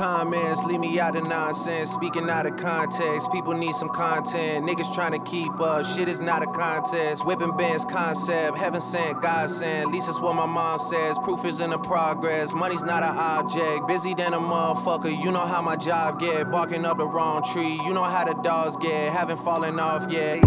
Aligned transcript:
Comments, 0.00 0.64
leave 0.64 0.80
me 0.80 0.98
out 0.98 1.14
of 1.14 1.24
nonsense. 1.24 1.90
Speaking 1.90 2.30
out 2.30 2.46
of 2.46 2.56
context, 2.56 3.30
people 3.30 3.52
need 3.52 3.74
some 3.74 3.90
content. 3.90 4.64
Niggas 4.64 4.94
trying 4.94 5.12
to 5.12 5.18
keep 5.30 5.60
up, 5.60 5.84
shit 5.84 6.08
is 6.08 6.20
not 6.22 6.42
a 6.42 6.46
contest. 6.46 7.26
Whipping 7.26 7.54
bands 7.54 7.84
concept, 7.84 8.56
heaven 8.56 8.80
sent, 8.80 9.20
God 9.20 9.50
sent. 9.50 9.88
At 9.88 9.92
least 9.92 10.06
that's 10.06 10.18
what 10.18 10.34
my 10.34 10.46
mom 10.46 10.80
says. 10.80 11.18
Proof 11.18 11.44
is 11.44 11.60
in 11.60 11.68
the 11.68 11.78
progress, 11.78 12.54
money's 12.54 12.82
not 12.82 13.02
an 13.02 13.14
object. 13.14 13.86
Busy 13.86 14.14
than 14.14 14.32
a 14.32 14.38
motherfucker, 14.38 15.12
you 15.22 15.30
know 15.30 15.46
how 15.46 15.60
my 15.60 15.76
job 15.76 16.18
get. 16.18 16.50
Barking 16.50 16.86
up 16.86 16.96
the 16.96 17.06
wrong 17.06 17.42
tree, 17.42 17.78
you 17.84 17.92
know 17.92 18.02
how 18.02 18.24
the 18.24 18.32
dogs 18.42 18.78
get. 18.78 19.12
Haven't 19.12 19.36
fallen 19.36 19.78
off 19.78 20.10
yet. 20.10 20.40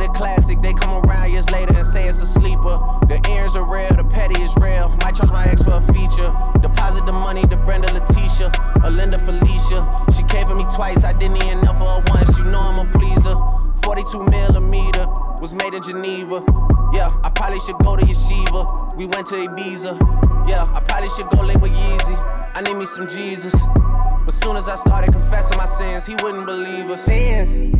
A 0.00 0.08
classic, 0.08 0.60
they 0.60 0.72
come 0.72 1.04
around 1.04 1.30
years 1.30 1.50
later 1.50 1.76
and 1.76 1.86
say 1.86 2.08
it's 2.08 2.22
a 2.22 2.26
sleeper. 2.26 2.78
The 3.06 3.20
ears 3.30 3.54
are 3.54 3.70
real, 3.70 3.94
the 3.94 4.04
petty 4.04 4.40
is 4.40 4.56
real. 4.56 4.88
Might 5.02 5.14
charge 5.14 5.30
my 5.30 5.44
ex 5.44 5.62
for 5.62 5.72
a 5.72 5.80
feature. 5.92 6.32
Deposit 6.62 7.04
the 7.04 7.12
money 7.12 7.42
to 7.42 7.56
Brenda 7.58 7.92
Letitia, 7.92 8.50
or 8.82 8.90
Linda 8.90 9.18
Felicia. 9.18 9.84
She 10.16 10.22
came 10.24 10.46
for 10.48 10.54
me 10.54 10.64
twice, 10.74 11.04
I 11.04 11.12
didn't 11.12 11.36
even 11.36 11.60
know 11.60 11.74
for 11.74 11.84
her 11.84 12.02
once. 12.06 12.38
You 12.38 12.44
know 12.44 12.60
I'm 12.60 12.86
a 12.86 12.90
pleaser. 12.92 13.36
42 13.84 14.24
millimeter 14.24 15.06
was 15.42 15.52
made 15.52 15.74
in 15.74 15.82
Geneva. 15.82 16.44
Yeah, 16.92 17.12
I 17.22 17.28
probably 17.28 17.60
should 17.60 17.78
go 17.78 17.96
to 17.96 18.04
Yeshiva. 18.04 18.96
We 18.96 19.04
went 19.04 19.26
to 19.28 19.34
Ibiza. 19.34 20.48
Yeah, 20.48 20.64
I 20.72 20.80
probably 20.80 21.10
should 21.10 21.28
go 21.28 21.42
link 21.42 21.60
with 21.60 21.72
Yeezy. 21.72 22.50
I 22.54 22.62
need 22.62 22.76
me 22.76 22.86
some 22.86 23.06
Jesus. 23.06 23.54
But 24.24 24.32
soon 24.32 24.56
as 24.56 24.66
I 24.66 24.76
started 24.76 25.12
confessing 25.12 25.58
my 25.58 25.66
sins, 25.66 26.06
he 26.06 26.14
wouldn't 26.22 26.46
believe 26.46 26.86
us. 26.88 27.04
Sins. 27.04 27.79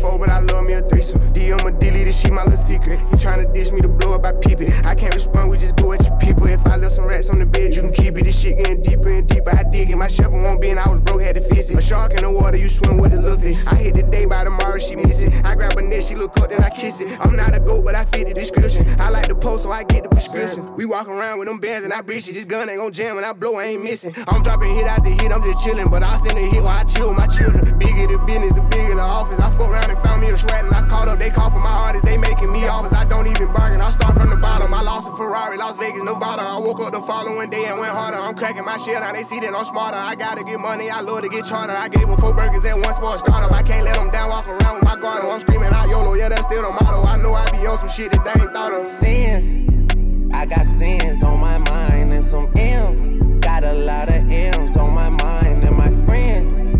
Four, 0.00 0.18
but 0.18 0.30
I 0.30 0.40
love 0.40 0.64
me 0.64 0.72
a 0.72 0.82
threesome. 0.82 1.20
DM 1.34 1.62
a 1.66 1.70
delete 1.78 2.04
this 2.04 2.18
shit, 2.18 2.32
my 2.32 2.42
little 2.42 2.56
secret. 2.56 2.98
You 3.10 3.18
tryna 3.18 3.54
dish 3.54 3.70
me 3.70 3.80
to 3.82 3.88
blow 3.88 4.14
up, 4.14 4.24
I 4.24 4.32
peep 4.32 4.62
it. 4.62 4.72
I 4.84 4.94
can't 4.94 5.14
respond, 5.14 5.50
we 5.50 5.58
just 5.58 5.76
go 5.76 5.92
at 5.92 6.02
your 6.06 6.16
people. 6.16 6.46
If 6.46 6.66
I 6.66 6.76
left 6.76 6.94
some 6.94 7.06
rats 7.06 7.28
on 7.28 7.38
the 7.38 7.44
bed, 7.44 7.74
you 7.74 7.82
can 7.82 7.92
keep 7.92 8.16
it. 8.16 8.24
This 8.24 8.40
shit 8.40 8.56
getting 8.56 8.82
deeper 8.82 9.10
and 9.10 9.28
deeper. 9.28 9.54
I 9.54 9.62
dig 9.62 9.90
it. 9.90 9.96
My 9.96 10.08
shovel 10.08 10.40
won't 10.40 10.62
be, 10.62 10.70
and 10.70 10.80
I 10.80 10.88
was 10.88 11.00
broke, 11.00 11.20
had 11.20 11.34
to 11.34 11.42
fix 11.42 11.68
it. 11.68 11.76
A 11.76 11.82
shark 11.82 12.12
in 12.12 12.22
the 12.22 12.30
water, 12.30 12.56
you 12.56 12.68
swim 12.68 12.96
with 12.96 13.12
a 13.12 13.20
little 13.20 13.38
fish. 13.38 13.58
I 13.66 13.74
hit 13.74 13.94
the 13.94 14.02
day 14.02 14.24
by 14.24 14.44
tomorrow, 14.44 14.78
she 14.78 14.96
miss 14.96 15.22
it. 15.22 15.44
I 15.44 15.54
grab 15.54 15.76
a 15.76 15.82
net, 15.82 16.02
she 16.02 16.14
look 16.14 16.34
up, 16.38 16.48
then 16.48 16.64
I 16.64 16.70
kiss 16.70 17.00
it. 17.02 17.20
I'm 17.20 17.36
not 17.36 17.54
a 17.54 17.60
goat, 17.60 17.84
but 17.84 17.94
I 17.94 18.06
fit 18.06 18.28
the 18.28 18.32
description. 18.32 18.88
I 18.98 19.10
like 19.10 19.28
the 19.28 19.34
post, 19.34 19.64
so 19.64 19.70
I 19.70 19.82
get 19.84 20.04
the 20.04 20.08
prescription. 20.08 20.74
We 20.76 20.86
walk 20.86 21.08
around 21.08 21.40
with 21.40 21.48
them 21.48 21.58
bands 21.58 21.84
and 21.84 21.92
I 21.92 22.00
breach 22.00 22.26
it. 22.26 22.32
This 22.32 22.46
gun 22.46 22.70
ain't 22.70 22.78
gon' 22.78 22.92
jam, 22.92 23.18
and 23.18 23.26
I 23.26 23.34
blow, 23.34 23.56
I 23.56 23.64
ain't 23.64 23.84
missing. 23.84 24.14
I'm 24.28 24.42
dropping 24.42 24.74
hit 24.74 24.86
after 24.86 25.10
hit, 25.10 25.30
I'm 25.30 25.42
just 25.42 25.62
chilling. 25.62 25.90
But 25.90 26.02
I 26.02 26.16
send 26.16 26.38
a 26.38 26.40
hit 26.40 26.62
while 26.62 26.78
I 26.78 26.84
chill 26.84 27.08
with 27.08 27.18
my 27.18 27.26
children. 27.26 27.78
Bigger 27.78 28.06
the 28.06 28.18
business, 28.26 28.54
the 28.54 28.62
bigger 28.62 28.94
the 28.94 29.02
office. 29.02 29.38
I 29.40 29.50
fuck 29.50 29.68
around 29.68 29.89
and 29.90 29.98
found 29.98 30.22
me 30.22 30.30
a 30.30 30.36
shred 30.36 30.64
and 30.64 30.72
I 30.72 30.86
caught 30.86 31.08
up. 31.08 31.18
They 31.18 31.30
call 31.30 31.50
for 31.50 31.58
my 31.58 31.70
artists, 31.70 32.06
they 32.06 32.16
making 32.16 32.52
me 32.52 32.66
offers. 32.66 32.92
I 32.92 33.04
don't 33.04 33.26
even 33.26 33.52
bargain. 33.52 33.80
I 33.80 33.90
start 33.90 34.14
from 34.14 34.30
the 34.30 34.36
bottom. 34.36 34.72
I 34.72 34.82
lost 34.82 35.08
a 35.08 35.12
Ferrari, 35.12 35.58
Las 35.58 35.76
Vegas, 35.76 36.02
Nevada. 36.02 36.42
I 36.42 36.58
woke 36.58 36.80
up 36.80 36.92
the 36.92 37.00
following 37.00 37.50
day 37.50 37.66
and 37.66 37.78
went 37.78 37.92
harder. 37.92 38.16
I'm 38.16 38.34
cracking 38.34 38.64
my 38.64 38.78
shit 38.78 38.94
now. 38.94 39.12
They 39.12 39.24
see 39.24 39.40
that 39.40 39.54
I'm 39.54 39.66
smarter. 39.66 39.98
I 39.98 40.14
gotta 40.14 40.44
get 40.44 40.60
money. 40.60 40.90
I 40.90 41.00
love 41.00 41.22
to 41.22 41.28
get 41.28 41.44
charter. 41.44 41.74
I 41.74 41.88
gave 41.88 42.06
her 42.08 42.16
four 42.16 42.32
burgers 42.32 42.64
at 42.64 42.78
once 42.78 42.98
for 42.98 43.14
a 43.14 43.18
startup. 43.18 43.52
I 43.52 43.62
can't 43.62 43.84
let 43.84 43.94
them 43.94 44.10
down. 44.10 44.30
Walk 44.30 44.46
around 44.48 44.76
with 44.76 44.84
my 44.84 44.96
guard. 44.96 45.24
I'm 45.24 45.40
screaming 45.40 45.72
out 45.72 45.88
YOLO. 45.88 46.14
Yeah, 46.14 46.28
that's 46.28 46.44
still 46.44 46.62
the 46.62 46.70
motto. 46.70 47.02
I 47.02 47.16
know 47.20 47.34
I 47.34 47.50
be 47.50 47.66
on 47.66 47.76
some 47.78 47.88
shit 47.88 48.12
that 48.12 48.24
they 48.24 48.40
ain't 48.40 48.52
thought 48.54 48.72
of. 48.72 48.86
Sins. 48.86 49.68
I 50.32 50.46
got 50.46 50.64
sins 50.64 51.22
on 51.22 51.40
my 51.40 51.58
mind 51.58 52.12
and 52.12 52.24
some 52.24 52.50
M's. 52.56 53.08
Got 53.40 53.64
a 53.64 53.74
lot 53.74 54.08
of 54.08 54.30
M's 54.30 54.76
on 54.76 54.94
my 54.94 55.08
mind 55.08 55.64
and 55.64 55.76
my 55.76 55.90
friends. 56.06 56.79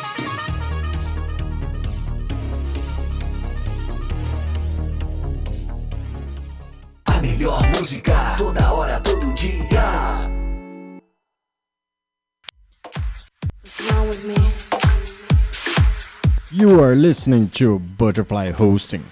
You 16.61 16.77
are 16.83 16.93
listening 16.93 17.49
to 17.55 17.79
Butterfly 17.97 18.51
Hosting. 18.51 19.03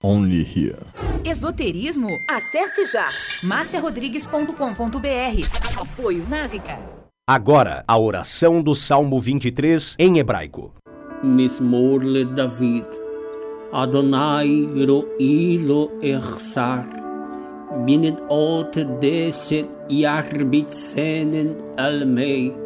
Only 0.00 0.44
here. 0.44 0.78
Esoterismo? 1.24 2.16
Acesse 2.30 2.84
já 2.84 3.08
marciarodrigues.com.br. 3.42 5.80
Apoio 5.80 6.24
Návica. 6.28 6.78
Agora, 7.28 7.82
a 7.88 7.98
oração 7.98 8.62
do 8.62 8.76
Salmo 8.76 9.20
23 9.20 9.96
em 9.98 10.20
hebraico. 10.20 10.72
Mismor 11.24 12.04
le 12.04 12.26
David. 12.26 12.86
Adonai 13.72 14.68
ro'i 14.86 15.58
lo 15.58 15.90
echsar. 16.00 16.86
Binnen 17.84 18.16
ot 18.28 18.84
deset 19.00 19.68
yarbitzenen 19.90 21.56
almei. 21.76 22.65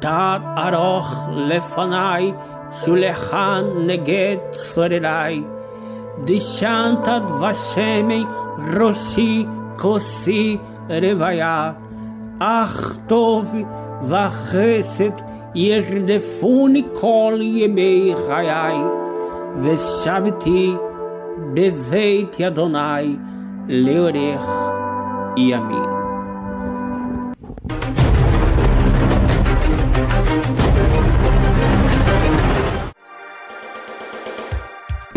Tad 0.00 0.42
aroch 0.64 1.10
lefanai, 1.48 2.32
shulechan 2.70 3.86
neged 3.88 4.40
sorerai. 4.52 5.36
Dishantad 6.24 7.26
vashemei 7.40 8.24
roshi 8.76 9.46
kosi 9.76 10.60
revaya. 10.88 11.76
Ach 12.40 12.78
tov 13.08 13.46
vachesed 14.10 15.18
yerdefuni 15.54 16.82
kol 16.94 17.38
yemei 17.38 18.14
chayai. 18.14 18.80
Veshaviti 19.62 20.78
beveit 21.54 22.34
Adonai 22.48 23.18
leorech 23.66 24.48
e 25.36 25.97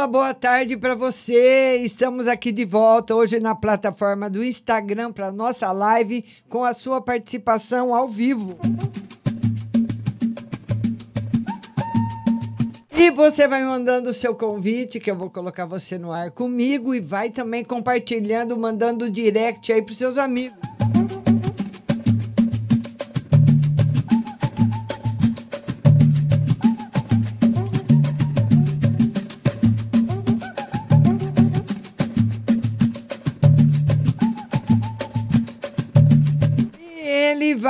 Uma 0.00 0.06
boa 0.06 0.32
tarde 0.32 0.78
para 0.78 0.94
você. 0.94 1.76
Estamos 1.76 2.26
aqui 2.26 2.50
de 2.50 2.64
volta 2.64 3.14
hoje 3.14 3.38
na 3.38 3.54
plataforma 3.54 4.30
do 4.30 4.42
Instagram 4.42 5.12
para 5.12 5.30
nossa 5.30 5.70
live 5.72 6.24
com 6.48 6.64
a 6.64 6.72
sua 6.72 7.02
participação 7.02 7.94
ao 7.94 8.08
vivo. 8.08 8.58
E 12.96 13.10
você 13.10 13.46
vai 13.46 13.62
mandando 13.62 14.08
o 14.08 14.14
seu 14.14 14.34
convite, 14.34 14.98
que 14.98 15.10
eu 15.10 15.16
vou 15.16 15.28
colocar 15.28 15.66
você 15.66 15.98
no 15.98 16.10
ar 16.12 16.30
comigo, 16.30 16.94
e 16.94 17.00
vai 17.00 17.28
também 17.28 17.62
compartilhando, 17.62 18.56
mandando 18.56 19.10
direct 19.10 19.70
aí 19.70 19.82
para 19.82 19.94
seus 19.94 20.16
amigos. 20.16 20.56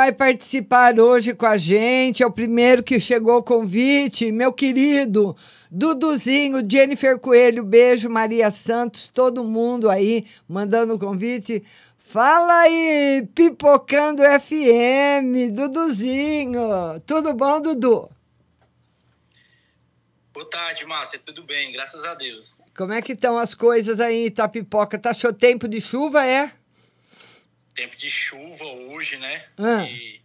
Vai 0.01 0.13
participar 0.13 0.99
hoje 0.99 1.35
com 1.35 1.45
a 1.45 1.59
gente. 1.59 2.23
É 2.23 2.27
o 2.27 2.33
primeiro 2.33 2.83
que 2.83 2.99
chegou 2.99 3.37
o 3.37 3.43
convite, 3.43 4.33
meu 4.33 4.51
querido 4.51 5.37
Duduzinho, 5.71 6.67
Jennifer 6.67 7.19
Coelho, 7.19 7.63
beijo, 7.63 8.09
Maria 8.09 8.51
Santos, 8.51 9.09
todo 9.09 9.45
mundo 9.45 9.91
aí 9.91 10.25
mandando 10.49 10.95
o 10.95 10.99
convite. 10.99 11.63
Fala 11.99 12.61
aí, 12.61 13.29
Pipocando 13.35 14.23
FM, 14.23 15.53
Duduzinho. 15.53 16.63
Tudo 17.07 17.35
bom, 17.35 17.61
Dudu? 17.61 18.09
Boa 20.33 20.49
tarde, 20.49 20.87
Márcia. 20.87 21.21
Tudo 21.25 21.43
bem, 21.43 21.73
graças 21.73 22.03
a 22.05 22.15
Deus. 22.15 22.59
Como 22.75 22.95
é 22.95 23.03
que 23.03 23.13
estão 23.13 23.39
as 23.39 23.55
coisas 23.55 24.01
aí 24.01 24.27
Itapipoca? 24.27 24.99
Tá 24.99 25.11
tempo 25.39 25.69
de 25.69 25.79
chuva, 25.79 26.25
é? 26.25 26.51
Tempo 27.75 27.97
de 27.97 28.11
chuva 28.11 28.65
hoje, 28.65 29.17
né? 29.17 29.45
Ah. 29.59 29.85
E 29.85 30.21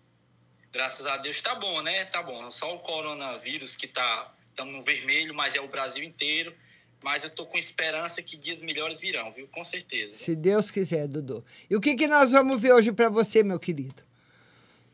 graças 0.71 1.05
a 1.05 1.17
Deus 1.17 1.39
tá 1.41 1.55
bom, 1.55 1.81
né? 1.81 2.05
Tá 2.05 2.21
bom. 2.21 2.49
Só 2.51 2.75
o 2.75 2.79
coronavírus 2.79 3.75
que 3.75 3.87
tá, 3.87 4.33
tá 4.55 4.65
no 4.65 4.81
vermelho, 4.81 5.33
mas 5.33 5.55
é 5.55 5.61
o 5.61 5.67
Brasil 5.67 6.03
inteiro. 6.03 6.53
Mas 7.01 7.23
eu 7.23 7.29
tô 7.29 7.45
com 7.45 7.57
esperança 7.57 8.21
que 8.21 8.35
dias 8.35 8.61
melhores 8.61 8.99
virão, 8.99 9.31
viu? 9.31 9.47
Com 9.49 9.63
certeza. 9.63 10.13
Se 10.15 10.35
Deus 10.35 10.71
quiser, 10.71 11.07
Dudu. 11.07 11.45
E 11.69 11.75
o 11.75 11.81
que, 11.81 11.95
que 11.95 12.07
nós 12.07 12.31
vamos 12.31 12.59
ver 12.59 12.73
hoje 12.73 12.91
para 12.91 13.09
você, 13.09 13.43
meu 13.43 13.59
querido? 13.59 14.03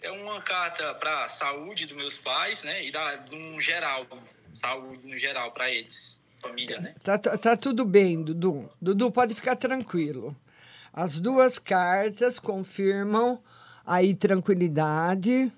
É 0.01 0.11
uma 0.11 0.41
carta 0.41 0.93
para 0.95 1.29
saúde 1.29 1.85
dos 1.85 1.95
meus 1.95 2.17
pais, 2.17 2.63
né? 2.63 2.83
E 2.83 2.91
da, 2.91 3.23
um 3.31 3.61
geral, 3.61 4.05
saúde 4.53 5.07
no 5.07 5.17
geral 5.17 5.51
para 5.51 5.71
eles, 5.71 6.19
família, 6.39 6.81
né? 6.81 6.95
Tá, 7.01 7.17
tá, 7.17 7.37
tá 7.37 7.55
tudo 7.55 7.85
bem, 7.85 8.21
Dudu. 8.21 8.69
Dudu, 8.81 9.11
pode 9.11 9.33
ficar 9.33 9.55
tranquilo. 9.55 10.35
As 10.93 11.19
duas 11.19 11.57
cartas 11.57 12.39
confirmam 12.39 13.41
aí 13.85 14.15
tranquilidade. 14.15 15.51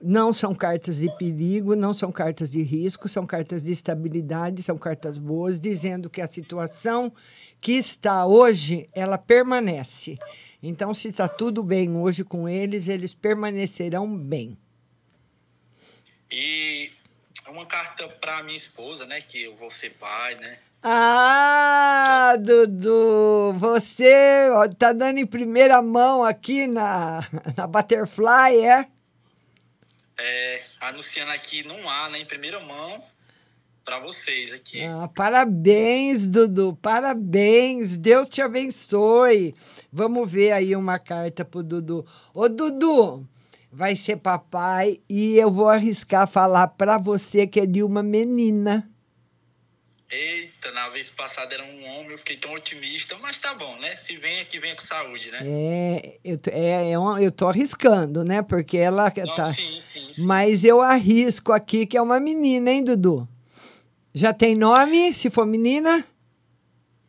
Não 0.00 0.32
são 0.32 0.54
cartas 0.54 0.96
de 0.96 1.16
perigo, 1.16 1.76
não 1.76 1.94
são 1.94 2.10
cartas 2.10 2.50
de 2.50 2.60
risco, 2.62 3.08
são 3.08 3.24
cartas 3.24 3.62
de 3.62 3.70
estabilidade, 3.70 4.62
são 4.62 4.76
cartas 4.76 5.16
boas, 5.16 5.60
dizendo 5.60 6.10
que 6.10 6.20
a 6.20 6.26
situação 6.26 7.12
que 7.60 7.72
está 7.72 8.26
hoje, 8.26 8.88
ela 8.92 9.16
permanece. 9.16 10.18
Então, 10.60 10.92
se 10.92 11.10
está 11.10 11.28
tudo 11.28 11.62
bem 11.62 11.96
hoje 11.96 12.24
com 12.24 12.48
eles, 12.48 12.88
eles 12.88 13.14
permanecerão 13.14 14.16
bem. 14.16 14.58
E 16.28 16.90
uma 17.48 17.64
carta 17.64 18.08
para 18.08 18.42
minha 18.42 18.56
esposa, 18.56 19.06
né, 19.06 19.20
que 19.20 19.42
eu 19.42 19.54
vou 19.54 19.70
ser 19.70 19.90
pai, 19.90 20.34
né? 20.34 20.58
Ah, 20.84 22.34
Dudu, 22.40 23.52
você 23.56 24.48
tá 24.76 24.92
dando 24.92 25.18
em 25.18 25.26
primeira 25.26 25.80
mão 25.80 26.24
aqui 26.24 26.66
na, 26.66 27.24
na 27.56 27.68
Butterfly, 27.68 28.58
é? 28.64 28.88
É, 30.18 30.62
anunciando 30.80 31.30
aqui 31.30 31.64
não 31.64 31.88
há, 31.88 32.10
né, 32.10 32.18
em 32.18 32.26
primeira 32.26 32.58
mão 32.58 33.00
para 33.84 34.00
vocês 34.00 34.52
aqui. 34.52 34.82
Ah, 34.82 35.08
parabéns, 35.14 36.26
Dudu, 36.26 36.76
parabéns, 36.82 37.96
Deus 37.96 38.28
te 38.28 38.42
abençoe. 38.42 39.54
Vamos 39.92 40.30
ver 40.30 40.50
aí 40.50 40.74
uma 40.74 40.98
carta 40.98 41.44
pro 41.44 41.62
Dudu. 41.62 42.04
Ô, 42.34 42.48
Dudu, 42.48 43.24
vai 43.70 43.94
ser 43.94 44.16
papai 44.16 45.00
e 45.08 45.36
eu 45.36 45.50
vou 45.50 45.68
arriscar 45.68 46.26
falar 46.26 46.66
para 46.68 46.98
você 46.98 47.46
que 47.46 47.60
é 47.60 47.66
de 47.66 47.84
uma 47.84 48.02
menina. 48.02 48.91
Eita, 50.12 50.70
na 50.72 50.90
vez 50.90 51.08
passada 51.08 51.54
era 51.54 51.64
um 51.64 51.86
homem, 51.86 52.10
eu 52.10 52.18
fiquei 52.18 52.36
tão 52.36 52.52
otimista, 52.52 53.16
mas 53.22 53.38
tá 53.38 53.54
bom, 53.54 53.78
né? 53.78 53.96
Se 53.96 54.14
vem 54.14 54.42
aqui, 54.42 54.58
vem 54.58 54.74
com 54.76 54.82
saúde, 54.82 55.30
né? 55.30 55.38
É, 55.42 56.18
eu, 56.22 56.38
é, 56.50 56.90
é 56.90 56.98
uma, 56.98 57.22
eu 57.22 57.32
tô 57.32 57.48
arriscando, 57.48 58.22
né? 58.22 58.42
Porque 58.42 58.76
ela 58.76 59.10
Não, 59.16 59.34
tá. 59.34 59.46
Sim, 59.46 59.80
sim, 59.80 60.12
sim. 60.12 60.26
Mas 60.26 60.66
eu 60.66 60.82
arrisco 60.82 61.50
aqui 61.50 61.86
que 61.86 61.96
é 61.96 62.02
uma 62.02 62.20
menina, 62.20 62.70
hein, 62.70 62.84
Dudu? 62.84 63.26
Já 64.12 64.34
tem 64.34 64.54
nome, 64.54 65.14
se 65.14 65.30
for 65.30 65.46
menina? 65.46 66.04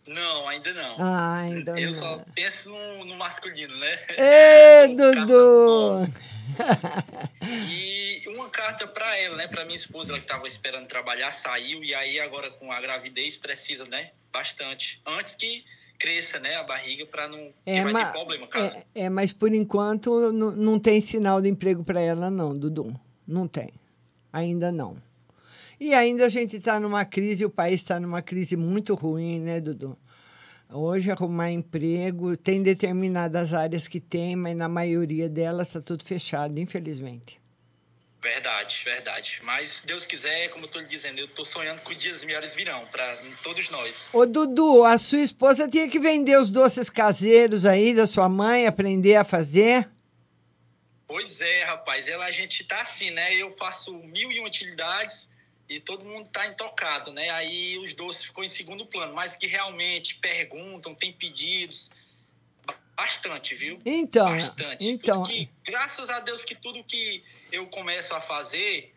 Não, 0.07 0.47
ainda 0.47 0.73
não. 0.73 0.95
Ah, 0.97 1.39
ainda 1.39 1.77
eu 1.77 1.91
não. 1.91 1.99
só 1.99 2.23
penso 2.33 2.69
no, 2.69 3.03
no 3.03 3.15
masculino, 3.17 3.75
né? 3.79 3.99
Ê, 4.17 4.87
Dudu! 4.95 6.07
E 7.49 8.23
uma 8.27 8.49
carta 8.49 8.87
para 8.87 9.17
ela, 9.17 9.35
né? 9.35 9.47
Para 9.47 9.63
minha 9.65 9.75
esposa, 9.75 10.11
ela 10.11 10.19
que 10.19 10.25
estava 10.25 10.47
esperando 10.47 10.87
trabalhar, 10.87 11.31
saiu 11.31 11.83
e 11.83 11.93
aí 11.93 12.19
agora 12.19 12.49
com 12.51 12.71
a 12.71 12.79
gravidez 12.81 13.37
precisa, 13.37 13.85
né? 13.85 14.11
Bastante. 14.31 15.01
Antes 15.05 15.35
que 15.35 15.63
cresça, 15.99 16.39
né, 16.39 16.55
a 16.55 16.63
barriga 16.63 17.05
para 17.05 17.27
não 17.29 17.53
É, 17.65 17.81
vai 17.81 17.93
ma- 17.93 18.05
ter 18.05 18.11
problema 18.11 18.47
caso. 18.47 18.77
é, 18.93 19.03
é, 19.05 19.09
mas 19.09 19.31
por 19.31 19.53
enquanto 19.53 20.31
não, 20.33 20.51
não 20.51 20.79
tem 20.79 20.99
sinal 20.99 21.39
de 21.41 21.47
emprego 21.47 21.83
para 21.83 22.01
ela, 22.01 22.29
não, 22.29 22.57
Dudu. 22.57 22.99
Não 23.25 23.47
tem. 23.47 23.69
Ainda 24.31 24.69
não. 24.71 24.97
E 25.79 25.93
ainda 25.93 26.25
a 26.25 26.29
gente 26.29 26.57
está 26.57 26.79
numa 26.79 27.05
crise, 27.05 27.45
o 27.45 27.49
país 27.49 27.75
está 27.75 27.99
numa 27.99 28.21
crise 28.21 28.57
muito 28.57 28.95
ruim, 28.95 29.39
né, 29.39 29.61
Dudu? 29.61 29.97
Hoje 30.75 31.11
arrumar 31.11 31.51
emprego, 31.51 32.35
tem 32.35 32.63
determinadas 32.63 33.53
áreas 33.53 33.87
que 33.87 33.99
tem, 33.99 34.35
mas 34.35 34.55
na 34.55 34.67
maioria 34.67 35.29
delas 35.29 35.67
está 35.67 35.79
tudo 35.79 36.03
fechado, 36.03 36.59
infelizmente. 36.59 37.39
Verdade, 38.19 38.81
verdade. 38.83 39.39
Mas 39.43 39.83
Deus 39.85 40.07
quiser, 40.07 40.49
como 40.49 40.65
eu 40.65 40.69
tô 40.69 40.79
lhe 40.79 40.87
dizendo, 40.87 41.19
eu 41.19 41.27
tô 41.27 41.45
sonhando 41.45 41.79
que 41.81 41.91
os 41.91 41.97
dias 41.97 42.23
melhores 42.23 42.55
virão 42.55 42.87
para 42.87 43.17
todos 43.43 43.69
nós. 43.69 44.09
Ô, 44.11 44.25
Dudu, 44.25 44.83
a 44.83 44.97
sua 44.97 45.19
esposa 45.19 45.67
tinha 45.67 45.87
que 45.87 45.99
vender 45.99 46.39
os 46.39 46.49
doces 46.49 46.89
caseiros 46.89 47.67
aí 47.67 47.93
da 47.93 48.07
sua 48.07 48.27
mãe, 48.27 48.65
aprender 48.65 49.15
a 49.15 49.23
fazer. 49.23 49.87
Pois 51.05 51.39
é, 51.39 51.65
rapaz, 51.65 52.07
ela 52.07 52.25
a 52.25 52.31
gente 52.31 52.63
tá 52.63 52.81
assim, 52.81 53.11
né? 53.11 53.35
Eu 53.35 53.51
faço 53.51 53.93
mil 54.05 54.31
e 54.31 54.39
utilidades 54.39 55.29
e 55.75 55.79
todo 55.79 56.05
mundo 56.05 56.29
tá 56.29 56.47
intocado, 56.47 57.11
né? 57.11 57.29
Aí 57.31 57.77
os 57.77 57.93
doces 57.93 58.25
ficou 58.25 58.43
em 58.43 58.49
segundo 58.49 58.85
plano, 58.85 59.13
mas 59.13 59.35
que 59.35 59.47
realmente 59.47 60.15
perguntam, 60.15 60.93
tem 60.93 61.11
pedidos 61.11 61.89
bastante, 62.95 63.55
viu? 63.55 63.79
Então, 63.85 64.29
bastante. 64.29 64.87
então, 64.87 65.23
que, 65.23 65.49
graças 65.65 66.09
a 66.09 66.19
Deus 66.19 66.45
que 66.45 66.55
tudo 66.55 66.83
que 66.83 67.23
eu 67.51 67.67
começo 67.67 68.13
a 68.13 68.21
fazer 68.21 68.93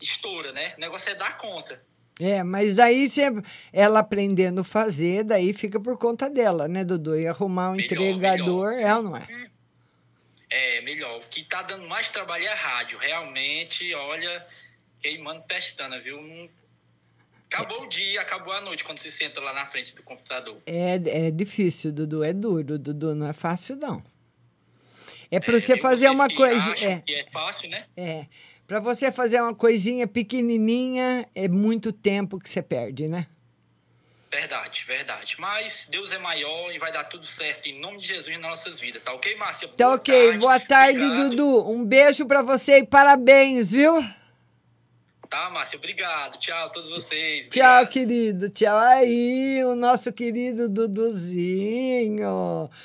estoura, 0.00 0.52
né? 0.52 0.74
O 0.76 0.80
negócio 0.80 1.10
é 1.10 1.14
dar 1.14 1.36
conta. 1.36 1.82
É, 2.20 2.42
mas 2.42 2.74
daí 2.74 3.08
você, 3.08 3.30
ela 3.72 4.00
aprendendo 4.00 4.62
a 4.62 4.64
fazer, 4.64 5.22
daí 5.22 5.52
fica 5.52 5.78
por 5.78 5.96
conta 5.96 6.28
dela, 6.28 6.66
né, 6.66 6.84
Dudu? 6.84 7.16
E 7.16 7.26
arrumar 7.28 7.70
um 7.70 7.76
Melhor, 7.76 7.92
entregador, 7.92 8.72
é 8.72 8.94
ou 8.94 9.02
não 9.02 9.16
é? 9.16 9.26
É, 10.50 10.80
melhor. 10.80 11.18
O 11.18 11.20
que 11.28 11.44
tá 11.44 11.62
dando 11.62 11.86
mais 11.86 12.10
trabalho 12.10 12.44
é 12.44 12.48
a 12.48 12.54
rádio. 12.54 12.98
Realmente, 12.98 13.94
olha, 13.94 14.46
queimando 15.02 15.42
pestana, 15.42 16.00
viu? 16.00 16.20
Não- 16.20 16.48
Acabou 17.50 17.84
o 17.84 17.88
dia, 17.88 18.20
acabou 18.20 18.52
a 18.52 18.60
noite 18.60 18.84
quando 18.84 18.98
se 18.98 19.10
senta 19.10 19.40
lá 19.40 19.54
na 19.54 19.64
frente 19.64 19.94
do 19.94 20.02
computador. 20.02 20.58
É, 20.66 21.26
é 21.28 21.30
difícil, 21.30 21.90
Dudu, 21.90 22.22
é 22.22 22.34
duro, 22.34 22.78
Dudu, 22.78 23.14
não 23.14 23.26
é 23.26 23.32
fácil, 23.32 23.76
não. 23.76 24.02
É 25.30 25.40
para 25.40 25.56
É, 25.56 25.60
você 25.60 25.78
fazer 25.78 26.10
uma 26.10 26.28
coisa. 26.28 26.74
É, 26.84 27.02
é 27.10 27.24
fácil, 27.30 27.70
né? 27.70 27.86
é. 27.96 28.26
Para 28.66 28.80
você 28.80 29.10
fazer 29.10 29.40
uma 29.40 29.54
coisinha 29.54 30.06
pequenininha, 30.06 31.26
é 31.34 31.48
muito 31.48 31.90
tempo 31.90 32.38
que 32.38 32.50
você 32.50 32.60
perde, 32.60 33.08
né? 33.08 33.26
Verdade, 34.30 34.84
verdade. 34.86 35.36
Mas 35.38 35.88
Deus 35.90 36.12
é 36.12 36.18
maior 36.18 36.70
e 36.70 36.78
vai 36.78 36.92
dar 36.92 37.04
tudo 37.04 37.24
certo 37.24 37.66
em 37.66 37.80
nome 37.80 37.96
de 37.96 38.08
Jesus 38.08 38.36
nas 38.36 38.50
nossas 38.50 38.78
vidas, 38.78 39.02
tá 39.02 39.14
ok, 39.14 39.34
Márcia? 39.36 39.68
Tá 39.68 39.94
ok. 39.94 40.36
Boa 40.36 40.60
tarde, 40.60 41.00
obrigado. 41.02 41.30
Dudu. 41.30 41.70
Um 41.70 41.82
beijo 41.82 42.26
para 42.26 42.42
você 42.42 42.80
e 42.80 42.86
parabéns, 42.86 43.70
viu? 43.70 44.04
Tá, 45.28 45.50
Márcia, 45.50 45.76
obrigado. 45.76 46.38
Tchau 46.38 46.66
a 46.66 46.70
todos 46.70 46.88
vocês. 46.88 47.48
Tchau, 47.48 47.86
querido. 47.86 48.48
Tchau 48.48 48.78
aí, 48.78 49.62
o 49.62 49.74
nosso 49.74 50.10
querido 50.10 50.70
Duduzinho. 50.70 52.30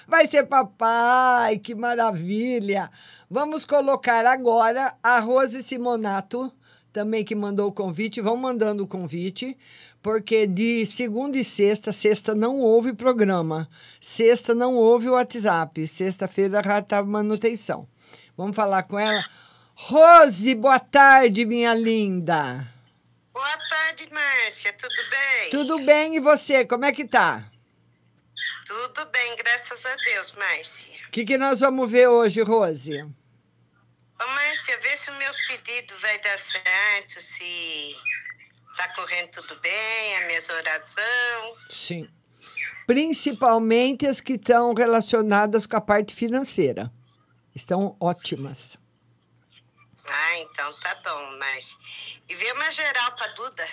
Vai 0.06 0.28
ser 0.28 0.44
papai, 0.44 1.58
que 1.58 1.74
maravilha. 1.74 2.92
Vamos 3.30 3.66
colocar 3.66 4.26
agora 4.26 4.94
a 5.02 5.20
Rose 5.20 5.64
Simonato, 5.64 6.52
também 6.92 7.24
que 7.24 7.34
mandou 7.34 7.70
o 7.70 7.74
convite. 7.74 8.20
Vão 8.20 8.36
mandando 8.36 8.84
o 8.84 8.88
convite, 8.88 9.58
porque 10.02 10.46
de 10.46 10.86
segunda 10.86 11.38
e 11.38 11.46
sexta, 11.46 11.94
sexta 11.94 12.36
não 12.36 12.60
houve 12.60 12.92
programa. 12.92 13.70
Sexta 14.02 14.54
não 14.54 14.76
houve 14.76 15.08
o 15.08 15.14
WhatsApp. 15.14 15.88
Sexta-feira 15.88 16.62
já 16.62 16.80
estava 16.80 17.08
manutenção. 17.08 17.88
Vamos 18.36 18.54
falar 18.54 18.84
com 18.84 19.00
ela. 19.00 19.24
Rose, 19.76 20.54
boa 20.56 20.80
tarde, 20.80 21.46
minha 21.46 21.74
linda. 21.74 22.72
Boa 23.34 23.58
tarde, 23.70 24.08
Márcia. 24.12 24.72
Tudo 24.74 25.10
bem? 25.10 25.50
Tudo 25.50 25.86
bem 25.86 26.16
e 26.16 26.20
você? 26.20 26.64
Como 26.64 26.86
é 26.86 26.92
que 26.92 27.06
tá? 27.06 27.50
Tudo 28.66 29.06
bem, 29.08 29.36
graças 29.38 29.86
a 29.86 29.96
Deus, 29.96 30.32
Márcia. 30.34 30.94
O 31.08 31.12
que, 31.12 31.26
que 31.26 31.38
nós 31.38 31.60
vamos 31.60 31.92
ver 31.92 32.08
hoje, 32.08 32.42
Rose? 32.42 33.02
Ô, 33.02 34.28
Márcia, 34.28 34.80
vê 34.80 34.96
se 34.96 35.12
os 35.12 35.18
meus 35.18 35.38
pedidos 35.48 36.00
vai 36.00 36.20
dar 36.22 36.38
certo, 36.38 37.20
se 37.20 37.96
tá 38.78 38.88
correndo 38.96 39.32
tudo 39.32 39.60
bem, 39.60 40.18
as 40.18 40.28
minhas 40.28 40.50
orações. 40.50 41.68
Sim. 41.72 42.10
Principalmente 42.86 44.06
as 44.06 44.22
que 44.22 44.34
estão 44.34 44.74
relacionadas 44.74 45.66
com 45.66 45.76
a 45.76 45.82
parte 45.82 46.14
financeira. 46.14 46.92
Estão 47.56 47.98
ótimas. 48.00 48.78
Ah, 50.10 50.40
então 50.40 50.74
tá 50.82 50.96
bom, 51.04 51.38
mas... 51.40 51.78
E 52.30 52.36
vê 52.36 52.52
uma 52.52 52.72
geral 52.72 53.12
pra 53.14 53.28
Duda. 53.28 53.64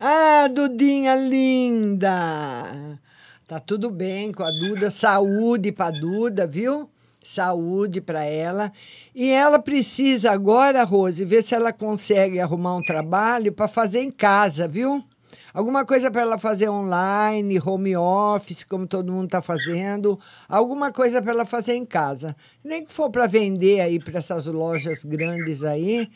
Ah, 0.00 0.48
Dudinha 0.48 1.14
linda! 1.14 2.98
Tá 3.46 3.60
tudo 3.60 3.90
bem 3.90 4.32
com 4.32 4.42
a 4.42 4.50
Duda. 4.50 4.90
Saúde 4.90 5.70
pra 5.70 5.90
Duda, 5.90 6.46
viu? 6.46 6.90
Saúde 7.22 8.00
para 8.00 8.24
ela. 8.24 8.72
E 9.14 9.30
ela 9.30 9.58
precisa 9.58 10.30
agora, 10.32 10.84
Rose, 10.84 11.24
ver 11.24 11.42
se 11.42 11.54
ela 11.54 11.72
consegue 11.72 12.40
arrumar 12.40 12.76
um 12.76 12.82
trabalho 12.82 13.52
para 13.52 13.68
fazer 13.68 14.02
em 14.02 14.10
casa, 14.10 14.68
viu? 14.68 15.04
Alguma 15.52 15.84
coisa 15.84 16.10
para 16.10 16.22
ela 16.22 16.38
fazer 16.38 16.68
online, 16.68 17.60
home 17.64 17.96
office, 17.96 18.64
como 18.64 18.86
todo 18.86 19.12
mundo 19.12 19.26
está 19.26 19.42
fazendo. 19.42 20.18
Alguma 20.48 20.92
coisa 20.92 21.20
para 21.22 21.32
ela 21.32 21.46
fazer 21.46 21.74
em 21.74 21.84
casa. 21.84 22.36
Nem 22.62 22.84
que 22.84 22.92
for 22.92 23.10
para 23.10 23.26
vender 23.26 23.80
aí 23.80 23.98
para 23.98 24.18
essas 24.18 24.46
lojas 24.46 25.04
grandes 25.04 25.64
aí. 25.64 26.10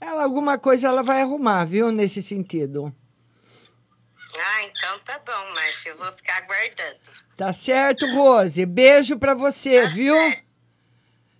Ela, 0.00 0.24
alguma 0.24 0.58
coisa 0.58 0.88
ela 0.88 1.02
vai 1.02 1.22
arrumar, 1.22 1.64
viu? 1.64 1.90
Nesse 1.90 2.22
sentido. 2.22 2.94
Ah, 4.38 4.62
então 4.64 4.98
tá 5.00 5.18
bom, 5.24 5.54
Márcia, 5.54 5.90
eu 5.90 5.96
vou 5.96 6.12
ficar 6.12 6.36
aguardando. 6.38 6.98
Tá 7.36 7.52
certo, 7.52 8.06
Rose? 8.14 8.64
Beijo 8.66 9.18
para 9.18 9.34
você, 9.34 9.86
viu? 9.88 10.14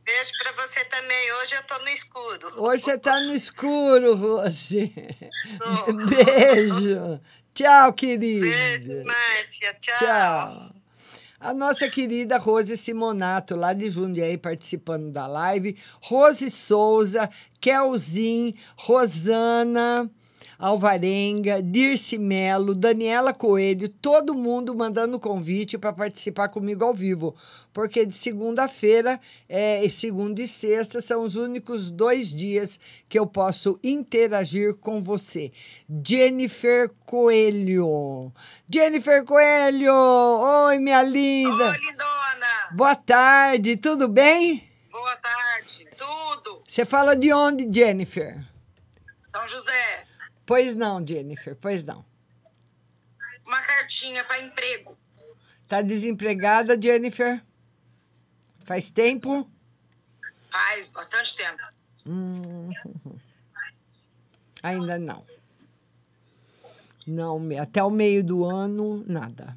Beijo 0.07 0.31
pra 0.39 0.53
você 0.53 0.85
também. 0.85 1.33
Hoje 1.33 1.57
eu 1.57 1.63
tô 1.65 1.79
no 1.81 1.89
escuro. 1.89 2.63
Hoje 2.63 2.85
você 2.85 2.97
tá 2.97 3.21
no 3.21 3.35
escuro, 3.35 4.15
Rose. 4.15 4.95
Beijo. 6.09 7.21
Tchau, 7.53 7.93
querida. 7.93 8.47
Beijo, 8.47 9.05
Márcia. 9.05 9.75
Tchau. 9.81 9.99
Tchau. 9.99 10.77
A 11.41 11.53
nossa 11.53 11.91
querida 11.91 12.39
Rose 12.39 12.77
Simonato, 12.77 13.57
lá 13.57 13.73
de 13.73 13.91
Jundiaí, 13.91 14.39
participando 14.39 15.11
da 15.11 15.27
live. 15.27 15.77
Rose 16.01 16.51
Souza, 16.51 17.29
Kelzin, 17.61 18.55
Rosana 18.77 20.09
Alvarenga, 20.59 21.63
Dirce 21.63 22.17
Melo, 22.19 22.75
Daniela 22.75 23.35
Coelho, 23.35 23.89
todo 23.89 24.35
mundo 24.35 24.75
mandando 24.75 25.21
convite 25.21 25.77
para 25.77 25.93
participar 25.93 26.49
comigo 26.49 26.85
ao 26.85 26.95
vivo. 26.95 27.35
Porque 27.75 28.07
de 28.07 28.15
segunda-feira, 28.15 29.21
é, 29.49 29.87
segunda 29.91 30.41
e 30.41 30.49
sexta, 30.49 31.01
são 31.01 31.23
os 31.23 31.37
únicos 31.37 31.91
dois 31.91 32.35
dias 32.35 32.81
que 33.09 33.19
eu 33.19 33.27
posso 33.27 33.79
interagir 33.85 34.75
com 34.77 35.03
você. 35.03 35.53
Jennifer 36.03 36.91
Coelho. 37.05 38.33
Jennifer 38.73 39.25
Coelho! 39.25 39.93
Oi, 39.93 40.79
minha 40.79 41.03
linda! 41.03 41.71
Oi, 41.71 41.79
lindona! 41.79 42.71
Boa 42.73 42.97
tarde, 42.97 43.77
tudo 43.77 44.09
bem? 44.09 44.67
Boa 44.91 45.17
tarde. 45.17 45.87
Tudo. 45.97 46.63
Você 46.67 46.87
fala 46.87 47.15
de 47.15 47.31
onde, 47.33 47.69
Jennifer? 47.71 48.43
São 49.29 49.47
José. 49.47 50.06
Pois 50.47 50.77
não, 50.77 51.05
Jennifer, 51.05 51.57
pois 51.57 51.83
não. 51.83 52.05
Uma 53.45 53.61
cartinha 53.63 54.23
para 54.25 54.41
emprego. 54.41 54.97
Tá 55.67 55.83
desempregada, 55.83 56.81
Jennifer? 56.81 57.43
Faz 58.65 58.91
tempo? 58.93 59.51
Faz 60.51 60.87
bastante 60.87 61.37
tempo. 61.37 61.63
Hum, 62.07 62.71
ainda 64.63 64.97
não. 64.99 65.27
Não, 67.05 67.41
até 67.61 67.83
o 67.83 67.91
meio 67.91 68.23
do 68.23 68.45
ano, 68.45 69.05
nada. 69.07 69.57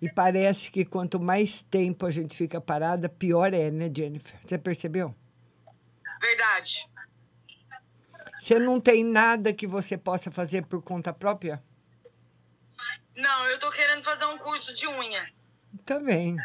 E 0.00 0.10
parece 0.10 0.70
que 0.70 0.84
quanto 0.84 1.20
mais 1.20 1.62
tempo 1.62 2.06
a 2.06 2.10
gente 2.10 2.36
fica 2.36 2.60
parada, 2.60 3.08
pior 3.08 3.52
é, 3.52 3.70
né, 3.70 3.90
Jennifer? 3.94 4.38
Você 4.44 4.58
percebeu? 4.58 5.14
Verdade. 6.20 6.88
Você 8.38 8.58
não 8.58 8.80
tem 8.80 9.04
nada 9.04 9.52
que 9.52 9.66
você 9.66 9.96
possa 9.96 10.30
fazer 10.30 10.66
por 10.66 10.82
conta 10.82 11.12
própria? 11.12 11.62
Não, 13.16 13.46
eu 13.46 13.58
tô 13.58 13.70
querendo 13.70 14.04
fazer 14.04 14.26
um 14.26 14.36
curso 14.38 14.74
de 14.74 14.86
unha. 14.86 15.26
Também. 15.84 16.36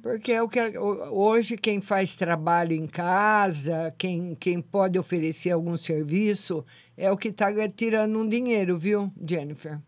Porque 0.00 0.32
é 0.32 0.40
o 0.40 0.48
que 0.48 0.60
hoje 0.78 1.56
quem 1.56 1.80
faz 1.80 2.14
trabalho 2.14 2.72
em 2.72 2.86
casa, 2.86 3.92
quem, 3.98 4.34
quem 4.36 4.62
pode 4.62 4.96
oferecer 4.96 5.50
algum 5.50 5.76
serviço, 5.76 6.64
é 6.96 7.10
o 7.10 7.16
que 7.16 7.28
está 7.28 7.48
tirando 7.68 8.16
um 8.16 8.28
dinheiro, 8.28 8.78
viu, 8.78 9.12
Jennifer? 9.28 9.80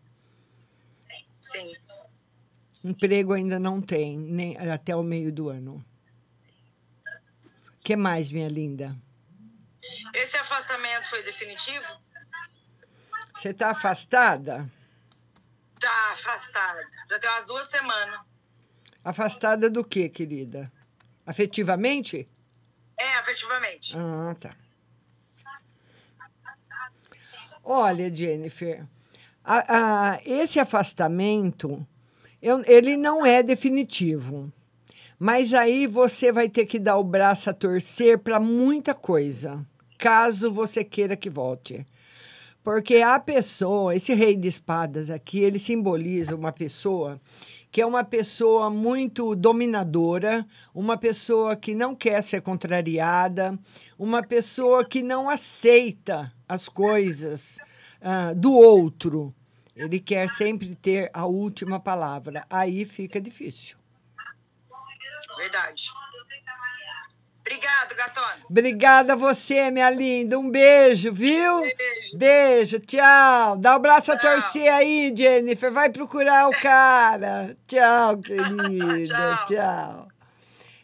Sim. 1.39 1.73
Emprego 2.83 3.33
ainda 3.33 3.57
não 3.57 3.81
tem, 3.81 4.17
nem 4.17 4.57
até 4.57 4.95
o 4.95 5.03
meio 5.03 5.31
do 5.31 5.49
ano. 5.49 5.83
O 7.81 7.83
que 7.83 7.95
mais, 7.95 8.29
minha 8.31 8.47
linda? 8.47 8.95
Esse 10.13 10.37
afastamento 10.37 11.09
foi 11.09 11.23
definitivo? 11.23 11.83
Você 13.35 13.49
está 13.49 13.71
afastada? 13.71 14.69
Tá 15.79 16.11
afastada. 16.11 16.87
Já 17.09 17.17
tem 17.17 17.27
umas 17.27 17.45
duas 17.45 17.67
semanas. 17.69 18.19
Afastada 19.03 19.67
do 19.67 19.83
que, 19.83 20.07
querida? 20.09 20.71
Afetivamente? 21.25 22.29
É, 22.95 23.15
afetivamente. 23.15 23.97
Ah, 23.97 24.35
tá. 24.39 24.55
Olha, 27.63 28.15
Jennifer, 28.15 28.85
a, 29.43 30.11
a, 30.11 30.19
esse 30.23 30.59
afastamento, 30.59 31.87
eu, 32.39 32.63
ele 32.67 32.95
não 32.95 33.25
é 33.25 33.41
definitivo. 33.41 34.53
Mas 35.23 35.53
aí 35.53 35.85
você 35.85 36.31
vai 36.31 36.49
ter 36.49 36.65
que 36.65 36.79
dar 36.79 36.97
o 36.97 37.03
braço 37.03 37.47
a 37.47 37.53
torcer 37.53 38.17
para 38.17 38.39
muita 38.39 38.95
coisa, 38.95 39.63
caso 39.95 40.51
você 40.51 40.83
queira 40.83 41.15
que 41.15 41.29
volte. 41.29 41.85
Porque 42.63 42.95
a 43.03 43.19
pessoa, 43.19 43.95
esse 43.95 44.15
rei 44.15 44.35
de 44.35 44.47
espadas 44.47 45.11
aqui, 45.11 45.37
ele 45.37 45.59
simboliza 45.59 46.35
uma 46.35 46.51
pessoa 46.51 47.21
que 47.71 47.79
é 47.79 47.85
uma 47.85 48.03
pessoa 48.03 48.71
muito 48.71 49.35
dominadora, 49.35 50.43
uma 50.73 50.97
pessoa 50.97 51.55
que 51.55 51.75
não 51.75 51.93
quer 51.93 52.23
ser 52.23 52.41
contrariada, 52.41 53.59
uma 53.99 54.23
pessoa 54.23 54.83
que 54.83 55.03
não 55.03 55.29
aceita 55.29 56.33
as 56.49 56.67
coisas 56.67 57.59
uh, 58.01 58.33
do 58.35 58.51
outro. 58.51 59.31
Ele 59.75 59.99
quer 59.99 60.27
sempre 60.31 60.75
ter 60.75 61.11
a 61.13 61.27
última 61.27 61.79
palavra. 61.79 62.43
Aí 62.49 62.85
fica 62.85 63.21
difícil. 63.21 63.80
Verdade. 65.41 65.87
Obrigado, 67.39 67.95
gatona. 67.95 68.45
Obrigada 68.47 69.13
a 69.13 69.15
você, 69.15 69.71
minha 69.71 69.89
linda. 69.89 70.37
Um 70.37 70.51
beijo, 70.51 71.11
viu? 71.11 71.61
Beijo. 71.61 72.17
Beijo, 72.17 72.79
tchau. 72.79 73.57
Dá 73.57 73.73
o 73.73 73.79
um 73.79 73.81
braço 73.81 74.15
tchau. 74.15 74.15
a 74.15 74.19
torcer 74.19 74.71
aí, 74.71 75.11
Jennifer. 75.17 75.71
Vai 75.71 75.89
procurar 75.89 76.47
o 76.47 76.51
cara. 76.51 77.57
tchau, 77.65 78.19
querida. 78.19 79.05
tchau. 79.05 79.45
tchau. 79.47 80.07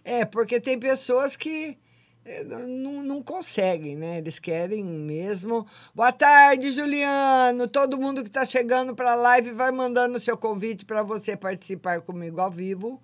É, 0.04 0.26
porque 0.26 0.60
tem 0.60 0.80
pessoas 0.80 1.38
que 1.38 1.78
eh, 2.26 2.44
não, 2.44 3.04
não 3.04 3.22
conseguem, 3.22 3.96
né? 3.96 4.18
Eles 4.18 4.40
querem 4.40 4.84
mesmo. 4.84 5.68
Boa 5.94 6.12
tarde, 6.12 6.72
Juliano. 6.72 7.68
Todo 7.68 8.00
mundo 8.00 8.24
que 8.24 8.30
está 8.30 8.44
chegando 8.46 8.96
para 8.96 9.12
a 9.12 9.16
live 9.16 9.52
vai 9.52 9.72
mandando 9.72 10.18
o 10.18 10.20
seu 10.20 10.36
convite 10.36 10.84
para 10.84 11.04
você 11.04 11.38
participar 11.38 12.02
comigo 12.02 12.42
ao 12.42 12.50
vivo. 12.50 13.00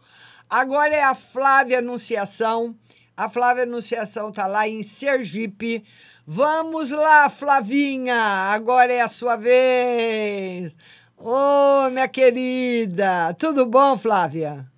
Agora 0.53 0.95
é 0.95 1.03
a 1.03 1.15
Flávia 1.15 1.79
Anunciação. 1.79 2.77
A 3.17 3.27
Flávia 3.27 3.63
Anunciação 3.63 4.29
está 4.29 4.45
lá 4.45 4.67
em 4.67 4.83
Sergipe. 4.83 5.83
Vamos 6.27 6.91
lá, 6.91 7.27
Flavinha, 7.27 8.15
agora 8.15 8.93
é 8.93 9.01
a 9.01 9.07
sua 9.07 9.35
vez. 9.35 10.77
Ô, 11.17 11.31
oh, 11.31 11.89
minha 11.89 12.07
querida, 12.07 13.33
tudo 13.33 13.65
bom, 13.65 13.97
Flávia? 13.97 14.71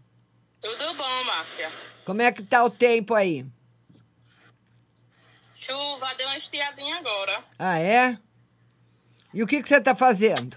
Tudo 0.61 0.93
bom, 0.93 1.23
Márcia. 1.25 1.69
Como 2.05 2.21
é 2.21 2.31
que 2.31 2.41
tá 2.41 2.63
o 2.63 2.69
tempo 2.69 3.13
aí? 3.13 3.45
Chuva, 5.55 6.13
deu 6.17 6.27
uma 6.27 6.37
estiadinha 6.37 6.99
agora. 6.99 7.43
Ah, 7.59 7.81
é? 7.81 8.17
E 9.33 9.43
o 9.43 9.47
que, 9.47 9.61
que 9.61 9.67
você 9.67 9.81
tá 9.81 9.93
fazendo? 9.93 10.55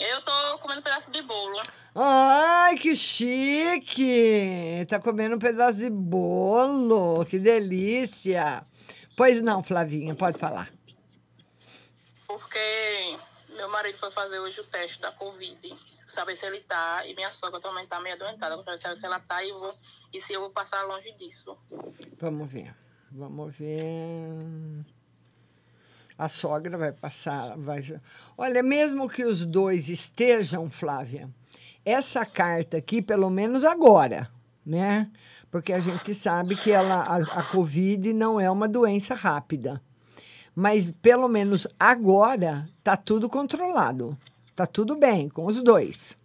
Eu 0.00 0.22
tô 0.22 0.58
comendo 0.60 0.80
um 0.80 0.82
pedaço 0.82 1.10
de 1.10 1.20
bolo. 1.20 1.60
Ai, 1.94 2.74
que 2.78 2.96
chique! 2.96 4.86
Tá 4.88 4.98
comendo 4.98 5.36
um 5.36 5.38
pedaço 5.38 5.78
de 5.78 5.90
bolo, 5.90 7.22
que 7.26 7.38
delícia! 7.38 8.64
Pois 9.14 9.42
não, 9.42 9.62
Flavinha, 9.62 10.14
pode 10.14 10.38
falar. 10.38 10.72
Porque 12.26 13.18
meu 13.50 13.68
marido 13.68 13.98
foi 13.98 14.10
fazer 14.10 14.38
hoje 14.38 14.62
o 14.62 14.64
teste 14.64 15.02
da 15.02 15.12
Covid, 15.12 15.76
saber 16.08 16.34
se 16.34 16.46
ele 16.46 16.60
tá, 16.60 17.06
e 17.06 17.14
minha 17.14 17.30
sogra 17.30 17.60
também 17.60 17.86
tá 17.86 18.00
meio 18.00 18.14
adoentada, 18.14 18.56
pra 18.62 18.78
saber 18.78 18.96
se 18.96 19.04
ela 19.04 19.20
tá 19.20 19.44
e, 19.44 19.52
vou, 19.52 19.74
e 20.14 20.18
se 20.18 20.32
eu 20.32 20.40
vou 20.40 20.50
passar 20.50 20.82
longe 20.86 21.12
disso. 21.12 21.58
Vamos 22.18 22.50
ver, 22.50 22.74
vamos 23.10 23.54
ver. 23.54 24.86
A 26.20 26.28
sogra 26.28 26.76
vai 26.76 26.92
passar, 26.92 27.56
vai... 27.56 27.80
Olha, 28.36 28.62
mesmo 28.62 29.08
que 29.08 29.24
os 29.24 29.46
dois 29.46 29.88
estejam, 29.88 30.70
Flávia, 30.70 31.30
essa 31.82 32.26
carta 32.26 32.76
aqui, 32.76 33.00
pelo 33.00 33.30
menos 33.30 33.64
agora, 33.64 34.30
né? 34.64 35.10
Porque 35.50 35.72
a 35.72 35.80
gente 35.80 36.12
sabe 36.12 36.56
que 36.56 36.70
ela, 36.70 37.04
a, 37.04 37.40
a 37.40 37.42
Covid 37.44 38.12
não 38.12 38.38
é 38.38 38.50
uma 38.50 38.68
doença 38.68 39.14
rápida. 39.14 39.80
Mas 40.54 40.90
pelo 40.90 41.26
menos 41.26 41.66
agora 41.78 42.68
tá 42.84 42.98
tudo 42.98 43.26
controlado. 43.26 44.14
Tá 44.54 44.66
tudo 44.66 44.96
bem 44.96 45.26
com 45.26 45.46
os 45.46 45.62
dois. 45.62 46.18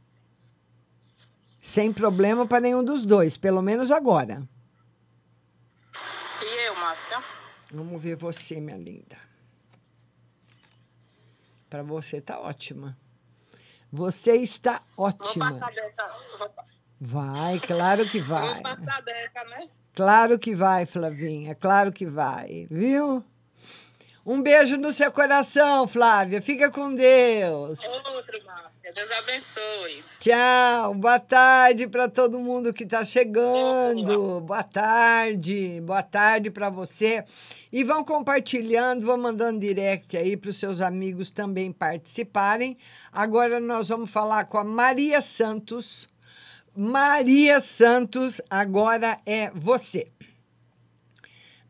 Sem 1.62 1.94
problema 1.94 2.46
para 2.46 2.60
nenhum 2.60 2.84
dos 2.84 3.06
dois, 3.06 3.38
pelo 3.38 3.62
menos 3.62 3.92
agora. 3.92 4.44
E 6.42 6.68
eu, 6.68 6.76
Márcia? 6.76 7.24
Vamos 7.72 8.02
ver 8.02 8.18
você, 8.18 8.60
minha 8.60 8.76
linda. 8.76 9.25
Para 11.76 11.84
você 11.84 12.22
tá 12.22 12.40
ótima. 12.40 12.98
Você 13.92 14.38
está 14.38 14.82
ótima. 14.98 15.52
Vou 15.52 15.60
passar 15.60 15.74
dessa. 15.74 16.10
Vai, 17.02 17.60
claro 17.60 18.08
que 18.08 18.18
vai. 18.18 18.54
Vou 18.54 18.64
passar 18.64 19.02
dessa, 19.02 19.44
né? 19.44 19.68
Claro 19.94 20.40
que 20.40 20.56
vai, 20.56 20.86
Flavinha. 20.86 21.54
Claro 21.54 21.92
que 21.92 22.06
vai. 22.06 22.66
Viu? 22.72 23.22
Um 24.26 24.42
beijo 24.42 24.76
no 24.78 24.92
seu 24.92 25.12
coração, 25.12 25.88
Flávia. 25.88 26.42
Fica 26.42 26.72
com 26.72 26.96
Deus. 26.96 27.80
Outro, 27.86 28.44
Márcia. 28.44 28.92
Deus 28.92 29.12
abençoe. 29.12 30.04
Tchau. 30.20 30.96
Boa 30.96 31.20
tarde 31.20 31.86
para 31.86 32.10
todo 32.10 32.40
mundo 32.40 32.74
que 32.74 32.86
está 32.86 33.06
chegando. 33.06 34.42
Boa 34.42 34.64
tarde. 34.64 35.80
Boa 35.82 36.02
tarde 36.02 36.50
para 36.50 36.72
você. 36.72 37.24
E 37.72 37.84
vão 37.84 38.04
compartilhando, 38.04 39.06
vão 39.06 39.16
mandando 39.16 39.60
direct 39.60 40.18
aí 40.18 40.36
para 40.36 40.50
os 40.50 40.58
seus 40.58 40.82
amigos 40.82 41.30
também 41.30 41.72
participarem. 41.72 42.80
Agora 43.12 43.60
nós 43.60 43.90
vamos 43.90 44.10
falar 44.10 44.46
com 44.46 44.58
a 44.58 44.64
Maria 44.64 45.22
Santos. 45.22 46.10
Maria 46.76 47.60
Santos, 47.60 48.42
agora 48.50 49.20
é 49.24 49.52
você. 49.54 50.08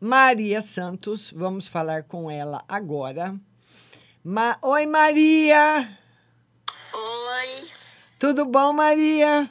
Maria 0.06 0.62
Santos, 0.62 1.32
vamos 1.32 1.66
falar 1.66 2.04
com 2.04 2.30
ela 2.30 2.64
agora. 2.68 3.34
Ma 4.22 4.56
Oi, 4.62 4.86
Maria! 4.86 5.98
Oi! 6.94 7.68
Tudo 8.16 8.44
bom, 8.44 8.72
Maria? 8.72 9.50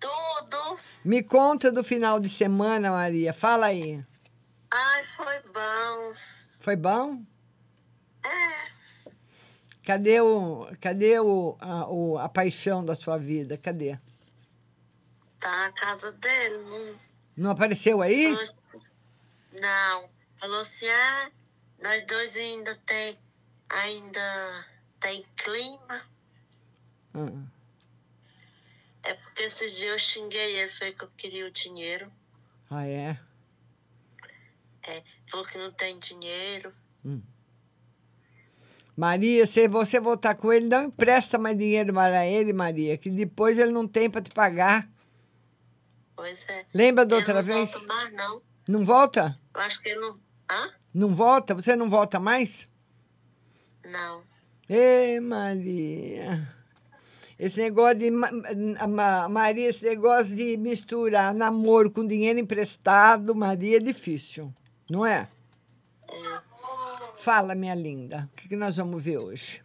Tudo! 0.00 0.80
Me 1.04 1.22
conta 1.22 1.70
do 1.70 1.84
final 1.84 2.18
de 2.18 2.30
semana, 2.30 2.90
Maria. 2.90 3.34
Fala 3.34 3.66
aí. 3.66 4.02
Ai, 4.70 5.04
foi 5.18 5.52
bom. 5.52 6.14
Foi 6.60 6.76
bom? 6.76 7.22
É. 8.24 9.10
Cadê, 9.84 10.18
o, 10.22 10.66
cadê 10.80 11.20
o, 11.20 11.58
a, 11.60 11.86
o, 11.90 12.16
a 12.16 12.26
paixão 12.26 12.82
da 12.82 12.94
sua 12.94 13.18
vida? 13.18 13.58
Cadê? 13.58 13.98
Tá 15.38 15.66
na 15.66 15.72
casa 15.72 16.10
dele. 16.12 16.56
Não, 16.56 16.94
não 17.36 17.50
apareceu 17.50 18.00
aí? 18.00 18.32
Nossa. 18.32 18.64
Não. 19.60 20.08
Falou 20.36 20.60
assim, 20.60 20.88
ah, 20.88 21.30
nós 21.80 22.04
dois 22.06 22.34
ainda 22.36 22.74
tem, 22.86 23.18
ainda 23.68 24.66
tem 25.00 25.24
clima. 25.36 26.02
Hum. 27.14 27.46
É 29.02 29.14
porque 29.14 29.42
esses 29.44 29.72
dias 29.76 29.92
eu 29.92 29.98
xinguei 29.98 30.56
ele, 30.56 30.72
foi 30.72 30.92
que 30.92 31.04
eu 31.04 31.10
queria 31.16 31.46
o 31.46 31.50
dinheiro. 31.50 32.10
Ah, 32.70 32.86
é? 32.86 33.18
É, 34.82 35.02
falou 35.30 35.46
que 35.46 35.58
não 35.58 35.70
tem 35.72 35.98
dinheiro. 35.98 36.74
Hum. 37.04 37.22
Maria, 38.96 39.46
se 39.46 39.66
você 39.68 39.98
voltar 39.98 40.36
com 40.36 40.52
ele, 40.52 40.66
não 40.66 40.84
empresta 40.84 41.36
mais 41.36 41.58
dinheiro 41.58 41.92
para 41.92 42.26
ele, 42.26 42.52
Maria, 42.52 42.96
que 42.96 43.10
depois 43.10 43.58
ele 43.58 43.72
não 43.72 43.86
tem 43.88 44.08
para 44.08 44.22
te 44.22 44.30
pagar. 44.30 44.88
Pois 46.14 46.38
é. 46.48 46.64
Lembra 46.72 47.04
da 47.04 47.16
outra 47.16 47.34
não 47.34 47.42
vez? 47.42 47.72
Volta 47.72 47.86
mais, 47.86 48.12
não. 48.12 48.42
Não 48.68 48.84
volta? 48.84 49.38
Eu 49.54 49.60
acho 49.60 49.80
que 49.80 49.88
ele 49.88 50.00
não. 50.00 50.18
Hã? 50.50 50.72
Não 50.92 51.14
volta? 51.14 51.54
Você 51.54 51.76
não 51.76 51.88
volta 51.88 52.18
mais? 52.18 52.68
Não. 53.84 54.22
Ê, 54.68 55.20
Maria. 55.20 56.52
Esse 57.38 57.60
negócio 57.60 57.98
de. 57.98 58.10
Maria, 58.10 59.68
esse 59.68 59.84
negócio 59.84 60.34
de 60.34 60.56
misturar 60.56 61.34
namoro 61.34 61.90
com 61.90 62.06
dinheiro 62.06 62.38
emprestado, 62.38 63.34
Maria, 63.34 63.76
é 63.78 63.80
difícil, 63.80 64.54
não 64.88 65.04
é? 65.04 65.28
É. 66.08 66.40
Fala, 67.16 67.54
minha 67.54 67.74
linda. 67.74 68.28
O 68.32 68.36
que, 68.36 68.48
que 68.48 68.56
nós 68.56 68.76
vamos 68.76 69.02
ver 69.02 69.18
hoje? 69.18 69.62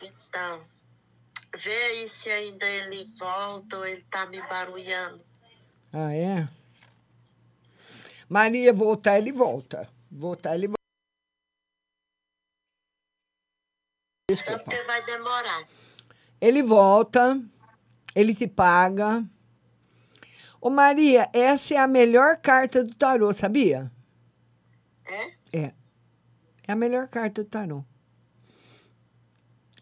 Então, 0.00 0.60
vê 1.58 1.74
aí 1.74 2.08
se 2.08 2.28
ainda 2.28 2.66
ele 2.66 3.12
volta 3.18 3.78
ou 3.78 3.86
ele 3.86 4.02
tá 4.10 4.26
me 4.26 4.40
barulhando. 4.42 5.20
Ah, 5.92 6.14
é? 6.14 6.48
Maria, 8.28 8.72
voltar, 8.72 9.18
ele 9.18 9.32
volta. 9.32 9.88
Voltar, 10.10 10.54
ele 10.54 10.68
volta. 10.68 10.74
Desculpa. 14.30 14.70
Vai 14.86 15.04
demorar. 15.04 15.68
Ele 16.40 16.62
volta, 16.62 17.40
ele 18.14 18.34
te 18.34 18.46
paga. 18.46 19.24
Ô 20.60 20.70
Maria, 20.70 21.28
essa 21.32 21.74
é 21.74 21.76
a 21.76 21.86
melhor 21.86 22.38
carta 22.38 22.82
do 22.82 22.94
tarô, 22.94 23.32
sabia? 23.34 23.92
É? 25.04 25.26
É. 25.52 25.74
É 26.66 26.72
a 26.72 26.76
melhor 26.76 27.06
carta 27.08 27.44
do 27.44 27.50
tarô. 27.50 27.84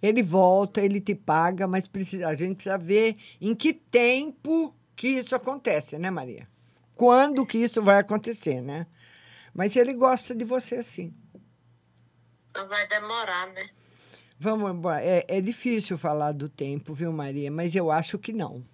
Ele 0.02 0.22
volta, 0.22 0.80
ele 0.80 1.00
te 1.00 1.14
paga, 1.14 1.68
mas 1.68 1.86
precisa, 1.86 2.26
a 2.26 2.34
gente 2.34 2.56
precisa 2.56 2.76
ver 2.76 3.16
em 3.40 3.54
que 3.54 3.72
tempo 3.72 4.74
que 4.96 5.06
isso 5.06 5.36
acontece, 5.36 5.96
né, 5.96 6.10
Maria? 6.10 6.48
Quando 6.94 7.46
que 7.46 7.58
isso 7.58 7.82
vai 7.82 7.98
acontecer, 7.98 8.60
né? 8.60 8.86
Mas 9.54 9.76
ele 9.76 9.94
gosta 9.94 10.34
de 10.34 10.44
você 10.44 10.82
sim. 10.82 11.14
Vai 12.54 12.86
demorar, 12.88 13.48
né? 13.48 13.68
Vamos, 14.38 14.84
é, 15.00 15.24
é 15.28 15.40
difícil 15.40 15.96
falar 15.96 16.32
do 16.32 16.48
tempo, 16.48 16.94
viu, 16.94 17.12
Maria? 17.12 17.50
Mas 17.50 17.74
eu 17.74 17.90
acho 17.90 18.18
que 18.18 18.32
não. 18.32 18.64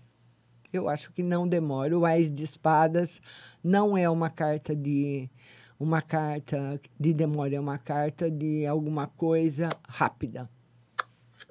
Eu 0.73 0.89
acho 0.89 1.13
que 1.13 1.23
não 1.23 1.49
demora. 1.49 1.97
O 1.99 2.05
Ais 2.05 2.31
de 2.31 2.43
Espadas 2.43 3.21
não 3.63 3.97
é 3.97 4.09
uma 4.09 4.31
carta 4.31 4.75
de 4.75 5.31
uma 5.79 6.03
carta 6.03 6.81
de 6.99 7.15
demora, 7.15 7.55
é 7.55 7.61
uma 7.61 7.79
carta 7.79 8.31
de 8.31 8.67
alguma 8.67 9.07
coisa 9.07 9.71
rápida. 9.89 10.51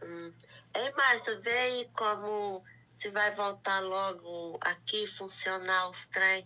Hum. 0.04 0.32
Ei, 0.76 0.92
Márcia, 0.92 1.40
vê 1.40 1.58
aí 1.58 1.90
como 1.96 2.64
se 2.94 3.10
vai 3.10 3.34
voltar 3.36 3.80
logo 3.80 4.58
aqui 4.62 5.08
funcionar 5.08 5.90
os 5.90 6.06
trem. 6.08 6.46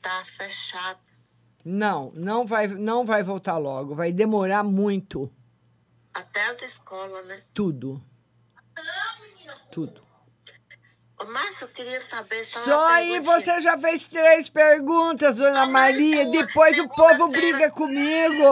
Tá 0.00 0.24
fechado. 0.36 0.98
Não, 1.64 2.10
não 2.14 2.46
vai, 2.46 2.66
não 2.66 3.04
vai 3.04 3.22
voltar 3.22 3.58
logo. 3.58 3.94
Vai 3.94 4.12
demorar 4.12 4.62
muito. 4.62 5.30
Até 6.12 6.42
as 6.46 6.62
escolas, 6.62 7.26
né? 7.26 7.38
Tudo. 7.52 8.02
Tudo. 9.70 10.02
Ô, 11.18 11.24
Márcio, 11.26 11.64
eu 11.64 11.68
queria 11.68 12.00
saber 12.08 12.44
só. 12.44 12.60
Só 12.60 12.88
aí 12.88 13.20
você 13.20 13.60
já 13.60 13.76
fez 13.76 14.08
três 14.08 14.48
perguntas, 14.48 15.36
dona 15.36 15.66
só 15.66 15.70
Maria. 15.70 16.26
Depois 16.26 16.78
o 16.78 16.88
povo 16.88 17.28
briga 17.28 17.70
comigo. 17.70 18.44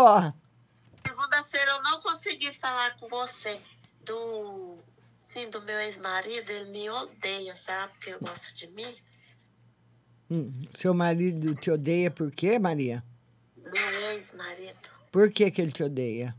Segunda-feira 1.07 1.73
eu 1.73 1.83
não 1.83 2.01
consegui 2.03 2.53
falar 2.53 2.97
com 2.99 3.09
você 3.09 3.59
do. 4.05 4.77
Sim, 5.19 5.49
do 5.49 5.63
meu 5.63 5.79
ex-marido. 5.79 6.51
Ele 6.51 6.71
me 6.71 6.91
odeia, 6.91 7.57
sabe? 7.57 7.93
Porque 7.95 8.11
ele 8.11 8.19
gosta 8.21 8.55
de 8.55 8.67
mim. 8.69 8.95
Hum, 10.31 10.63
seu 10.71 10.93
marido 10.93 11.55
te 11.55 11.71
odeia 11.71 12.11
por 12.11 12.31
quê, 12.31 12.59
Maria? 12.59 13.03
Meu 13.57 14.11
ex-marido. 14.13 14.77
Por 15.11 15.31
que, 15.31 15.51
que 15.51 15.63
ele 15.63 15.73
te 15.73 15.83
odeia? 15.83 16.37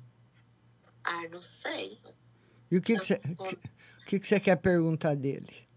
Ah, 1.03 1.27
não 1.29 1.41
sei. 1.41 1.99
E 2.69 2.77
o 2.77 2.81
que, 2.81 2.99
que, 2.99 3.05
você, 3.05 3.21
que, 4.05 4.19
que 4.19 4.27
você 4.27 4.39
quer 4.39 4.57
perguntar 4.57 5.15
dele? 5.15 5.67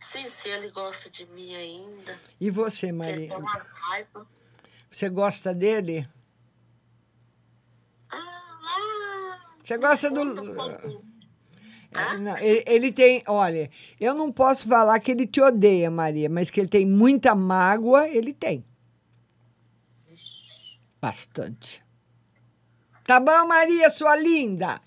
Sim, 0.00 0.28
se 0.30 0.48
ele 0.48 0.70
gosta 0.70 1.08
de 1.08 1.24
mim 1.26 1.54
ainda. 1.54 2.18
E 2.40 2.50
você, 2.50 2.90
Maria? 2.90 3.30
Você 4.90 5.08
gosta 5.08 5.54
dele? 5.54 6.08
Ah, 8.10 9.40
você 9.62 9.78
gosta 9.78 10.10
do. 10.10 11.11
É, 11.94 12.16
não, 12.16 12.38
ele, 12.38 12.64
ele, 12.66 12.92
tem. 12.92 13.22
Olha, 13.26 13.70
eu 14.00 14.14
não 14.14 14.32
posso 14.32 14.66
falar 14.66 14.98
que 15.00 15.10
ele 15.10 15.26
te 15.26 15.40
odeia, 15.40 15.90
Maria, 15.90 16.28
mas 16.28 16.50
que 16.50 16.60
ele 16.60 16.68
tem 16.68 16.86
muita 16.86 17.34
mágoa, 17.34 18.08
ele 18.08 18.32
tem. 18.32 18.64
Bastante. 21.00 21.82
Tá 23.04 23.20
bom, 23.20 23.46
Maria, 23.46 23.90
sua 23.90 24.16
linda? 24.16 24.80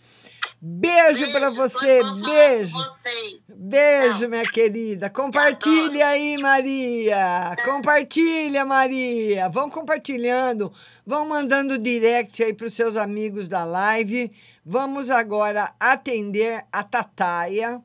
Beijo, 0.62 1.20
beijo 1.20 1.32
para 1.32 1.50
você, 1.52 2.02
beijo. 2.24 2.78
Você. 2.78 3.40
Beijo, 3.48 4.22
Não. 4.22 4.30
minha 4.30 4.50
querida. 4.50 5.10
Compartilha 5.10 6.08
aí, 6.08 6.38
Maria. 6.38 7.56
Compartilha, 7.64 8.66
Maria. 8.66 9.50
Vão 9.50 9.70
compartilhando, 9.70 10.72
vão 11.06 11.28
mandando 11.28 11.78
direct 11.78 12.44
aí 12.44 12.54
para 12.54 12.68
os 12.68 12.74
seus 12.74 12.96
amigos 12.96 13.48
da 13.48 13.64
live. 13.64 14.32
Vamos 14.66 15.10
agora 15.10 15.74
atender 15.80 16.66
a 16.72 16.84
Tataia. 16.84 17.82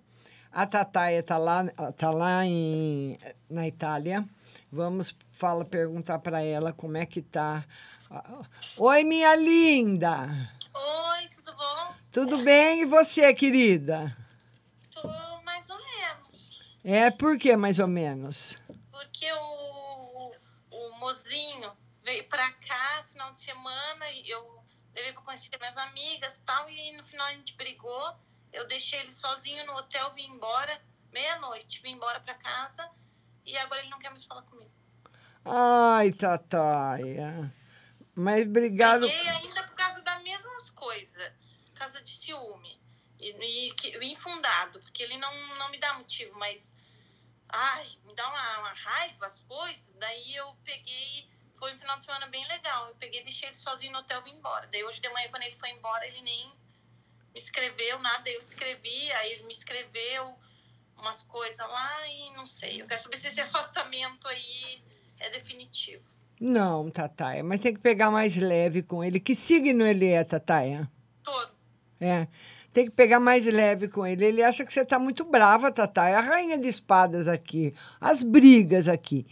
A 0.52 0.66
Tataia 0.66 1.22
tá 1.22 1.38
lá, 1.38 1.64
tá 1.96 2.10
lá 2.10 2.44
em, 2.44 3.18
na 3.48 3.66
Itália. 3.68 4.24
Vamos 4.72 5.16
fala, 5.32 5.64
perguntar 5.64 6.18
para 6.18 6.42
ela 6.42 6.72
como 6.72 6.96
é 6.96 7.06
que 7.06 7.22
tá 7.22 7.64
Oi, 8.76 9.04
minha 9.04 9.36
linda. 9.36 10.26
Oi, 10.74 11.28
tudo 11.28 11.56
bom? 11.56 11.94
Tudo 12.12 12.38
bem 12.38 12.82
e 12.82 12.84
você, 12.84 13.32
querida? 13.32 14.16
Tô 14.90 15.06
mais 15.42 15.70
ou 15.70 15.78
menos. 15.78 16.58
É, 16.82 17.08
por 17.08 17.38
que 17.38 17.56
mais 17.56 17.78
ou 17.78 17.86
menos? 17.86 18.58
Porque 18.90 19.32
o, 19.32 20.32
o 20.72 20.98
mozinho 20.98 21.70
veio 22.02 22.24
pra 22.28 22.50
cá 22.52 23.04
final 23.08 23.30
de 23.30 23.40
semana 23.40 24.10
e 24.10 24.28
eu 24.28 24.60
levei 24.92 25.12
pra 25.12 25.22
conhecer 25.22 25.56
minhas 25.56 25.76
amigas 25.76 26.36
e 26.36 26.40
tal, 26.40 26.68
e 26.68 26.96
no 26.96 27.04
final 27.04 27.26
a 27.28 27.32
gente 27.32 27.54
brigou. 27.54 28.14
Eu 28.52 28.66
deixei 28.66 28.98
ele 28.98 29.12
sozinho 29.12 29.64
no 29.66 29.74
hotel, 29.74 30.10
vim 30.10 30.26
embora, 30.26 30.76
meia-noite, 31.12 31.80
vim 31.80 31.92
embora 31.92 32.18
pra 32.18 32.34
casa 32.34 32.90
e 33.46 33.56
agora 33.56 33.82
ele 33.82 33.90
não 33.90 34.00
quer 34.00 34.10
mais 34.10 34.24
falar 34.24 34.42
comigo. 34.42 34.70
Ai, 35.44 36.10
Tataia. 36.10 37.54
Mas 38.16 38.44
obrigado. 38.44 39.06
Peguei 39.06 39.28
ainda 39.28 39.62
por 39.62 39.76
causa 39.76 40.02
das 40.02 40.22
mesmas 40.24 40.70
coisas, 40.70 41.32
causa 41.80 42.00
de 42.02 42.10
ciúme. 42.10 42.78
E, 43.18 43.72
e, 43.80 44.12
infundado, 44.12 44.80
porque 44.80 45.02
ele 45.02 45.16
não, 45.16 45.34
não 45.56 45.70
me 45.70 45.78
dá 45.78 45.94
motivo, 45.94 46.38
mas. 46.38 46.72
Ai, 47.48 47.88
me 48.04 48.14
dá 48.14 48.28
uma, 48.28 48.58
uma 48.60 48.72
raiva 48.72 49.26
as 49.26 49.40
coisas. 49.40 49.90
Daí 49.98 50.36
eu 50.36 50.54
peguei. 50.62 51.28
Foi 51.54 51.74
um 51.74 51.78
final 51.78 51.96
de 51.96 52.04
semana 52.04 52.26
bem 52.28 52.46
legal. 52.46 52.88
Eu 52.88 52.94
peguei, 52.94 53.22
deixei 53.22 53.48
ele 53.48 53.56
sozinho 53.56 53.92
no 53.92 53.98
hotel 53.98 54.20
e 54.20 54.24
vim 54.24 54.36
embora. 54.36 54.66
Daí 54.68 54.84
hoje 54.84 55.00
de 55.00 55.08
manhã, 55.08 55.28
quando 55.28 55.42
ele 55.42 55.56
foi 55.56 55.70
embora, 55.70 56.06
ele 56.06 56.22
nem 56.22 56.46
me 57.34 57.40
escreveu 57.40 57.98
nada. 57.98 58.30
Eu 58.30 58.40
escrevi, 58.40 59.12
aí 59.12 59.32
ele 59.32 59.42
me 59.44 59.52
escreveu 59.52 60.38
umas 60.96 61.22
coisas 61.22 61.66
lá 61.66 62.08
e 62.08 62.30
não 62.32 62.46
sei. 62.46 62.80
Eu 62.80 62.86
quero 62.86 63.00
saber 63.00 63.16
se 63.16 63.28
esse 63.28 63.40
afastamento 63.40 64.28
aí 64.28 64.82
é 65.18 65.28
definitivo. 65.30 66.08
Não, 66.40 66.90
Tataia, 66.90 67.44
mas 67.44 67.60
tem 67.60 67.74
que 67.74 67.80
pegar 67.80 68.10
mais 68.10 68.36
leve 68.36 68.82
com 68.82 69.04
ele. 69.04 69.20
Que 69.20 69.34
signo 69.34 69.84
ele 69.86 70.06
é, 70.06 70.24
Tataia? 70.24 70.90
Todo. 71.22 71.59
É. 72.00 72.26
Tem 72.72 72.84
que 72.84 72.92
pegar 72.92 73.18
mais 73.18 73.44
leve 73.46 73.88
com 73.88 74.06
ele. 74.06 74.24
Ele 74.24 74.42
acha 74.42 74.64
que 74.64 74.72
você 74.72 74.80
está 74.80 74.98
muito 74.98 75.24
brava, 75.24 75.72
Tataia. 75.72 76.18
A 76.18 76.20
rainha 76.20 76.56
de 76.56 76.68
espadas 76.68 77.26
aqui. 77.26 77.74
As 78.00 78.22
brigas 78.22 78.86
aqui. 78.88 79.26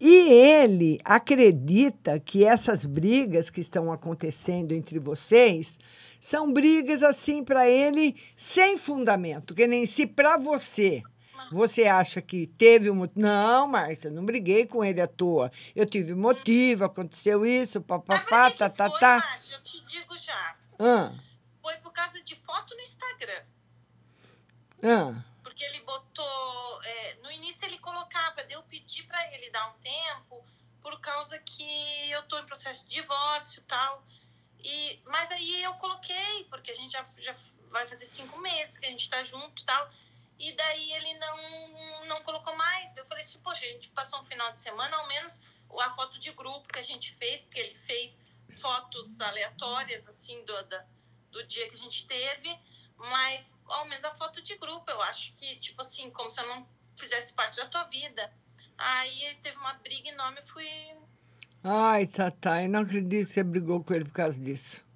E 0.00 0.30
ele 0.32 0.98
acredita 1.04 2.18
que 2.18 2.44
essas 2.44 2.86
brigas 2.86 3.50
que 3.50 3.60
estão 3.60 3.92
acontecendo 3.92 4.72
entre 4.72 4.98
vocês 4.98 5.78
são 6.20 6.52
brigas 6.52 7.02
assim 7.02 7.44
para 7.44 7.68
ele 7.68 8.16
sem 8.36 8.78
fundamento, 8.78 9.54
que 9.54 9.66
nem 9.66 9.86
se 9.86 10.06
para 10.06 10.36
você 10.36 11.02
você 11.52 11.84
acha 11.84 12.20
que 12.20 12.46
teve 12.46 12.90
um 12.90 13.08
Não, 13.14 13.66
Márcia, 13.68 14.10
não 14.10 14.24
briguei 14.24 14.66
com 14.66 14.84
ele 14.84 15.00
à 15.00 15.06
toa. 15.06 15.50
Eu 15.74 15.86
tive 15.86 16.14
motivo, 16.14 16.84
aconteceu 16.84 17.46
isso, 17.46 17.80
papapá, 17.80 18.50
tá, 18.50 18.68
tá, 18.68 18.90
tá. 18.90 19.36
Eu 19.50 19.62
te 19.62 19.82
digo 19.84 20.16
já. 20.18 20.56
Ah. 20.78 21.12
Causa 21.98 22.22
de 22.22 22.36
foto 22.36 22.76
no 22.76 22.80
Instagram. 22.80 23.44
Ah. 24.84 25.24
Porque 25.42 25.64
ele 25.64 25.80
botou. 25.80 26.82
É, 26.84 27.14
no 27.24 27.32
início 27.32 27.66
ele 27.66 27.76
colocava, 27.78 28.40
eu 28.48 28.62
pedi 28.62 29.02
para 29.02 29.34
ele 29.34 29.50
dar 29.50 29.68
um 29.70 29.78
tempo, 29.80 30.46
por 30.80 31.00
causa 31.00 31.36
que 31.40 32.08
eu 32.08 32.22
tô 32.28 32.38
em 32.38 32.46
processo 32.46 32.84
de 32.86 32.94
divórcio 33.00 33.58
e 33.60 33.64
tal. 33.64 34.06
E, 34.60 35.02
mas 35.06 35.32
aí 35.32 35.60
eu 35.60 35.74
coloquei, 35.74 36.44
porque 36.44 36.70
a 36.70 36.74
gente 36.74 36.92
já, 36.92 37.04
já 37.18 37.32
vai 37.68 37.88
fazer 37.88 38.06
cinco 38.06 38.38
meses 38.38 38.78
que 38.78 38.86
a 38.86 38.90
gente 38.90 39.10
tá 39.10 39.24
junto 39.24 39.60
e 39.60 39.64
tal. 39.64 39.90
E 40.38 40.52
daí 40.52 40.92
ele 40.92 41.14
não, 41.14 42.06
não 42.06 42.22
colocou 42.22 42.54
mais. 42.54 42.96
Eu 42.96 43.04
falei 43.06 43.24
assim, 43.24 43.40
poxa, 43.40 43.64
a 43.64 43.68
gente 43.70 43.88
passou 43.88 44.20
um 44.20 44.24
final 44.24 44.52
de 44.52 44.60
semana, 44.60 44.96
ao 44.98 45.08
menos 45.08 45.42
a 45.80 45.90
foto 45.90 46.16
de 46.20 46.30
grupo 46.30 46.72
que 46.72 46.78
a 46.78 46.82
gente 46.82 47.12
fez, 47.16 47.42
porque 47.42 47.58
ele 47.58 47.74
fez 47.74 48.16
fotos 48.52 49.20
aleatórias, 49.20 50.06
assim, 50.06 50.44
do, 50.44 50.62
da, 50.66 50.86
do 51.30 51.44
dia 51.46 51.68
que 51.68 51.74
a 51.74 51.78
gente 51.78 52.06
teve, 52.06 52.58
mas, 52.96 53.40
ao 53.66 53.84
menos 53.86 54.04
a 54.04 54.12
foto 54.12 54.42
de 54.42 54.56
grupo. 54.56 54.90
Eu 54.90 55.00
acho 55.02 55.34
que, 55.36 55.56
tipo 55.56 55.82
assim, 55.82 56.10
como 56.10 56.30
se 56.30 56.40
eu 56.40 56.48
não 56.48 56.66
fizesse 56.96 57.32
parte 57.32 57.56
da 57.56 57.66
tua 57.66 57.84
vida. 57.84 58.32
Aí 58.76 59.36
teve 59.42 59.56
uma 59.56 59.74
briga 59.74 60.08
enorme, 60.08 60.38
eu 60.38 60.46
fui. 60.46 60.68
Ai, 61.62 62.06
Tatá, 62.06 62.62
eu 62.62 62.68
não 62.68 62.80
acredito 62.80 63.26
que 63.26 63.34
você 63.34 63.42
brigou 63.42 63.82
com 63.82 63.92
ele 63.94 64.04
por 64.04 64.12
causa 64.12 64.40
disso. 64.40 64.86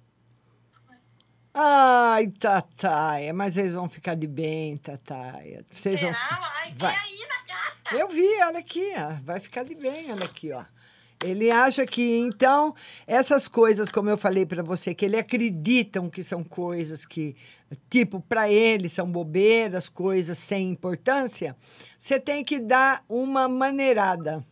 Ai, 1.53 2.27
Tataia, 2.29 3.31
mas 3.31 3.57
eles 3.57 3.73
vão 3.73 3.87
ficar 3.87 4.15
de 4.15 4.25
bem, 4.25 4.75
Tataia. 4.77 5.63
Vocês 5.71 5.99
Será? 5.99 6.11
vão. 6.11 6.43
Ai, 6.55 6.73
Vai. 6.75 6.95
aí 6.95 7.19
na 7.27 7.43
gata. 7.43 7.95
Eu 7.95 8.07
vi, 8.07 8.27
olha 8.41 8.57
aqui, 8.59 8.91
ó, 8.97 9.21
vai 9.23 9.39
ficar 9.39 9.63
de 9.63 9.75
bem, 9.75 10.11
olha 10.11 10.25
aqui, 10.25 10.51
ó. 10.51 10.65
Ele 11.23 11.49
acha 11.49 11.85
que, 11.85 12.17
então, 12.17 12.75
essas 13.07 13.47
coisas, 13.47 13.89
como 13.89 14.09
eu 14.09 14.17
falei 14.17 14.45
para 14.45 14.61
você, 14.61 14.93
que 14.93 15.05
ele 15.05 15.17
acreditam 15.17 16.09
que 16.09 16.21
são 16.23 16.43
coisas 16.43 17.05
que, 17.05 17.35
tipo, 17.89 18.19
para 18.21 18.49
ele 18.49 18.89
são 18.89 19.09
bobeiras, 19.11 19.87
coisas 19.89 20.37
sem 20.37 20.69
importância, 20.69 21.55
você 21.97 22.19
tem 22.19 22.43
que 22.43 22.59
dar 22.59 23.03
uma 23.07 23.47
maneirada. 23.47 24.45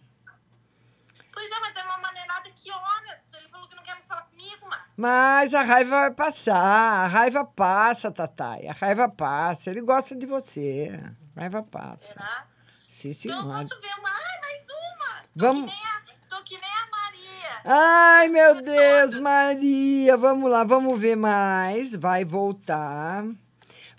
Pois 1.33 1.51
é, 1.51 1.59
mas 1.59 1.73
dá 1.73 1.83
uma 1.85 1.97
maneirada 1.99 2.49
que 2.55 2.71
horas? 2.71 3.19
Ele 3.33 3.47
falou 3.49 3.67
que 3.67 3.75
não 3.75 3.83
quer 3.83 3.93
mais 3.93 4.05
falar 4.05 4.21
comigo, 4.23 4.67
mas. 4.69 4.81
Mas 4.97 5.53
a 5.53 5.61
raiva 5.63 5.99
vai 6.01 6.11
passar, 6.11 6.55
a 6.57 7.07
raiva 7.07 7.45
passa, 7.45 8.11
Tatai, 8.11 8.67
a 8.67 8.73
raiva 8.73 9.09
passa. 9.09 9.69
Ele 9.71 9.81
gosta 9.81 10.15
de 10.15 10.25
você, 10.25 10.99
a 11.35 11.39
raiva 11.39 11.63
passa. 11.63 12.13
Será? 12.13 12.47
Sim, 12.85 13.09
Então 13.11 13.31
eu 13.35 13.41
senhora. 13.41 13.59
posso 13.67 13.81
ver 13.81 13.99
uma. 13.99 14.09
Ai, 14.09 14.41
mais 14.41 14.63
uma! 14.63 15.23
Vamos. 15.35 15.71
Que 15.71 15.77
nem 15.77 15.85
a. 15.87 16.00
Ai, 17.63 18.27
meu 18.29 18.61
Deus, 18.61 19.15
Maria, 19.17 20.17
vamos 20.17 20.49
lá, 20.49 20.63
vamos 20.63 20.99
ver 20.99 21.15
mais. 21.15 21.95
Vai 21.95 22.25
voltar. 22.25 23.23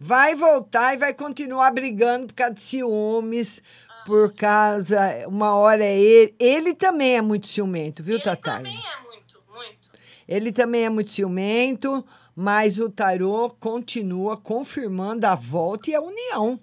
Vai 0.01 0.35
voltar 0.35 0.95
e 0.95 0.97
vai 0.97 1.15
continuar 1.15 1.71
brigando 1.71 2.27
por 2.27 2.35
causa 2.35 2.55
de 2.55 2.61
ciúmes, 2.61 3.63
por 4.05 4.35
causa. 4.35 4.99
Uma 5.29 5.55
hora 5.55 5.85
é 5.85 5.97
ele. 5.97 6.35
Ele 6.41 6.75
também 6.75 7.17
é 7.17 7.23
muito 7.23 7.47
ciumento, 7.47 8.03
viu, 8.03 8.21
Tatá? 8.21 8.57
Também 8.57 8.77
é 8.77 9.03
muito, 9.03 9.41
muito. 9.49 9.89
Ele 10.27 10.51
também 10.51 10.85
é 10.85 10.89
muito 10.89 11.13
ciumento, 11.13 12.05
mas 12.35 12.81
o 12.81 12.91
tarô 12.91 13.49
continua 13.61 14.37
confirmando 14.37 15.25
a 15.25 15.37
volta 15.37 15.91
e 15.91 15.95
a 15.95 16.01
união. 16.01 16.59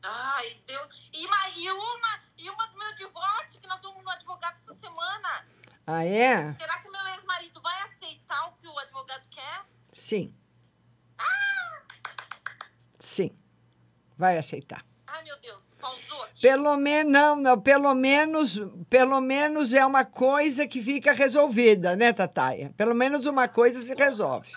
Ai, 0.00 0.56
Deus. 0.64 0.86
E, 1.12 1.24
e 1.24 2.50
uma 2.50 2.66
do 2.66 2.78
meu 2.78 2.94
divórcio, 2.94 3.58
que 3.60 3.66
nós 3.66 3.80
vamos 3.82 4.04
no 4.04 4.10
advogado 4.10 4.54
essa 4.56 4.74
semana. 4.74 5.44
Ah, 5.86 6.04
é? 6.04 6.54
Será 6.54 6.78
que 6.78 6.88
o 6.88 6.92
meu 6.92 7.06
ex-marido 7.08 7.60
vai 7.60 7.82
aceitar 7.82 8.48
o 8.48 8.52
que 8.52 8.66
o 8.66 8.78
advogado 8.78 9.22
quer? 9.30 9.64
Sim. 9.92 10.34
Sim. 12.98 13.30
Vai 14.16 14.38
aceitar. 14.38 14.84
Ai, 15.06 15.22
meu 15.24 15.38
Deus, 15.40 15.70
pausou 15.78 16.22
aqui. 16.24 16.40
Pelo 16.40 16.76
menos, 16.76 17.12
não, 17.12 17.36
não, 17.36 17.60
pelo 17.60 17.94
menos, 17.94 18.58
pelo 18.88 19.20
menos 19.20 19.72
é 19.72 19.84
uma 19.84 20.04
coisa 20.04 20.66
que 20.66 20.82
fica 20.82 21.12
resolvida, 21.12 21.94
né, 21.94 22.12
Tataia? 22.12 22.72
Pelo 22.76 22.94
menos 22.94 23.26
uma 23.26 23.46
coisa 23.46 23.80
se 23.80 23.94
resolve. 23.94 24.50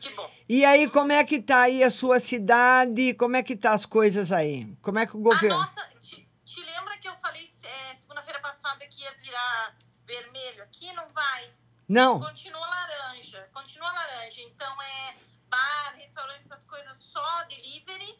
Que 0.00 0.08
bom. 0.10 0.30
E 0.48 0.64
aí, 0.64 0.88
como 0.88 1.12
é 1.12 1.24
que 1.24 1.42
tá 1.42 1.62
aí 1.62 1.82
a 1.82 1.90
sua 1.90 2.20
cidade? 2.20 3.12
Como 3.14 3.36
é 3.36 3.42
que 3.42 3.56
tá 3.56 3.72
as 3.72 3.84
coisas 3.84 4.30
aí? 4.30 4.72
Como 4.80 4.98
é 4.98 5.06
que 5.06 5.16
o 5.16 5.20
governo... 5.20 5.56
A 5.56 5.60
nossa, 5.60 5.82
te, 6.00 6.28
te 6.44 6.62
lembra 6.62 6.96
que 6.98 7.08
eu 7.08 7.16
falei 7.16 7.42
é, 7.42 7.94
segunda-feira 7.94 8.40
passada 8.40 8.86
que 8.86 9.02
ia 9.02 9.12
virar 9.20 9.76
vermelho 10.06 10.62
aqui? 10.62 10.92
Não 10.92 11.08
vai. 11.10 11.52
Não. 11.88 12.20
Continua 12.20 12.66
laranja. 12.66 13.48
Continua 13.52 13.92
laranja. 13.92 14.40
Então 14.42 14.82
é 14.82 15.14
bar, 15.48 15.94
restaurante, 15.96 16.40
essas 16.40 16.62
coisas 16.64 16.96
só 16.98 17.42
delivery 17.44 18.18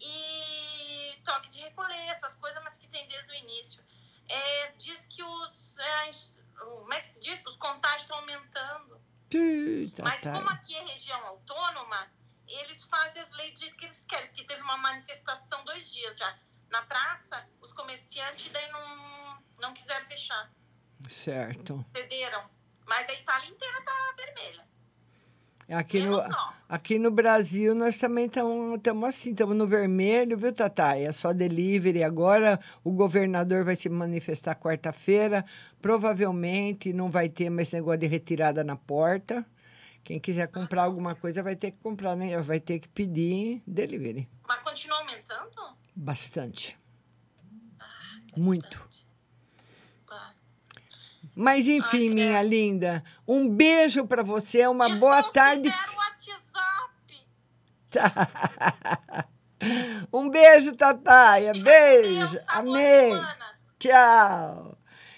e 0.00 1.20
toque 1.24 1.48
de 1.48 1.60
recolher, 1.60 2.08
essas 2.08 2.34
coisas, 2.34 2.62
mas 2.62 2.76
que 2.76 2.88
tem 2.88 3.06
desde 3.08 3.30
o 3.30 3.34
início. 3.34 3.84
É, 4.28 4.72
diz 4.72 5.04
que 5.06 5.22
os. 5.22 5.76
É, 5.78 6.08
as- 6.08 6.36
como 6.58 6.92
é 6.94 7.00
que 7.00 7.06
se 7.06 7.20
diz? 7.20 7.44
Os 7.46 7.56
contágios 7.56 8.02
estão 8.02 8.18
aumentando. 8.18 9.00
Ih, 9.32 9.92
Mas 10.02 10.20
como 10.22 10.40
Tataia. 10.44 10.58
aqui 10.60 10.76
é 10.76 10.82
região 10.86 11.26
autônoma, 11.26 12.10
eles 12.46 12.84
fazem 12.84 13.20
as 13.20 13.32
leis 13.32 13.52
do 13.54 13.60
jeito 13.60 13.76
que 13.76 13.86
eles 13.86 14.04
querem, 14.04 14.28
porque 14.28 14.44
teve 14.44 14.62
uma 14.62 14.76
manifestação 14.76 15.64
dois 15.64 15.90
dias 15.92 16.16
já. 16.16 16.38
Na 16.70 16.82
praça, 16.82 17.46
os 17.60 17.72
comerciantes 17.72 18.50
daí 18.52 18.70
não, 18.70 19.42
não 19.58 19.74
quiseram 19.74 20.06
fechar. 20.06 20.50
Certo. 21.24 21.82
Cederam. 21.96 22.44
Mas 22.86 23.08
a 23.08 23.14
Itália 23.14 23.48
inteira 23.48 23.80
tá 23.82 24.14
vermelha. 24.14 24.64
Aqui 25.70 26.02
no, 26.02 26.16
nós. 26.18 26.56
aqui 26.68 26.98
no 26.98 27.10
Brasil, 27.10 27.74
nós 27.74 27.96
também 27.96 28.26
estamos 28.26 29.08
assim, 29.08 29.30
estamos 29.30 29.56
no 29.56 29.66
vermelho, 29.66 30.36
viu, 30.36 30.52
Tatá? 30.52 30.98
É 30.98 31.10
só 31.10 31.32
delivery. 31.32 32.04
Agora 32.04 32.60
o 32.84 32.90
governador 32.90 33.64
vai 33.64 33.74
se 33.74 33.88
manifestar 33.88 34.54
quarta-feira. 34.56 35.42
Provavelmente 35.80 36.92
não 36.92 37.10
vai 37.10 37.30
ter 37.30 37.48
mais 37.48 37.72
negócio 37.72 38.00
de 38.00 38.06
retirada 38.06 38.62
na 38.62 38.76
porta. 38.76 39.46
Quem 40.02 40.20
quiser 40.20 40.48
comprar 40.48 40.82
alguma 40.82 41.14
coisa 41.14 41.42
vai 41.42 41.56
ter 41.56 41.70
que 41.70 41.78
comprar, 41.78 42.14
né? 42.14 42.38
Vai 42.42 42.60
ter 42.60 42.78
que 42.80 42.88
pedir 42.90 43.62
delivery. 43.66 44.28
Mas 44.46 44.58
continua 44.60 44.98
aumentando? 44.98 45.74
Bastante. 45.96 46.78
Muito. 48.36 48.93
Mas 51.34 51.66
enfim, 51.66 52.10
minha 52.10 52.40
linda, 52.42 53.02
um 53.26 53.48
beijo 53.48 54.06
para 54.06 54.22
você, 54.22 54.66
uma 54.66 54.88
boa 54.96 55.22
tarde. 55.22 55.72
um 60.12 60.28
beijo, 60.28 60.76
Tataia. 60.76 61.52
Beijo. 61.52 62.38
Amém. 62.46 63.20
Tchau. 63.78 64.76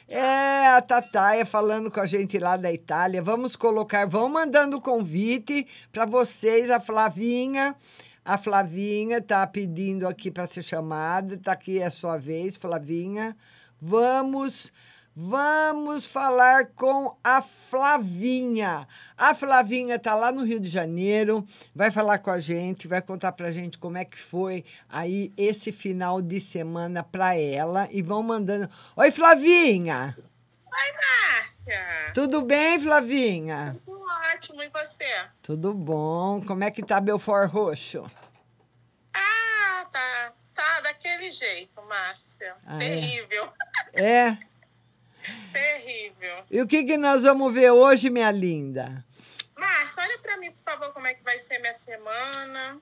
É, 0.09 0.69
a 0.69 0.81
Tataia 0.81 1.45
falando 1.45 1.91
com 1.91 2.01
a 2.01 2.07
gente 2.07 2.39
lá 2.39 2.57
da 2.57 2.73
Itália. 2.73 3.21
Vamos 3.21 3.57
colocar, 3.57 4.07
vão 4.07 4.29
mandando 4.29 4.81
convite 4.81 5.67
para 5.91 6.07
vocês, 6.07 6.71
a 6.71 6.79
Flavinha. 6.81 7.75
A 8.25 8.39
Flavinha 8.39 9.21
tá 9.21 9.47
pedindo 9.47 10.07
aqui 10.07 10.31
para 10.31 10.47
ser 10.47 10.63
chamada. 10.63 11.37
Tá 11.37 11.53
aqui 11.53 11.81
é 11.81 11.87
a 11.87 11.91
sua 11.91 12.17
vez, 12.17 12.57
Flavinha. 12.57 13.37
Vamos 13.81 14.73
Vamos 15.19 16.05
falar 16.05 16.67
com 16.67 17.17
a 17.25 17.41
Flavinha. 17.41 18.87
A 19.17 19.35
Flavinha 19.35 19.99
tá 19.99 20.15
lá 20.15 20.31
no 20.31 20.45
Rio 20.45 20.61
de 20.61 20.69
Janeiro, 20.69 21.43
vai 21.75 21.91
falar 21.91 22.19
com 22.19 22.31
a 22.31 22.39
gente, 22.39 22.87
vai 22.87 23.01
contar 23.01 23.33
pra 23.33 23.51
gente 23.51 23.79
como 23.79 23.97
é 23.97 24.05
que 24.05 24.19
foi 24.19 24.63
aí 24.91 25.33
esse 25.35 25.73
final 25.73 26.21
de 26.21 26.39
semana 26.39 27.03
pra 27.03 27.35
ela 27.35 27.89
e 27.91 28.03
vão 28.03 28.23
mandando. 28.23 28.69
Oi, 28.95 29.11
Flavinha. 29.11 30.15
Oi, 30.19 30.93
Márcia. 30.93 32.13
Tudo 32.13 32.43
bem, 32.43 32.79
Flavinha? 32.79 33.75
Tudo 33.87 34.05
ótimo, 34.35 34.63
e 34.63 34.69
você? 34.69 35.25
Tudo 35.41 35.73
bom? 35.73 36.43
Como 36.43 36.63
é 36.63 36.71
que 36.71 36.83
tá 36.83 37.01
Belfort 37.01 37.51
Roxo? 37.51 38.05
Ah, 39.15 39.87
tá, 39.91 40.33
tá 40.55 40.81
daquele 40.83 41.31
jeito, 41.31 41.81
Márcia. 41.89 42.55
Ah, 42.67 42.77
é? 42.77 42.79
Terrível. 42.81 43.49
É? 43.95 44.37
Terrível. 45.53 46.45
E 46.51 46.61
o 46.61 46.67
que 46.67 46.85
que 46.85 46.97
nós 46.97 47.25
vamos 47.25 47.53
ver 47.53 47.71
hoje, 47.71 48.11
minha 48.11 48.31
linda? 48.31 49.05
Márcia, 49.57 50.03
olha 50.03 50.19
pra 50.19 50.37
mim, 50.39 50.51
por 50.51 50.63
favor, 50.63 50.93
como 50.93 51.07
é 51.07 51.15
que 51.15 51.23
vai 51.23 51.39
ser 51.39 51.59
minha 51.59 51.73
semana. 51.73 52.79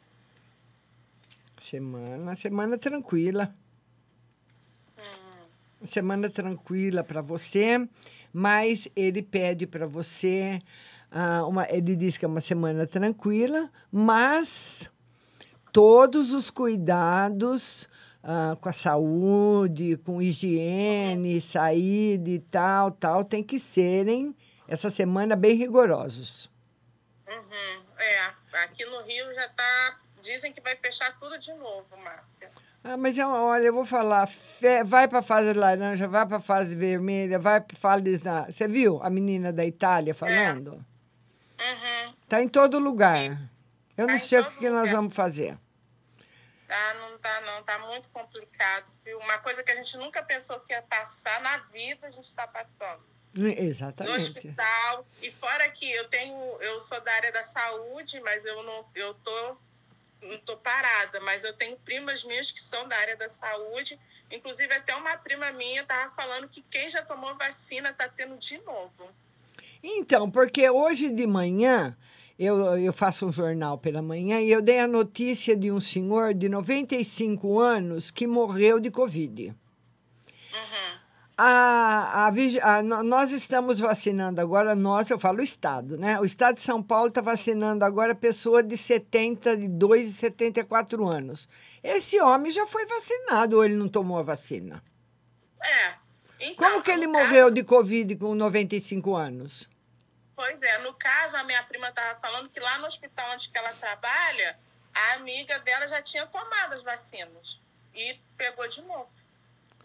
Semana, 1.59 2.35
semana 2.35 2.79
tranquila. 2.79 3.55
Semana 5.83 6.31
tranquila 6.31 7.05
para 7.05 7.21
você, 7.21 7.87
mas 8.33 8.89
ele 8.97 9.23
pede 9.23 9.67
para 9.67 9.87
você 9.87 10.59
ah, 11.17 11.47
uma, 11.47 11.65
ele 11.71 11.95
diz 11.95 12.19
que 12.19 12.25
é 12.25 12.29
uma 12.29 12.41
semana 12.41 12.89
tranquila, 12.89 13.71
mas 13.93 14.91
todos 15.71 16.35
os 16.35 16.51
cuidados 16.51 17.89
ah, 18.25 18.57
com 18.61 18.69
a 18.69 18.73
saúde, 18.73 19.97
com 19.99 20.21
higiene, 20.21 21.41
saída 21.41 22.31
e 22.31 22.39
tal, 22.39 22.91
tal, 22.91 23.23
tem 23.25 23.43
que 23.43 23.59
serem 23.59 24.35
essa 24.67 24.89
semana 24.89 25.37
bem 25.37 25.55
rigorosos. 25.55 26.51
Uhum, 27.29 27.83
é, 27.99 28.59
aqui 28.65 28.85
no 28.87 29.03
Rio 29.03 29.35
já 29.35 29.49
tá. 29.51 29.99
Dizem 30.23 30.53
que 30.55 30.61
vai 30.63 30.75
fechar 30.77 31.19
tudo 31.21 31.39
de 31.39 31.53
novo, 31.53 31.87
Márcia. 32.03 32.51
Ah, 32.83 32.97
mas 32.97 33.17
eu, 33.19 33.29
olha, 33.29 33.65
eu 33.65 33.73
vou 33.75 33.85
falar, 33.85 34.27
fe- 34.27 34.83
vai 34.85 35.07
para 35.07 35.21
fase 35.23 35.53
laranja, 35.53 36.09
vai 36.09 36.27
para 36.27 36.41
fase 36.41 36.75
vermelha, 36.75 37.39
vai 37.39 37.61
para 37.61 37.77
fase. 37.77 38.21
Você 38.51 38.67
viu 38.67 39.01
a 39.03 39.11
menina 39.11 39.53
da 39.53 39.65
Itália 39.67 40.15
falando? 40.15 40.73
Uhum. 40.73 42.15
Tá 42.29 42.43
em 42.43 42.49
todo 42.49 42.79
lugar. 42.79 43.51
Eu 43.97 44.07
não 44.07 44.19
sei 44.19 44.41
o 44.41 44.45
que, 44.51 44.59
que 44.59 44.71
nós 44.71 44.91
vamos 44.91 45.15
fazer. 45.15 45.59
Tá, 46.75 46.95
não 46.95 47.19
tá, 47.19 47.41
não, 47.43 47.63
tá 47.63 47.79
muito 47.79 48.09
complicado. 48.09 48.87
Viu? 49.05 49.17
Uma 49.21 49.39
coisa 49.39 49.63
que 49.63 49.71
a 49.71 49.77
gente 49.77 49.97
nunca 49.97 50.25
pensou 50.25 50.59
que 50.59 50.73
ia 50.73 50.83
passar 50.83 51.41
na 51.41 51.59
vida, 51.59 52.09
a 52.09 52.11
gente 52.11 52.25
está 52.25 52.49
passando. 52.49 53.01
No 53.33 53.47
Exatamente. 53.49 54.17
hospital. 54.17 55.07
E 55.23 55.31
fora 55.31 55.71
que 55.71 55.89
eu 55.93 56.09
tenho, 56.09 56.37
eu 56.61 56.81
sou 56.81 57.01
da 57.01 57.13
área 57.13 57.31
da 57.31 57.45
saúde, 57.45 58.19
mas 58.21 58.45
eu 58.45 58.61
não, 58.65 58.85
eu 58.93 59.15
tô 59.15 59.57
não 60.21 60.39
tô 60.39 60.57
parada, 60.57 61.21
mas 61.21 61.45
eu 61.45 61.53
tenho 61.53 61.77
primas 61.77 62.25
minhas 62.25 62.51
que 62.51 62.61
são 62.61 62.89
da 62.89 62.97
área 62.97 63.17
da 63.17 63.29
saúde. 63.29 63.97
Inclusive, 64.29 64.75
até 64.75 64.97
uma 64.97 65.17
prima 65.17 65.53
minha 65.53 65.85
tava 65.85 66.13
falando 66.17 66.49
que 66.49 66.61
quem 66.63 66.89
já 66.89 67.05
tomou 67.05 67.37
vacina 67.37 67.93
tá 67.93 68.09
tendo 68.09 68.37
de 68.37 68.59
novo. 68.59 69.11
Então, 69.81 70.29
porque 70.29 70.69
hoje 70.69 71.11
de 71.11 71.27
manhã 71.27 71.97
eu, 72.39 72.79
eu 72.79 72.93
faço 72.93 73.27
um 73.27 73.33
jornal 73.33 73.79
pela 73.79 74.03
manhã 74.03 74.41
e 74.41 74.51
eu 74.51 74.61
dei 74.61 74.81
a 74.81 74.87
notícia 74.87 75.57
de 75.57 75.71
um 75.71 75.81
senhor 75.81 76.35
de 76.35 76.49
95 76.49 77.61
anos 77.61 78.11
que 78.11 78.27
morreu 78.27 78.81
de 78.81 78.91
Covid. 78.91 79.49
Uhum. 79.49 81.05
A, 81.37 82.29
a, 82.29 82.79
a, 82.79 82.83
nós 83.03 83.33
estamos 83.33 83.81
vacinando 83.81 84.41
agora, 84.41 84.75
nós, 84.77 85.11
eu 85.11 85.19
falo 85.19 85.41
o 85.41 85.43
Estado, 85.43 85.99
né? 85.99 86.21
O 86.21 86.25
Estado 86.25 86.57
de 86.57 86.63
São 86.63 86.81
Paulo 86.81 87.09
está 87.09 87.21
vacinando 87.21 87.85
agora 87.85 88.15
pessoa 88.15 88.63
de 88.63 88.77
72 88.77 90.09
e 90.09 90.13
74 90.13 91.05
anos. 91.07 91.49
Esse 91.83 92.21
homem 92.21 92.53
já 92.53 92.67
foi 92.67 92.87
vacinado 92.87 93.57
ou 93.57 93.65
ele 93.65 93.75
não 93.75 93.89
tomou 93.89 94.19
a 94.19 94.23
vacina? 94.23 94.83
É. 95.61 95.95
Então, 96.41 96.71
Como 96.71 96.83
que 96.83 96.91
ele 96.91 97.07
morreu 97.07 97.51
de 97.51 97.65
Covid 97.65 98.15
com 98.17 98.35
95 98.35 99.17
anos? 99.17 99.69
Pois 100.37 100.61
é, 100.61 100.79
no 100.79 100.93
caso, 100.95 101.37
a 101.37 101.45
minha 101.45 101.63
prima 101.65 101.89
estava 101.89 102.19
falando 102.21 102.49
que 102.49 102.61
lá 102.61 102.79
no 102.79 102.87
hospital 102.87 103.33
onde 103.33 103.51
ela 103.55 103.73
trabalha, 103.75 104.59
a 104.93 105.13
amiga 105.15 105.59
dela 105.61 105.87
já 105.87 106.03
tinha 106.03 106.27
tomado 106.27 106.75
as 106.75 106.83
vacinas 106.83 107.61
e 107.95 108.19
pegou 108.37 108.67
de 108.69 108.83
novo. 108.83 109.09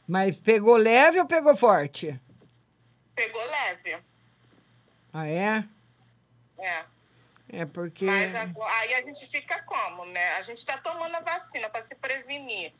Mas 0.07 0.35
pegou 0.37 0.75
leve 0.75 1.19
ou 1.19 1.27
pegou 1.27 1.55
forte? 1.55 2.19
Pegou 3.15 3.45
leve. 3.45 4.01
Ah, 5.13 5.27
é? 5.27 5.63
É. 6.57 6.85
É 7.51 7.65
porque. 7.65 8.05
Mas 8.05 8.35
agora, 8.35 8.71
aí 8.79 8.93
a 8.93 9.01
gente 9.01 9.25
fica 9.27 9.61
como, 9.63 10.05
né? 10.05 10.33
A 10.33 10.41
gente 10.41 10.57
está 10.57 10.77
tomando 10.77 11.15
a 11.15 11.19
vacina 11.19 11.69
para 11.69 11.81
se 11.81 11.95
prevenir. 11.95 12.73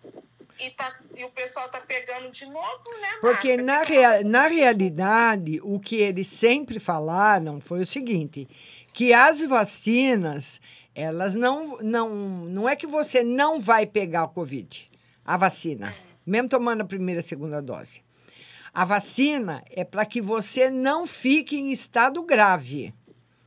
E, 0.59 0.71
tá, 0.71 0.99
e 1.15 1.23
o 1.23 1.29
pessoal 1.29 1.67
está 1.67 1.79
pegando 1.79 2.29
de 2.29 2.45
novo, 2.45 2.83
né? 3.01 3.17
Porque 3.21 3.55
na, 3.57 3.83
rea 3.83 4.23
na 4.23 4.47
realidade, 4.47 5.59
o 5.63 5.79
que 5.79 5.95
eles 5.95 6.27
sempre 6.27 6.79
falaram 6.79 7.61
foi 7.61 7.81
o 7.81 7.85
seguinte: 7.85 8.47
que 8.93 9.13
as 9.13 9.41
vacinas, 9.43 10.59
elas 10.93 11.35
não. 11.35 11.77
Não, 11.77 12.09
não 12.09 12.67
é 12.67 12.75
que 12.75 12.87
você 12.87 13.23
não 13.23 13.59
vai 13.59 13.85
pegar 13.85 14.25
o 14.25 14.29
Covid, 14.29 14.91
a 15.25 15.37
vacina. 15.37 15.95
Hum 16.05 16.09
mesmo 16.29 16.47
tomando 16.47 16.81
a 16.81 16.85
primeira 16.85 17.21
e 17.21 17.23
segunda 17.23 17.61
dose. 17.61 18.01
A 18.71 18.85
vacina 18.85 19.63
é 19.71 19.83
para 19.83 20.05
que 20.05 20.21
você 20.21 20.69
não 20.69 21.07
fique 21.07 21.57
em 21.57 21.71
estado 21.71 22.21
grave. 22.21 22.93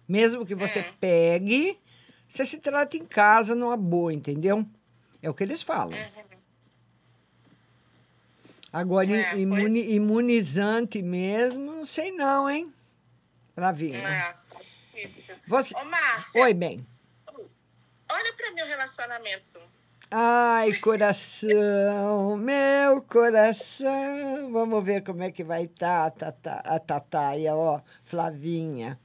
Mesmo 0.09 0.45
que 0.45 0.55
você 0.55 0.81
é. 0.81 0.93
pegue, 1.01 1.79
você 2.27 2.45
se 2.45 2.59
trata 2.59 2.97
em 2.97 3.07
casa 3.07 3.55
numa 3.55 3.77
boa, 3.77 4.13
entendeu? 4.13 4.67
É 5.23 5.31
o 5.31 5.35
que 5.35 5.45
eles 5.45 5.63
falam. 5.63 5.97
Uhum. 5.97 6.22
Agora, 8.73 9.11
é, 9.11 9.39
imuni, 9.39 9.83
pois... 9.83 9.95
imunizante 9.95 11.03
mesmo, 11.03 11.73
não 11.73 11.85
sei 11.85 12.11
não, 12.11 12.49
hein? 12.49 12.73
Pra 13.55 13.71
vir. 13.71 14.03
É, 14.03 14.35
isso. 14.95 15.33
Você... 15.47 15.75
Ô, 15.77 15.85
Márcia, 15.85 16.43
Oi, 16.43 16.55
bem. 16.55 16.87
Olha 18.11 18.33
para 18.35 18.51
meu 18.53 18.67
relacionamento. 18.67 19.61
Ai, 20.11 20.73
coração, 20.75 22.37
meu 22.41 23.03
coração. 23.03 24.53
Vamos 24.53 24.85
ver 24.85 25.03
como 25.03 25.23
é 25.23 25.31
que 25.31 25.43
vai 25.43 25.65
estar 25.65 26.11
tá, 26.11 26.63
a 26.65 26.79
Tataia, 26.79 27.55
ó, 27.55 27.81
Flavinha. 28.05 28.99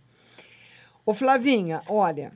Ô, 1.06 1.14
Flavinha, 1.14 1.82
olha, 1.88 2.34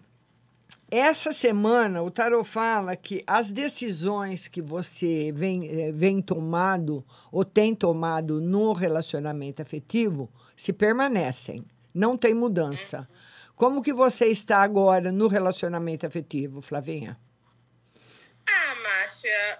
essa 0.92 1.32
semana 1.32 2.04
o 2.04 2.12
Tarot 2.12 2.48
fala 2.48 2.98
que 2.98 3.24
as 3.26 3.50
decisões 3.50 4.50
que 4.50 4.62
você 4.62 5.32
vem, 5.32 5.68
eh, 5.70 5.92
vem 5.94 6.22
tomado 6.22 7.04
ou 7.32 7.46
tem 7.46 7.74
tomado 7.74 8.42
no 8.42 8.74
relacionamento 8.74 9.62
afetivo 9.62 10.30
se 10.56 10.74
permanecem, 10.74 11.66
não 11.94 12.18
tem 12.18 12.34
mudança. 12.34 13.08
Como 13.56 13.82
que 13.82 13.94
você 13.94 14.26
está 14.26 14.58
agora 14.58 15.14
no 15.14 15.28
relacionamento 15.28 16.06
afetivo, 16.06 16.62
Flavinha? 16.62 17.18
Ah, 18.46 18.76
Márcia, 18.84 19.60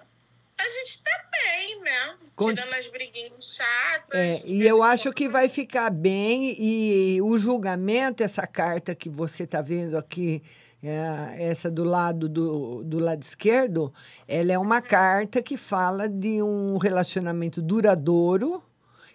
a 0.58 0.68
gente 0.68 1.02
tá 1.02 1.24
bem, 1.30 1.80
né? 1.80 2.16
Tirando 2.38 2.74
as 2.74 2.86
briguinhas 2.88 3.54
chatas. 3.56 4.14
É, 4.14 4.42
e 4.44 4.66
eu 4.66 4.82
acho 4.82 5.12
que 5.12 5.28
vai 5.28 5.48
ficar 5.48 5.88
bem. 5.90 6.54
E 6.58 7.22
o 7.22 7.38
julgamento, 7.38 8.22
essa 8.22 8.46
carta 8.46 8.94
que 8.94 9.08
você 9.08 9.46
tá 9.46 9.62
vendo 9.62 9.96
aqui, 9.96 10.42
é, 10.82 11.36
essa 11.44 11.70
do 11.70 11.84
lado 11.84 12.28
do, 12.28 12.82
do 12.82 12.98
lado 12.98 13.22
esquerdo, 13.22 13.94
ela 14.26 14.52
é 14.52 14.58
uma 14.58 14.82
carta 14.82 15.40
que 15.40 15.56
fala 15.56 16.08
de 16.08 16.42
um 16.42 16.76
relacionamento 16.76 17.62
duradouro, 17.62 18.62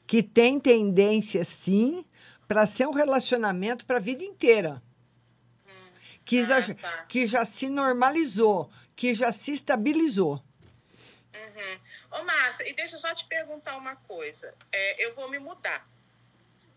que 0.06 0.24
tem 0.24 0.60
tendência, 0.60 1.44
sim, 1.44 2.06
para 2.48 2.66
ser 2.66 2.88
um 2.88 2.94
relacionamento 2.94 3.86
para 3.86 3.98
a 3.98 4.00
vida 4.00 4.24
inteira. 4.24 4.82
Hum. 5.68 5.92
Que, 6.24 6.40
ah, 6.40 6.62
já, 6.62 6.74
tá. 6.74 7.06
que 7.10 7.28
já 7.28 7.44
se 7.44 7.68
normalizou, 7.68 8.70
que 8.96 9.14
já 9.14 9.34
se 9.34 9.52
estabilizou. 9.52 10.42
Uhum. 11.36 12.20
Ô, 12.20 12.24
Márcia, 12.24 12.70
e 12.70 12.74
deixa 12.74 12.96
eu 12.96 13.00
só 13.00 13.14
te 13.14 13.26
perguntar 13.26 13.76
uma 13.76 13.98
coisa. 13.98 14.54
É, 14.72 15.06
eu 15.06 15.14
vou 15.14 15.30
me 15.30 15.38
mudar. 15.38 15.86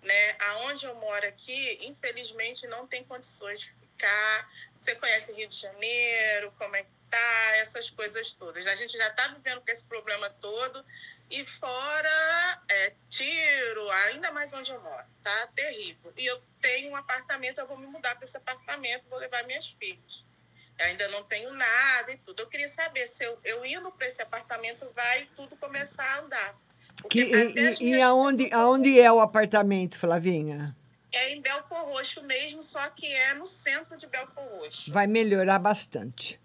Né? 0.03 0.36
Aonde 0.51 0.86
eu 0.86 0.95
moro 0.97 1.26
aqui, 1.28 1.78
infelizmente, 1.86 2.66
não 2.66 2.86
tem 2.86 3.05
condições 3.05 3.61
de 3.61 3.74
ficar. 4.01 4.49
Você 4.81 4.95
conhece 4.95 5.33
Rio 5.33 5.47
de 5.47 5.57
Janeiro, 5.57 6.53
como 6.59 6.74
é 6.74 6.83
que 6.83 6.91
tá, 7.11 7.57
essas 7.57 7.91
coisas 7.91 8.33
todas. 8.33 8.66
A 8.66 8.74
gente 8.74 8.97
já 8.97 9.09
está 9.09 9.28
vivendo 9.28 9.61
com 9.61 9.70
esse 9.70 9.85
problema 9.85 10.31
todo. 10.31 10.85
E 11.31 11.45
fora 11.45 12.62
é, 12.68 12.93
tiro, 13.09 13.89
ainda 13.91 14.33
mais 14.33 14.53
onde 14.53 14.72
eu 14.72 14.81
moro, 14.81 15.05
tá 15.22 15.47
terrível. 15.55 16.12
E 16.16 16.26
eu 16.26 16.43
tenho 16.61 16.91
um 16.91 16.97
apartamento, 16.97 17.59
eu 17.59 17.66
vou 17.68 17.78
me 17.78 17.87
mudar 17.87 18.16
para 18.16 18.24
esse 18.24 18.37
apartamento, 18.37 19.05
vou 19.09 19.18
levar 19.18 19.45
minhas 19.45 19.68
filhas 19.78 20.24
ainda 20.83 21.09
não 21.09 21.22
tenho 21.24 21.53
nada 21.53 22.12
e 22.12 22.16
tudo. 22.18 22.41
Eu 22.41 22.47
queria 22.47 22.68
saber 22.68 23.07
se 23.07 23.24
eu, 23.24 23.39
eu 23.45 23.64
indo 23.64 23.91
para 23.91 24.07
esse 24.07 24.20
apartamento 24.22 24.87
vai 24.95 25.28
tudo 25.37 25.57
começar 25.57 26.05
a 26.05 26.20
andar. 26.20 26.57
Que, 27.09 27.22
e 27.22 27.97
e 27.97 28.03
aonde, 28.03 28.53
aonde 28.53 29.01
é 29.01 29.11
o 29.11 29.20
apartamento, 29.20 29.99
Flavinha? 29.99 30.76
É 31.12 31.32
em 31.32 31.40
Belfor 31.40 31.84
Roxo 31.86 32.22
mesmo, 32.22 32.62
só 32.62 32.88
que 32.90 33.06
é 33.06 33.34
no 33.34 33.46
centro 33.46 33.96
de 33.96 34.06
Belfor 34.06 34.44
Roxo. 34.44 34.92
Vai 34.92 35.06
melhorar 35.06 35.58
bastante. 35.58 36.40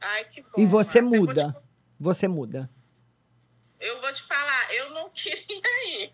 Ai, 0.00 0.24
que 0.24 0.42
bom. 0.42 0.50
E 0.56 0.66
você 0.66 1.00
muda. 1.00 1.52
Te... 1.52 1.66
Você 1.98 2.28
muda. 2.28 2.70
Eu 3.78 4.00
vou 4.00 4.12
te 4.12 4.22
falar, 4.22 4.74
eu 4.74 4.90
não 4.90 5.10
queria 5.14 5.88
ir. 5.88 6.12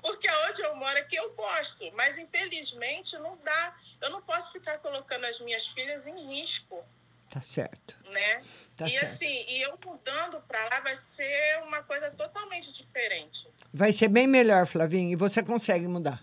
Porque 0.00 0.28
onde 0.48 0.62
eu 0.62 0.74
moro 0.76 0.98
aqui 0.98 1.16
eu 1.16 1.32
gosto. 1.34 1.90
Mas 1.94 2.18
infelizmente 2.18 3.16
não 3.18 3.36
dá 3.44 3.74
eu 4.04 4.10
não 4.10 4.20
posso 4.20 4.52
ficar 4.52 4.78
colocando 4.78 5.24
as 5.24 5.40
minhas 5.40 5.66
filhas 5.66 6.06
em 6.06 6.28
risco. 6.28 6.84
Tá 7.30 7.40
certo. 7.40 7.98
Né? 8.12 8.42
Tá 8.76 8.86
e 8.86 8.90
certo. 8.90 9.04
assim, 9.04 9.44
e 9.48 9.62
eu 9.62 9.78
mudando 9.84 10.40
para 10.46 10.62
lá 10.68 10.80
vai 10.80 10.94
ser 10.94 11.62
uma 11.62 11.82
coisa 11.82 12.10
totalmente 12.10 12.70
diferente. 12.72 13.48
Vai 13.72 13.92
ser 13.92 14.08
bem 14.08 14.26
melhor, 14.26 14.66
Flavinha, 14.66 15.10
e 15.10 15.16
você 15.16 15.42
consegue 15.42 15.88
mudar. 15.88 16.22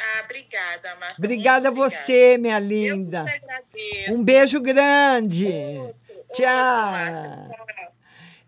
Ah, 0.00 0.24
obrigada, 0.24 0.96
Márcia. 0.96 1.14
Obrigada 1.18 1.68
a 1.68 1.72
você, 1.72 2.38
minha 2.38 2.58
linda. 2.58 3.24
Um 4.08 4.24
beijo 4.24 4.60
grande. 4.60 5.46
Outro, 5.78 5.94
tchau. 6.32 6.92
Outro, 7.48 7.90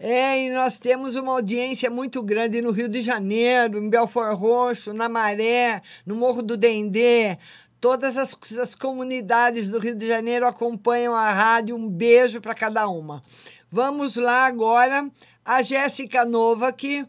é, 0.04 0.46
e 0.46 0.50
nós 0.50 0.80
temos 0.80 1.14
uma 1.14 1.30
audiência 1.30 1.88
muito 1.88 2.20
grande 2.24 2.60
no 2.60 2.72
Rio 2.72 2.88
de 2.88 3.02
Janeiro, 3.02 3.78
em 3.78 3.88
Belfort 3.88 4.36
Roxo, 4.36 4.92
na 4.92 5.08
Maré, 5.08 5.80
no 6.04 6.16
Morro 6.16 6.42
do 6.42 6.56
Dendê. 6.56 7.38
Todas 7.80 8.18
as, 8.18 8.36
as 8.58 8.74
comunidades 8.74 9.70
do 9.70 9.78
Rio 9.78 9.94
de 9.94 10.08
Janeiro 10.08 10.44
acompanham 10.44 11.14
a 11.14 11.30
rádio. 11.30 11.76
Um 11.76 11.88
beijo 11.88 12.40
para 12.40 12.52
cada 12.52 12.88
uma. 12.88 13.22
Vamos 13.70 14.16
lá 14.16 14.44
agora, 14.44 15.08
a 15.44 15.62
Jéssica 15.62 16.24
Nova 16.24 16.66
aqui. 16.66 17.06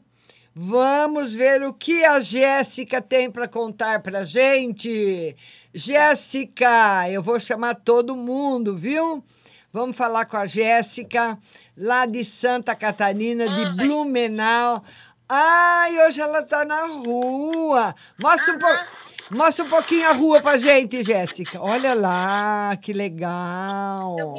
Vamos 0.56 1.34
ver 1.34 1.64
o 1.64 1.74
que 1.74 2.06
a 2.06 2.20
Jéssica 2.20 3.02
tem 3.02 3.32
para 3.32 3.48
contar 3.48 4.04
para 4.04 4.24
gente. 4.24 5.36
Jéssica, 5.74 7.10
eu 7.10 7.24
vou 7.24 7.40
chamar 7.40 7.74
todo 7.76 8.16
mundo, 8.16 8.78
viu? 8.78 9.24
Vamos 9.72 9.98
falar 9.98 10.26
com 10.28 10.38
a 10.38 10.46
Jéssica, 10.46 11.40
lá 11.76 12.06
de 12.06 12.24
Santa 12.24 12.76
Catarina, 12.76 13.50
de 13.50 13.76
Blumenau. 13.78 14.84
Ai, 15.28 16.06
hoje 16.06 16.22
ela 16.22 16.42
está 16.42 16.64
na 16.64 16.86
rua. 16.86 17.96
Mostra 18.20 18.54
um 18.54 18.60
pouco. 18.60 18.86
Mostra 19.32 19.66
um 19.66 19.70
pouquinho 19.70 20.08
a 20.08 20.14
rua 20.14 20.40
pra 20.40 20.58
gente, 20.58 21.02
Jéssica. 21.02 21.60
Olha 21.60 21.96
lá, 21.96 22.78
que 22.80 22.94
legal. 22.94 24.20
Eu 24.20 24.36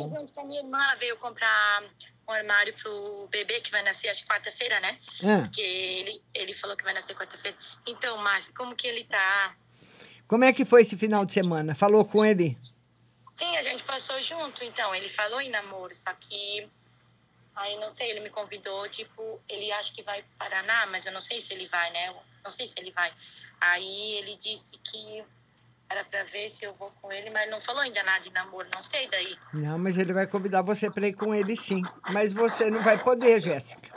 minha 0.46 0.60
irmã 0.62 0.78
veio 1.00 1.16
comprar 1.16 1.82
um 2.26 2.32
armário 2.32 2.72
pro 2.74 3.28
bebê 3.30 3.60
que 3.60 3.70
vai 3.70 3.82
nascer, 3.82 4.08
acho 4.08 4.22
que 4.22 4.28
quarta-feira, 4.28 4.80
né? 4.80 4.98
Ah. 5.22 5.42
Porque 5.42 5.60
ele, 5.60 6.22
ele 6.32 6.54
falou 6.54 6.76
que 6.76 6.84
vai 6.84 6.94
nascer 6.94 7.14
quarta-feira. 7.14 7.56
Então, 7.86 8.16
Márcia, 8.18 8.52
como 8.56 8.74
que 8.74 8.86
ele 8.86 9.04
tá? 9.04 9.56
Como 10.26 10.44
é 10.44 10.52
que 10.52 10.64
foi 10.64 10.82
esse 10.82 10.96
final 10.96 11.24
de 11.24 11.32
semana? 11.32 11.74
Falou 11.74 12.04
com 12.04 12.24
ele? 12.24 12.58
Sim, 13.36 13.56
a 13.56 13.62
gente 13.62 13.84
passou 13.84 14.20
junto, 14.22 14.64
então. 14.64 14.94
Ele 14.94 15.08
falou 15.08 15.40
em 15.40 15.50
namoro, 15.50 15.94
só 15.94 16.12
que. 16.14 16.68
Aí 17.54 17.76
não 17.78 17.88
sei, 17.88 18.10
ele 18.10 18.20
me 18.20 18.30
convidou, 18.30 18.88
tipo, 18.88 19.40
ele 19.48 19.70
acha 19.70 19.92
que 19.92 20.02
vai 20.02 20.24
para 20.38 20.50
Paraná, 20.50 20.86
mas 20.86 21.06
eu 21.06 21.12
não 21.12 21.20
sei 21.20 21.40
se 21.40 21.52
ele 21.52 21.68
vai, 21.68 21.88
né? 21.92 22.08
Eu 22.08 22.16
não 22.42 22.50
sei 22.50 22.66
se 22.66 22.74
ele 22.78 22.90
vai. 22.90 23.12
Aí 23.60 24.14
ele 24.14 24.36
disse 24.36 24.76
que 24.78 25.24
era 25.88 26.04
para 26.04 26.24
ver 26.24 26.48
se 26.48 26.64
eu 26.64 26.74
vou 26.74 26.90
com 27.00 27.12
ele, 27.12 27.30
mas 27.30 27.50
não 27.50 27.60
falou 27.60 27.82
ainda 27.82 28.02
nada 28.02 28.20
de 28.20 28.30
namoro, 28.30 28.66
não 28.74 28.82
sei 28.82 29.08
daí. 29.08 29.36
Não, 29.52 29.78
mas 29.78 29.96
ele 29.98 30.12
vai 30.12 30.26
convidar 30.26 30.62
você 30.62 30.90
para 30.90 31.06
ir 31.06 31.14
com 31.14 31.34
ele 31.34 31.56
sim. 31.56 31.82
Mas 32.10 32.32
você 32.32 32.70
não 32.70 32.82
vai 32.82 33.02
poder, 33.02 33.40
Jéssica. 33.40 33.94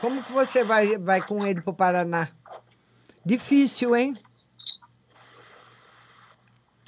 Como 0.00 0.22
que 0.22 0.32
você 0.32 0.64
vai, 0.64 0.98
vai 0.98 1.24
com 1.24 1.46
ele 1.46 1.60
para 1.60 1.70
o 1.70 1.74
Paraná? 1.74 2.28
Difícil, 3.24 3.94
hein? 3.94 4.20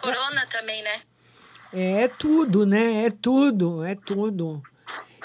Corona 0.01 0.47
também, 0.47 0.83
né? 0.83 1.01
É 1.73 2.09
tudo, 2.09 2.67
né? 2.67 3.07
É 3.07 3.11
tudo, 3.11 3.85
é 3.85 3.95
tudo. 3.95 4.63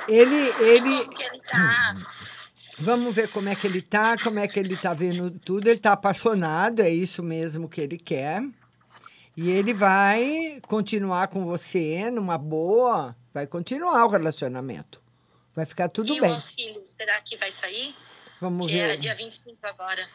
Ele, 0.07 0.35
ele. 0.59 0.99
Como 0.99 1.15
que 1.15 1.23
ele 1.23 1.41
tá? 1.41 1.95
Vamos 2.81 3.13
ver 3.13 3.27
como 3.29 3.49
é 3.49 3.55
que 3.55 3.67
ele 3.67 3.81
tá, 3.81 4.15
como 4.17 4.39
é 4.39 4.47
que 4.47 4.57
ele 4.57 4.75
tá 4.77 4.93
vendo 4.93 5.37
tudo. 5.39 5.67
Ele 5.67 5.79
tá 5.79 5.93
apaixonado, 5.93 6.81
é 6.81 6.89
isso 6.89 7.21
mesmo 7.21 7.67
que 7.67 7.81
ele 7.81 7.97
quer. 7.97 8.41
E 9.41 9.49
ele 9.51 9.73
vai 9.73 10.59
continuar 10.67 11.29
com 11.29 11.45
você 11.45 12.11
numa 12.11 12.37
boa, 12.37 13.15
vai 13.33 13.47
continuar 13.47 14.03
o 14.03 14.09
relacionamento. 14.09 15.01
Vai 15.55 15.65
ficar 15.65 15.87
tudo 15.87 16.13
e 16.13 16.19
bem. 16.19 16.29
o 16.29 16.33
auxílio, 16.33 16.83
será 16.97 17.21
que 17.21 17.37
vai 17.37 17.49
sair? 17.49 17.95
Vamos 18.41 18.67
que 18.67 18.73
ver. 18.73 18.79
era 18.79 18.97
dia 18.97 19.15
25 19.15 19.57
agora. 19.63 20.05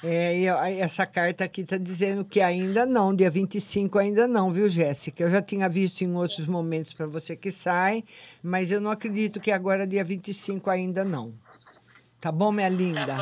É, 0.00 0.38
e 0.38 0.46
essa 0.78 1.04
carta 1.04 1.42
aqui 1.42 1.62
está 1.62 1.76
dizendo 1.76 2.24
que 2.24 2.40
ainda 2.40 2.86
não, 2.86 3.12
dia 3.12 3.32
25 3.32 3.98
ainda 3.98 4.28
não, 4.28 4.52
viu, 4.52 4.68
Jéssica? 4.68 5.24
Eu 5.24 5.30
já 5.32 5.42
tinha 5.42 5.68
visto 5.68 6.02
em 6.02 6.14
outros 6.14 6.46
momentos 6.46 6.92
para 6.92 7.08
você 7.08 7.34
que 7.34 7.50
sai, 7.50 8.04
mas 8.40 8.70
eu 8.70 8.80
não 8.80 8.92
acredito 8.92 9.40
que 9.40 9.50
agora, 9.50 9.84
dia 9.84 10.04
25, 10.04 10.70
ainda 10.70 11.04
não. 11.04 11.34
Tá 12.20 12.30
bom, 12.30 12.52
minha 12.52 12.68
linda? 12.68 13.16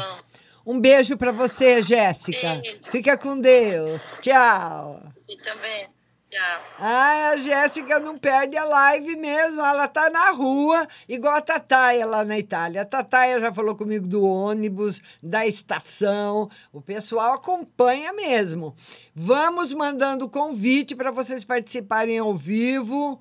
Um 0.67 0.81
beijo 0.81 1.17
para 1.17 1.31
você, 1.31 1.81
Jéssica. 1.81 2.61
Fica 2.91 3.17
com 3.17 3.41
Deus. 3.41 4.17
Tchau. 4.21 5.01
Você 5.15 5.37
também. 5.37 5.87
Tchau. 6.29 6.61
Ai, 6.81 7.27
a 7.27 7.37
Jéssica 7.37 8.01
não 8.01 8.19
perde 8.19 8.57
a 8.57 8.65
live 8.65 9.15
mesmo. 9.15 9.63
Ela 9.63 9.87
tá 9.87 10.11
na 10.11 10.31
rua, 10.31 10.89
igual 11.09 11.37
a 11.37 11.41
Tataia 11.41 12.05
lá 12.05 12.25
na 12.25 12.37
Itália. 12.37 12.83
A 12.83 12.85
Tataia 12.85 13.39
já 13.39 13.53
falou 13.53 13.77
comigo 13.77 14.09
do 14.09 14.25
ônibus, 14.25 15.01
da 15.23 15.47
estação. 15.47 16.51
O 16.73 16.83
pessoal 16.83 17.35
acompanha 17.35 18.13
mesmo. 18.13 18.75
Vamos 19.15 19.73
mandando 19.73 20.29
convite 20.29 20.97
para 20.97 21.13
vocês 21.13 21.45
participarem 21.45 22.19
ao 22.19 22.35
vivo. 22.35 23.21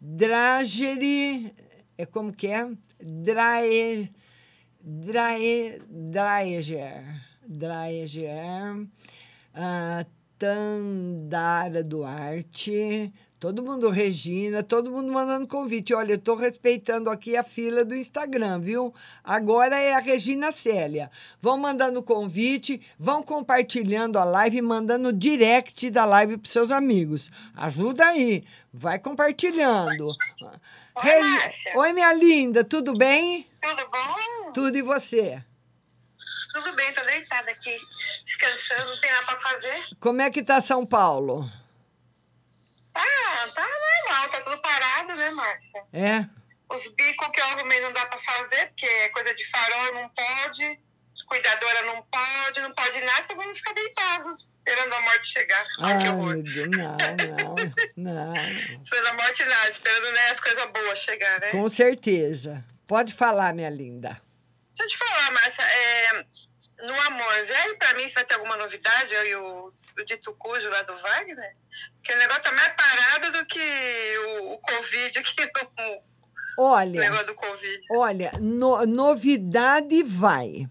Drageri. 0.00 1.52
É 1.98 2.06
como 2.06 2.32
que 2.32 2.46
é? 2.46 2.68
Drae. 3.02 4.12
Drae, 4.86 5.80
Draeger. 5.88 7.02
Draeger. 7.48 8.86
Ah, 9.54 10.04
Tandara 10.38 11.82
Duarte. 11.82 13.10
Todo 13.40 13.62
mundo, 13.62 13.90
Regina, 13.90 14.62
todo 14.62 14.90
mundo 14.90 15.12
mandando 15.12 15.46
convite. 15.46 15.92
Olha, 15.92 16.12
eu 16.12 16.16
estou 16.16 16.34
respeitando 16.34 17.10
aqui 17.10 17.36
a 17.36 17.42
fila 17.42 17.84
do 17.84 17.94
Instagram, 17.94 18.58
viu? 18.60 18.92
Agora 19.22 19.76
é 19.78 19.92
a 19.94 19.98
Regina 19.98 20.50
Célia. 20.50 21.10
Vão 21.42 21.58
mandando 21.58 22.02
convite, 22.02 22.80
vão 22.98 23.22
compartilhando 23.22 24.18
a 24.18 24.24
live, 24.24 24.62
mandando 24.62 25.12
direct 25.12 25.90
da 25.90 26.06
live 26.06 26.38
para 26.38 26.50
seus 26.50 26.70
amigos. 26.70 27.30
Ajuda 27.54 28.06
aí, 28.06 28.44
vai 28.72 28.98
compartilhando. 28.98 30.08
Regi- 30.96 31.76
Oi, 31.76 31.92
minha 31.92 32.14
linda, 32.14 32.64
tudo 32.64 32.94
bem? 32.96 33.46
Tudo 33.64 33.88
bom? 33.88 34.52
Tudo 34.52 34.76
e 34.78 34.82
você? 34.82 35.42
Tudo 36.52 36.72
bem, 36.74 36.92
tô 36.92 37.02
deitada 37.02 37.50
aqui, 37.50 37.76
descansando, 38.24 38.90
não 38.90 39.00
tem 39.00 39.10
nada 39.10 39.24
pra 39.26 39.36
fazer. 39.38 39.84
Como 39.98 40.20
é 40.20 40.30
que 40.30 40.42
tá 40.42 40.60
São 40.60 40.84
Paulo? 40.86 41.50
Ah, 42.94 43.48
tá 43.54 43.66
normal, 43.66 44.28
tá 44.28 44.40
tudo 44.42 44.58
parado, 44.58 45.14
né, 45.14 45.30
Márcia? 45.30 45.82
É? 45.92 46.26
Os 46.68 46.86
bicos 46.94 47.28
que 47.32 47.40
eu 47.40 47.44
arrumei 47.46 47.80
não 47.80 47.92
dá 47.92 48.06
pra 48.06 48.18
fazer, 48.18 48.66
porque 48.68 48.86
é 48.86 49.08
coisa 49.08 49.34
de 49.34 49.50
farol, 49.50 49.94
não 49.94 50.08
pode. 50.10 50.78
Cuidadora 51.26 51.82
não 51.86 52.02
pode, 52.02 52.60
não 52.60 52.74
pode 52.74 53.00
nada, 53.00 53.20
então 53.22 53.36
vamos 53.36 53.56
ficar 53.56 53.72
deitados, 53.72 54.54
esperando 54.58 54.92
a 54.92 55.00
morte 55.00 55.32
chegar. 55.32 55.66
Ai, 55.80 55.96
que 55.98 56.02
Ai, 56.04 56.08
horror. 56.10 56.34
meu 56.34 56.42
Deus, 56.42 56.68
não, 56.70 56.96
não, 57.96 58.34
não. 58.36 58.82
Esperando 58.82 59.06
a 59.08 59.12
morte 59.14 59.44
nada, 59.44 59.70
esperando 59.70 60.12
né, 60.12 60.30
as 60.30 60.40
coisas 60.40 60.64
boas 60.66 60.98
chegar, 60.98 61.40
né? 61.40 61.50
Com 61.50 61.66
certeza. 61.68 62.62
Pode 62.86 63.12
falar, 63.14 63.54
minha 63.54 63.70
linda. 63.70 64.20
Deixa 64.76 64.84
eu 64.84 64.88
te 64.88 64.98
falar, 64.98 65.30
Márcia, 65.32 65.62
é, 65.62 66.26
no 66.86 67.00
Amor 67.02 67.44
Velho, 67.46 67.78
pra 67.78 67.94
mim, 67.94 68.08
se 68.08 68.14
vai 68.14 68.24
ter 68.24 68.34
alguma 68.34 68.56
novidade, 68.56 69.12
eu 69.14 69.26
e 69.26 69.34
o, 69.36 69.72
o 69.98 70.04
Dito 70.04 70.32
Cujo 70.34 70.68
lá 70.68 70.82
do 70.82 70.96
Wagner, 70.96 71.56
que 72.02 72.12
o 72.12 72.18
negócio 72.18 72.42
tá 72.42 72.52
mais 72.52 72.72
parado 72.74 73.32
do 73.38 73.46
que 73.46 74.18
o, 74.40 74.52
o 74.54 74.58
Covid 74.58 75.18
aqui 75.18 75.34
no, 75.78 75.92
o 75.94 76.02
Olha, 76.58 77.00
negócio 77.00 77.26
do 77.26 77.34
Covid. 77.34 77.80
olha, 77.92 78.32
no- 78.40 78.84
novidade 78.86 80.02
vai. 80.02 80.68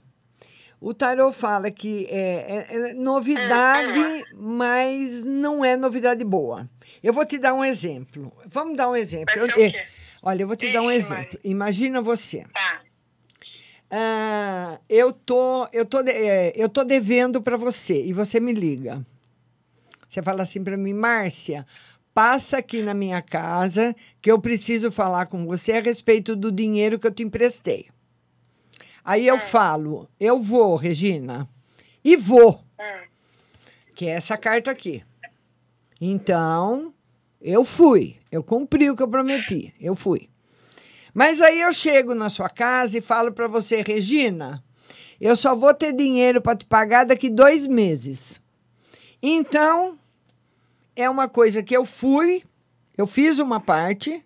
O 0.80 0.94
tarô 0.94 1.32
fala 1.32 1.72
que 1.72 2.06
é, 2.12 2.66
é- 2.70 2.90
é 2.90 2.94
novidade, 2.94 4.26
mas 4.36 5.24
não 5.24 5.64
é 5.64 5.78
novidade 5.78 6.26
boa. 6.26 6.70
Eu 7.02 7.14
vou 7.14 7.26
te 7.26 7.38
dar 7.38 7.54
um 7.54 7.64
exemplo. 7.64 8.36
Vamos 8.46 8.76
dar 8.76 8.90
um 8.90 8.96
exemplo. 8.96 9.34
Eu- 9.34 9.46
é, 9.66 9.88
olha, 10.24 10.42
eu 10.42 10.48
vou 10.48 10.56
te 10.56 10.72
dar 10.74 10.82
um 10.82 10.90
exemplo. 10.90 11.38
Imagina 11.44 12.02
você. 12.02 12.46
Ah, 13.92 14.80
eu 14.90 15.14
tô, 15.14 15.68
eu 15.72 15.86
tô, 15.86 16.00
é, 16.00 16.52
eu 16.56 16.68
tô 16.68 16.84
devendo 16.84 17.40
para 17.42 17.58
você 17.58 18.04
e 18.04 18.12
você 18.12 18.40
me 18.40 18.52
liga. 18.52 19.06
Você 20.08 20.24
fala 20.24 20.42
assim 20.42 20.64
para 20.64 20.76
mim, 20.76 20.94
Márcia, 20.94 21.66
passa 22.14 22.58
aqui 22.58 22.82
na 22.82 22.94
minha 22.94 23.22
casa 23.22 23.96
que 24.22 24.32
eu 24.32 24.40
preciso 24.40 24.92
falar 24.92 25.28
com 25.28 25.46
você 25.46 25.74
a 25.74 25.82
respeito 25.82 26.36
do 26.36 26.52
dinheiro 26.52 26.98
que 26.98 27.06
eu 27.06 27.12
te 27.12 27.22
emprestei. 27.24 27.88
Aí 29.04 29.28
eu 29.28 29.38
falo, 29.38 30.10
eu 30.20 30.40
vou, 30.40 30.76
Regina, 30.76 31.48
e 32.04 32.16
vou. 32.16 32.64
Que 33.96 34.08
é 34.08 34.12
essa 34.12 34.38
carta 34.38 34.72
aqui. 34.72 35.04
Então, 36.00 36.93
eu 37.44 37.66
fui, 37.66 38.18
eu 38.32 38.42
cumpri 38.42 38.90
o 38.90 38.96
que 38.96 39.04
eu 39.04 39.08
prometi, 39.08 39.74
eu 39.80 39.96
fui. 39.96 40.30
Mas 41.14 41.42
aí 41.42 41.60
eu 41.60 41.74
chego 41.74 42.16
na 42.16 42.30
sua 42.30 42.50
casa 42.50 42.98
e 42.98 43.02
falo 43.02 43.34
para 43.34 43.48
você, 43.48 43.84
Regina, 43.86 44.64
eu 45.20 45.36
só 45.36 45.54
vou 45.54 45.74
ter 45.74 45.94
dinheiro 45.94 46.42
para 46.42 46.58
te 46.58 46.66
pagar 46.66 47.06
daqui 47.06 47.30
dois 47.30 47.68
meses. 47.68 48.42
Então, 49.22 50.00
é 50.96 51.10
uma 51.10 51.28
coisa 51.28 51.62
que 51.62 51.76
eu 51.76 51.86
fui, 51.86 52.44
eu 52.98 53.06
fiz 53.06 53.40
uma 53.40 53.60
parte, 53.60 54.26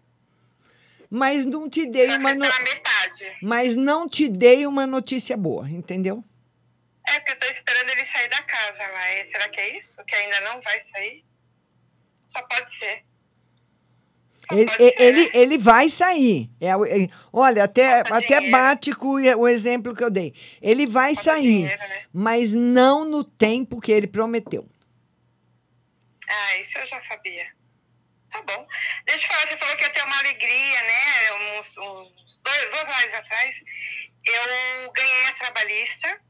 mas 1.10 1.44
não 1.44 1.70
te 1.70 1.90
dei 1.90 2.16
uma 2.18 2.34
no... 2.34 2.46
mas 3.42 3.76
não 3.76 4.08
te 4.08 4.28
dei 4.30 4.68
uma 4.68 4.86
notícia 4.86 5.36
boa, 5.36 5.70
entendeu? 5.70 6.24
É, 7.08 7.20
porque 7.20 7.32
eu 7.32 7.40
tô 7.40 7.46
esperando 7.46 7.90
ele 7.90 8.06
sair 8.06 8.30
da 8.30 8.42
casa. 8.44 8.84
E 9.14 9.26
Será 9.26 9.48
que 9.50 9.60
é 9.60 9.80
isso? 9.80 10.04
Que 10.06 10.16
ainda 10.16 10.42
não 10.42 10.62
vai 10.62 10.80
sair? 10.82 11.26
Só 12.28 12.42
pode 12.44 12.70
ser. 12.76 13.07
Ele, 14.52 14.72
ele, 14.98 15.32
ele 15.34 15.58
vai 15.58 15.90
sair. 15.90 16.50
É, 16.62 16.72
olha, 17.34 17.64
até, 17.64 18.00
até 18.00 18.50
bate 18.50 18.94
com 18.94 19.16
o 19.16 19.48
exemplo 19.48 19.96
que 19.96 20.04
eu 20.04 20.10
dei. 20.10 20.34
Ele 20.62 20.88
vai 20.88 21.16
sair, 21.16 21.78
mas 22.14 22.54
não 22.54 23.04
no 23.04 23.24
tempo 23.24 23.82
que 23.82 23.92
ele 23.92 24.08
prometeu. 24.08 24.68
Ah, 26.28 26.58
isso 26.58 26.78
eu 26.78 26.88
já 26.88 27.00
sabia. 27.02 27.46
Tá 28.32 28.42
bom. 28.42 28.68
Deixa 29.06 29.26
eu 29.26 29.30
falar, 29.30 29.48
você 29.48 29.58
falou 29.58 29.76
que 29.78 29.84
ia 29.84 29.90
ter 29.90 30.04
uma 30.04 30.20
alegria, 30.20 30.82
né? 30.82 31.60
Uns, 31.60 31.78
uns 31.78 32.40
dois, 32.44 32.70
duas 32.70 32.90
horas 32.90 33.14
atrás. 33.14 33.56
Eu 34.26 34.92
ganhei 34.92 35.26
a 35.28 35.34
trabalhista, 35.34 36.22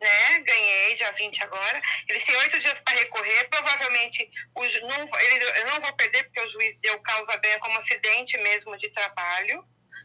né? 0.00 0.38
Ganhei, 0.40 0.94
dia 0.94 1.10
20 1.12 1.42
agora. 1.42 1.80
Eles 2.08 2.24
têm 2.24 2.36
oito 2.36 2.58
dias 2.58 2.78
para 2.80 2.96
recorrer. 2.98 3.48
Provavelmente 3.48 4.28
o, 4.54 4.66
ju- 4.66 4.80
não, 4.82 5.20
eles, 5.20 5.42
eu 5.58 5.66
não 5.66 5.80
vou 5.80 5.92
perder, 5.94 6.24
porque 6.24 6.40
o 6.40 6.48
juiz 6.48 6.78
deu 6.80 6.98
causa 7.00 7.36
bem 7.38 7.58
como 7.60 7.78
acidente 7.78 8.36
mesmo 8.38 8.76
de 8.78 8.88
trabalho. 8.90 9.64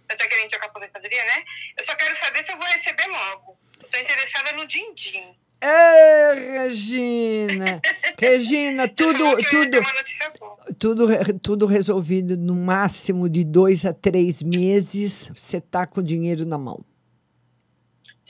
Eu 0.10 0.18
tô 0.18 0.28
querendo 0.28 0.50
trocar 0.50 0.66
a 0.68 0.70
aposentadoria, 0.70 1.24
né? 1.26 1.44
Eu 1.78 1.84
só 1.86 1.96
quero 1.96 2.16
saber 2.16 2.44
se 2.44 2.52
eu 2.52 2.58
vou 2.58 2.68
receber 2.68 3.08
logo. 3.08 3.58
Estou 3.82 4.00
interessada 4.00 4.52
no 4.54 4.68
din-din. 4.68 5.36
Ê, 5.64 6.34
Regina! 6.64 7.80
Regina, 8.20 8.88
tudo, 8.88 9.38
tudo, 9.44 9.80
tudo, 10.80 11.06
tudo 11.42 11.66
resolvido 11.66 12.36
no 12.38 12.56
máximo 12.56 13.30
de 13.30 13.44
dois 13.44 13.86
a 13.86 13.94
três 13.94 14.42
meses. 14.42 15.30
Você 15.36 15.62
tá 15.62 15.86
com 15.86 16.00
o 16.00 16.04
dinheiro 16.04 16.46
na 16.46 16.58
mão. 16.58 16.84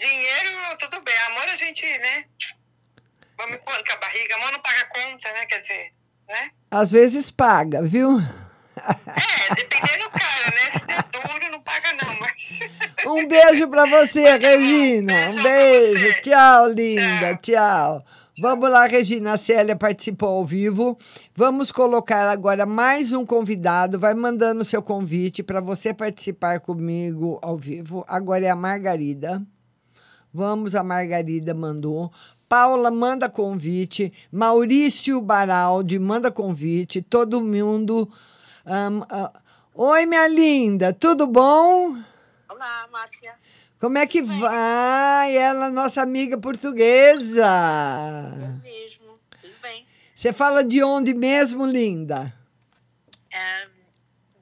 Dinheiro, 0.01 0.49
tudo 0.79 0.99
bem. 1.03 1.13
Amor, 1.27 1.43
a 1.43 1.55
gente, 1.55 1.85
né? 1.85 2.25
Vamos 3.37 3.57
pondo 3.57 3.83
com 3.85 3.93
a 3.93 3.97
barriga. 3.97 4.35
Amor 4.35 4.51
não 4.51 4.59
paga 4.59 4.85
conta, 4.85 5.31
né? 5.31 5.45
Quer 5.45 5.59
dizer, 5.59 5.93
né? 6.27 6.49
Às 6.71 6.91
vezes 6.91 7.29
paga, 7.29 7.83
viu? 7.83 8.17
É, 8.17 9.53
dependendo 9.53 10.05
do 10.05 10.09
cara, 10.09 10.55
né? 10.55 10.71
Se 10.71 10.91
é 10.91 11.37
duro, 11.37 11.51
não 11.51 11.61
paga 11.61 11.93
não, 11.93 12.19
mas... 12.19 12.59
Um 13.05 13.27
beijo 13.27 13.67
para 13.67 13.85
você, 13.85 14.37
Regina. 14.37 15.29
Um 15.29 15.43
beijo. 15.43 16.21
Tchau, 16.21 16.67
linda. 16.69 17.35
Tchau. 17.35 18.03
Vamos 18.39 18.71
lá, 18.71 18.87
Regina. 18.87 19.33
A 19.33 19.37
Célia 19.37 19.75
participou 19.75 20.29
ao 20.29 20.45
vivo. 20.45 20.97
Vamos 21.35 21.71
colocar 21.71 22.27
agora 22.27 22.65
mais 22.65 23.13
um 23.13 23.23
convidado. 23.23 23.99
Vai 23.99 24.15
mandando 24.15 24.63
seu 24.63 24.81
convite 24.81 25.43
para 25.43 25.61
você 25.61 25.93
participar 25.93 26.59
comigo 26.59 27.37
ao 27.39 27.55
vivo. 27.55 28.03
Agora 28.07 28.47
é 28.47 28.49
a 28.49 28.55
Margarida. 28.55 29.45
Vamos, 30.33 30.75
a 30.75 30.83
Margarida 30.83 31.53
mandou. 31.53 32.11
Paula 32.47 32.91
manda 32.91 33.29
convite. 33.29 34.11
Maurício 34.31 35.21
Baraldi 35.21 35.99
manda 35.99 36.31
convite. 36.31 37.01
Todo 37.01 37.41
mundo. 37.41 38.09
Um, 38.65 38.99
uh, 38.99 39.41
Oi, 39.73 40.05
minha 40.05 40.27
linda, 40.27 40.91
tudo 40.91 41.25
bom? 41.25 41.95
Olá, 42.49 42.89
Márcia. 42.91 43.35
Como 43.79 43.97
é 43.97 44.05
que 44.05 44.21
vai? 44.21 45.35
Ela, 45.35 45.71
nossa 45.71 46.01
amiga 46.01 46.37
portuguesa. 46.37 47.47
Eu 48.33 48.61
mesmo, 48.61 49.19
tudo 49.41 49.55
bem. 49.61 49.87
Você 50.13 50.33
fala 50.33 50.61
de 50.61 50.83
onde 50.83 51.13
mesmo, 51.13 51.65
linda? 51.65 52.33
Um, 53.33 53.71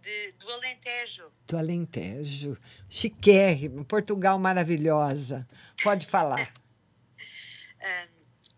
de, 0.01 0.31
do 0.39 0.51
Alentejo. 0.51 1.28
Do 1.49 1.57
Alentejo. 1.57 2.55
Chiquérrimo, 2.87 3.83
Portugal 3.83 4.37
maravilhosa. 4.37 5.47
Pode 5.83 6.05
falar. 6.05 6.53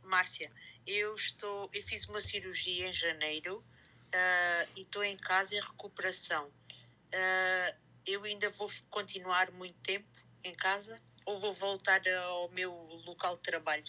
um, 0.03 0.09
Márcia, 0.09 0.51
eu 0.85 1.15
estou, 1.15 1.69
eu 1.73 1.81
fiz 1.83 2.05
uma 2.09 2.19
cirurgia 2.19 2.89
em 2.89 2.91
janeiro 2.91 3.59
uh, 3.59 4.69
e 4.75 4.81
estou 4.81 5.05
em 5.05 5.15
casa 5.15 5.55
em 5.55 5.61
recuperação. 5.61 6.47
Uh, 6.47 7.75
eu 8.05 8.25
ainda 8.25 8.49
vou 8.49 8.69
continuar 8.89 9.49
muito 9.51 9.79
tempo 9.79 10.09
em 10.43 10.53
casa 10.53 10.99
ou 11.25 11.39
vou 11.39 11.53
voltar 11.53 12.01
ao 12.25 12.49
meu 12.49 12.73
local 13.05 13.37
de 13.37 13.43
trabalho? 13.43 13.85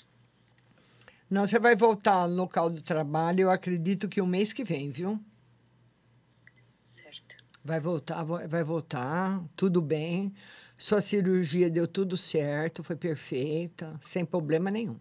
Não, 1.28 1.44
você 1.44 1.58
vai 1.58 1.74
voltar 1.74 2.12
ao 2.12 2.28
local 2.28 2.70
do 2.70 2.80
trabalho, 2.80 3.40
eu 3.40 3.50
acredito 3.50 4.08
que 4.08 4.20
o 4.20 4.26
mês 4.26 4.52
que 4.52 4.62
vem, 4.62 4.92
viu? 4.92 5.20
Vai 7.64 7.78
voltar, 7.78 8.24
vai 8.24 8.64
voltar, 8.64 9.42
tudo 9.56 9.80
bem. 9.80 10.34
Sua 10.76 11.00
cirurgia 11.00 11.70
deu 11.70 11.86
tudo 11.86 12.16
certo, 12.16 12.82
foi 12.82 12.96
perfeita, 12.96 13.98
sem 14.02 14.24
problema 14.24 14.70
nenhum. 14.70 14.98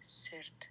Certo. 0.00 0.68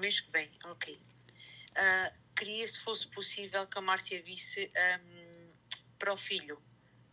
Mês 0.00 0.20
que 0.20 0.30
vem, 0.32 0.50
ok. 0.64 0.94
Uh, 0.94 2.18
queria, 2.34 2.66
se 2.66 2.80
fosse 2.80 3.06
possível, 3.08 3.66
que 3.66 3.78
a 3.78 3.82
Márcia 3.82 4.22
visse 4.22 4.72
um, 4.74 5.50
para 5.98 6.14
o 6.14 6.16
filho. 6.16 6.58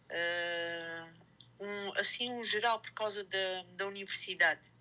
Uh, 0.09 1.65
um, 1.65 1.91
assim, 1.97 2.31
um 2.31 2.43
geral, 2.43 2.79
por 2.79 2.91
causa 2.91 3.25
da, 3.25 3.63
da 3.75 3.87
universidade. 3.87 4.71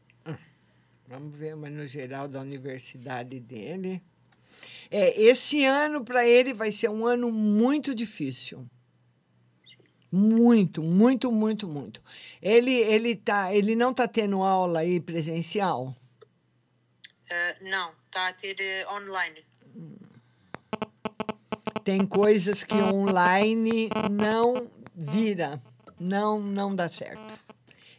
Vamos 1.11 1.37
ver, 1.37 1.57
mas 1.57 1.73
no 1.73 1.89
geral 1.89 2.29
da 2.29 2.41
universidade 2.41 3.41
dele. 3.41 4.01
É, 4.91 5.20
esse 5.20 5.64
ano 5.64 6.05
para 6.05 6.26
ele 6.26 6.53
vai 6.53 6.72
ser 6.72 6.91
um 6.91 7.07
ano 7.07 7.30
muito 7.30 7.95
difícil. 7.95 8.66
Muito, 10.11 10.82
muito, 10.82 11.30
muito, 11.30 11.68
muito. 11.68 12.03
Ele, 12.43 12.72
ele, 12.72 13.14
tá, 13.14 13.55
ele 13.55 13.76
não 13.76 13.93
está 13.93 14.09
tendo 14.09 14.43
aula 14.43 14.80
aí 14.80 15.01
presencial? 15.01 15.95
Uh, 17.30 17.70
não, 17.70 17.93
está 18.07 18.28
a 18.28 18.32
ter 18.32 18.57
uh, 18.59 18.95
online. 18.95 19.45
Tem 21.84 22.05
coisas 22.05 22.64
que 22.64 22.74
online 22.74 23.88
não 24.11 24.68
vira, 24.95 25.62
não, 25.99 26.41
não 26.41 26.74
dá 26.74 26.88
certo. 26.88 27.38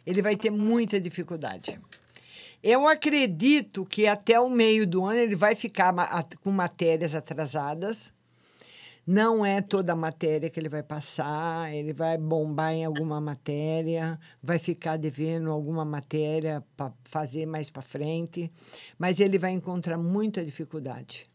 Ele 0.04 0.20
vai 0.20 0.36
ter 0.36 0.50
muita 0.50 1.00
dificuldade. 1.00 1.80
Eu 2.62 2.86
acredito 2.86 3.84
que 3.84 4.06
até 4.06 4.38
o 4.38 4.48
meio 4.48 4.86
do 4.86 5.04
ano 5.04 5.18
ele 5.18 5.34
vai 5.34 5.56
ficar 5.56 5.92
com 6.42 6.50
matérias 6.52 7.12
atrasadas. 7.12 8.12
Não 9.04 9.44
é 9.44 9.60
toda 9.60 9.94
a 9.94 9.96
matéria 9.96 10.48
que 10.48 10.60
ele 10.60 10.68
vai 10.68 10.82
passar, 10.82 11.74
ele 11.74 11.92
vai 11.92 12.16
bombar 12.16 12.72
em 12.72 12.84
alguma 12.84 13.20
matéria, 13.20 14.16
vai 14.40 14.60
ficar 14.60 14.96
devendo 14.96 15.50
alguma 15.50 15.84
matéria 15.84 16.62
para 16.76 16.92
fazer 17.02 17.44
mais 17.44 17.68
para 17.68 17.82
frente, 17.82 18.48
mas 18.96 19.18
ele 19.18 19.38
vai 19.38 19.50
encontrar 19.50 19.98
muita 19.98 20.44
dificuldade 20.44 21.28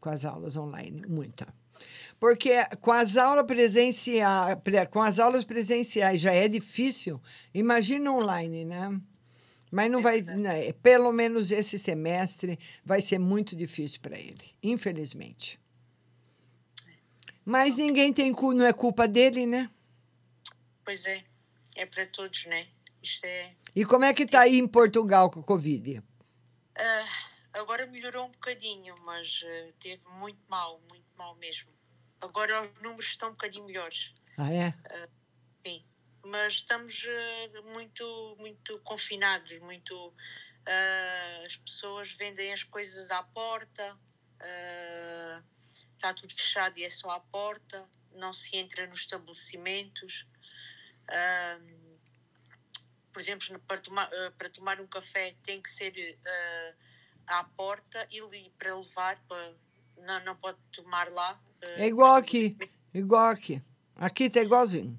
com 0.00 0.08
as 0.08 0.24
aulas 0.24 0.56
online, 0.56 1.04
muita. 1.06 1.46
Porque 2.18 2.64
com 2.80 2.90
as 2.90 3.16
aulas 3.16 3.46
presenciais, 3.46 4.58
com 4.90 5.00
as 5.00 5.20
aulas 5.20 5.44
presenciais 5.44 6.20
já 6.20 6.32
é 6.32 6.48
difícil, 6.48 7.20
imagina 7.54 8.12
online, 8.12 8.64
né? 8.64 9.00
Mas 9.72 9.90
não 9.90 10.02
vai, 10.02 10.20
né, 10.20 10.70
pelo 10.74 11.10
menos 11.10 11.50
esse 11.50 11.78
semestre 11.78 12.58
vai 12.84 13.00
ser 13.00 13.18
muito 13.18 13.56
difícil 13.56 14.00
para 14.02 14.18
ele, 14.18 14.54
infelizmente. 14.62 15.58
Mas 17.42 17.76
ninguém 17.76 18.12
tem 18.12 18.34
culpa, 18.34 18.54
não 18.54 18.66
é 18.66 18.72
culpa 18.74 19.08
dele, 19.08 19.46
né? 19.46 19.70
Pois 20.84 21.06
é, 21.06 21.24
é 21.74 21.86
para 21.86 22.04
todos, 22.04 22.44
né? 22.44 22.68
Isto 23.02 23.24
é. 23.24 23.54
E 23.74 23.82
como 23.86 24.04
é 24.04 24.12
que 24.12 24.24
está 24.24 24.42
aí 24.42 24.58
em 24.58 24.68
Portugal 24.68 25.30
com 25.30 25.40
a 25.40 25.42
Covid? 25.42 26.00
Uh, 26.00 26.02
agora 27.54 27.86
melhorou 27.86 28.26
um 28.26 28.30
bocadinho, 28.30 28.94
mas 29.02 29.40
uh, 29.40 29.72
teve 29.80 30.02
muito 30.18 30.40
mal, 30.48 30.82
muito 30.90 31.06
mal 31.16 31.34
mesmo. 31.36 31.70
Agora 32.20 32.70
os 32.70 32.82
números 32.82 33.06
estão 33.06 33.30
um 33.30 33.32
bocadinho 33.32 33.64
melhores. 33.64 34.12
Ah, 34.36 34.52
é? 34.52 34.68
Uh, 34.68 35.08
sim 35.64 35.82
mas 36.24 36.54
estamos 36.54 37.04
uh, 37.04 37.72
muito, 37.72 38.36
muito 38.38 38.78
confinados, 38.80 39.58
muito. 39.60 40.08
Uh, 40.08 41.44
as 41.44 41.56
pessoas 41.56 42.12
vendem 42.12 42.52
as 42.52 42.62
coisas 42.62 43.10
à 43.10 43.22
porta, 43.22 43.94
uh, 43.94 45.44
está 45.94 46.14
tudo 46.14 46.32
fechado 46.32 46.78
e 46.78 46.84
é 46.84 46.90
só 46.90 47.10
à 47.10 47.20
porta, 47.20 47.84
não 48.14 48.32
se 48.32 48.56
entra 48.56 48.86
nos 48.86 49.00
estabelecimentos. 49.00 50.26
por 53.12 53.20
exemplo, 53.20 53.58
para 53.66 53.78
tomar, 53.78 54.10
para 54.38 54.48
tomar 54.50 54.80
um 54.80 54.86
café 54.86 55.34
tem 55.42 55.60
que 55.60 55.68
ser 55.68 56.18
à 57.26 57.44
porta 57.44 58.08
e 58.10 58.50
para 58.56 58.76
levar, 58.76 59.18
para, 59.26 59.54
não, 59.98 60.24
não 60.24 60.36
pode 60.36 60.58
tomar 60.70 61.08
lá. 61.08 61.40
é 61.60 61.88
igual 61.88 62.14
aqui, 62.14 62.56
igual 62.94 63.30
aqui. 63.30 63.60
Aqui 63.96 64.24
está 64.24 64.40
igualzinho 64.40 64.98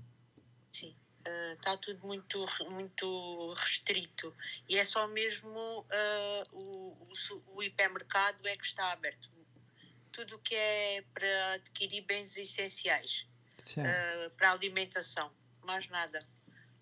está 1.54 1.74
uh, 1.74 1.78
tudo 1.78 2.06
muito, 2.06 2.46
muito 2.70 3.54
restrito 3.54 4.36
e 4.68 4.78
é 4.78 4.84
só 4.84 5.08
mesmo 5.08 5.50
uh, 5.50 6.50
o, 6.52 7.08
o, 7.10 7.56
o, 7.56 7.64
hipermercado 7.64 8.48
é 8.48 8.58
que 8.58 8.66
está 8.66 8.92
aberto. 8.92 9.32
Tudo 10.12 10.38
que 10.40 10.54
é 10.54 11.04
para 11.14 11.54
adquirir 11.54 12.02
bens 12.02 12.38
essenciais, 12.38 13.26
uh, 13.78 14.30
para 14.38 14.52
alimentação, 14.52 15.34
mais 15.62 15.88
nada. 15.88 16.28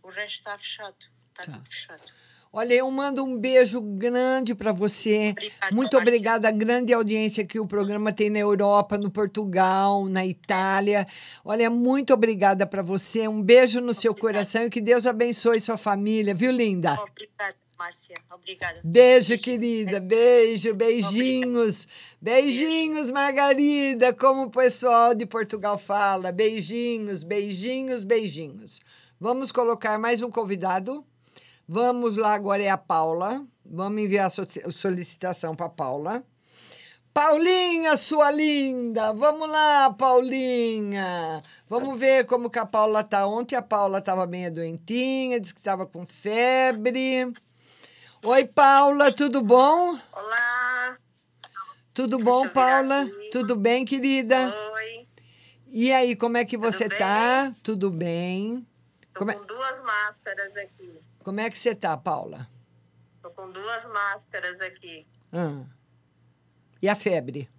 O 0.04 0.10
resto 0.10 0.40
está 0.40 0.58
fechado, 0.58 0.98
está 1.30 1.46
tá. 1.46 1.52
tudo 1.54 1.66
fechado. 1.72 2.14
Olha, 2.54 2.74
eu 2.74 2.92
mando 2.92 3.24
um 3.24 3.38
beijo 3.38 3.80
grande 3.80 4.54
para 4.54 4.74
você. 4.74 5.30
Obrigada, 5.30 5.76
Muito 5.76 5.98
obrigada 5.98 6.48
à 6.50 6.52
grande 6.52 6.92
audiência 6.92 7.46
que 7.46 7.58
o 7.58 7.66
programa 7.66 8.12
tem 8.12 8.30
na 8.30 8.40
Europa, 8.40 8.98
no 8.98 9.10
Portugal, 9.10 10.04
na 10.10 10.26
Itália. 10.26 11.08
Olha, 11.46 11.70
muito 11.70 12.14
obrigada 12.14 12.68
para 12.68 12.82
você. 12.82 13.26
Um 13.26 13.42
beijo 13.42 13.80
no 13.80 13.94
seu 13.94 14.14
coração 14.14 14.66
e 14.66 14.70
que 14.70 14.82
Deus 14.82 15.08
abençoe 15.08 15.62
sua 15.62 15.78
família, 15.78 16.36
viu, 16.36 16.52
linda? 16.52 17.00
Obrigada. 17.02 17.56
Márcia, 17.78 18.18
obrigada. 18.30 18.82
Beijo, 18.84 19.30
beijo. 19.30 19.44
querida. 19.44 20.00
Beijo, 20.02 20.76
beijinhos. 20.76 21.86
Obrigada. 21.86 22.22
Beijinhos, 22.22 23.10
Margarida, 23.10 24.14
como 24.14 24.44
o 24.44 24.52
pessoal 24.52 25.16
de 25.16 25.26
Portugal 25.26 25.78
fala. 25.78 26.34
Beijinhos, 26.34 27.24
beijinhos, 27.24 28.04
beijinhos. 28.04 28.82
Vamos 29.18 29.54
colocar 29.54 29.98
mais 29.98 30.22
um 30.22 30.30
convidado? 30.30 31.04
Vamos 31.74 32.18
lá, 32.18 32.34
agora 32.34 32.62
é 32.62 32.70
a 32.70 32.76
Paula. 32.76 33.48
Vamos 33.64 34.02
enviar 34.02 34.30
a 34.30 34.72
solicitação 34.74 35.56
para 35.56 35.70
Paula. 35.70 36.22
Paulinha, 37.14 37.96
sua 37.96 38.30
linda! 38.30 39.14
Vamos 39.14 39.50
lá, 39.50 39.90
Paulinha! 39.94 41.42
Vamos 41.70 41.98
ver 41.98 42.26
como 42.26 42.50
que 42.50 42.60
a 42.60 42.66
Paula 42.66 43.06
tá. 43.06 43.26
Ontem 43.26 43.56
a 43.56 43.62
Paula 43.62 44.00
estava 44.00 44.28
bem 44.28 44.52
doentinha, 44.52 45.40
disse 45.40 45.54
que 45.54 45.62
estava 45.62 45.86
com 45.86 46.06
febre. 46.06 47.32
Oi, 48.22 48.44
Paula, 48.48 49.10
tudo 49.10 49.42
bom? 49.42 49.98
Olá! 50.12 50.98
Tudo 51.94 52.20
bom, 52.20 52.50
Paula? 52.50 53.08
Tudo 53.32 53.56
bem, 53.56 53.86
querida? 53.86 54.54
Oi. 54.74 55.08
E 55.68 55.90
aí, 55.94 56.18
como 56.18 56.36
é 56.36 56.44
que 56.44 56.58
você 56.58 56.90
tudo 56.90 56.98
tá? 56.98 57.44
Bem? 57.44 57.56
Tudo 57.64 57.90
bem? 57.90 58.68
Tô 59.14 59.20
como 59.20 59.34
com 59.34 59.42
é... 59.42 59.48
duas 59.48 59.82
máscaras 59.82 60.58
aqui. 60.58 61.11
Como 61.24 61.40
é 61.40 61.50
que 61.50 61.58
você 61.58 61.76
tá, 61.76 61.96
Paula? 61.96 62.48
Tô 63.22 63.30
com 63.32 63.52
duas 63.52 63.86
máscaras 63.86 64.60
aqui. 64.60 65.08
Ah. 65.32 65.66
E 66.82 66.90
a 66.90 66.96
febre? 66.96 67.50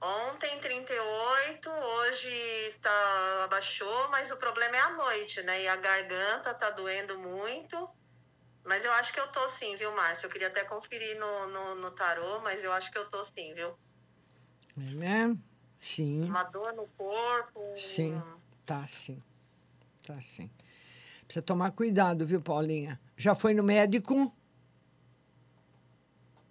Ontem 0.00 0.58
38, 0.60 1.70
hoje 1.70 2.74
tá 2.82 3.44
abaixou, 3.44 4.08
mas 4.10 4.30
o 4.30 4.36
problema 4.36 4.76
é 4.76 4.80
a 4.80 4.90
noite, 4.90 5.42
né? 5.42 5.62
E 5.62 5.68
a 5.68 5.76
garganta 5.76 6.54
tá 6.54 6.70
doendo 6.70 7.18
muito. 7.18 7.88
Mas 8.64 8.84
eu 8.84 8.92
acho 8.92 9.12
que 9.12 9.20
eu 9.20 9.28
tô 9.28 9.46
sim, 9.50 9.76
viu, 9.76 9.92
Márcia? 9.92 10.26
Eu 10.26 10.30
queria 10.30 10.48
até 10.48 10.64
conferir 10.64 11.18
no, 11.18 11.46
no, 11.48 11.74
no 11.74 11.90
tarô, 11.90 12.40
mas 12.40 12.62
eu 12.64 12.72
acho 12.72 12.90
que 12.90 12.98
eu 12.98 13.10
tô 13.10 13.22
sim, 13.24 13.54
viu? 13.54 13.76
É, 14.76 14.80
né? 14.94 15.38
Sim. 15.76 16.24
Uma 16.24 16.44
dor 16.44 16.72
no 16.72 16.86
corpo. 16.88 17.74
Sim, 17.76 18.22
tá 18.64 18.86
sim. 18.88 19.22
Tá 20.02 20.20
sim. 20.20 20.50
Precisa 21.26 21.42
tomar 21.42 21.72
cuidado, 21.72 22.26
viu, 22.26 22.40
Paulinha? 22.40 23.00
Já 23.16 23.34
foi 23.34 23.54
no 23.54 23.62
médico? 23.62 24.34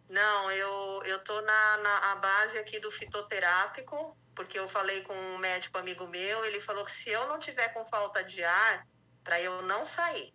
Não, 0.09 0.51
eu, 0.51 1.01
eu 1.05 1.23
tô 1.23 1.41
na, 1.41 1.77
na 1.77 2.15
base 2.15 2.57
aqui 2.57 2.79
do 2.79 2.91
fitoterápico, 2.91 4.15
porque 4.35 4.57
eu 4.57 4.69
falei 4.69 5.01
com 5.01 5.13
um 5.13 5.37
médico 5.37 5.77
amigo 5.77 6.07
meu, 6.07 6.45
ele 6.45 6.61
falou 6.61 6.85
que 6.85 6.93
se 6.93 7.09
eu 7.09 7.27
não 7.27 7.39
tiver 7.39 7.69
com 7.69 7.85
falta 7.85 8.23
de 8.23 8.43
ar, 8.43 8.87
para 9.23 9.41
eu 9.41 9.61
não 9.63 9.85
sair. 9.85 10.33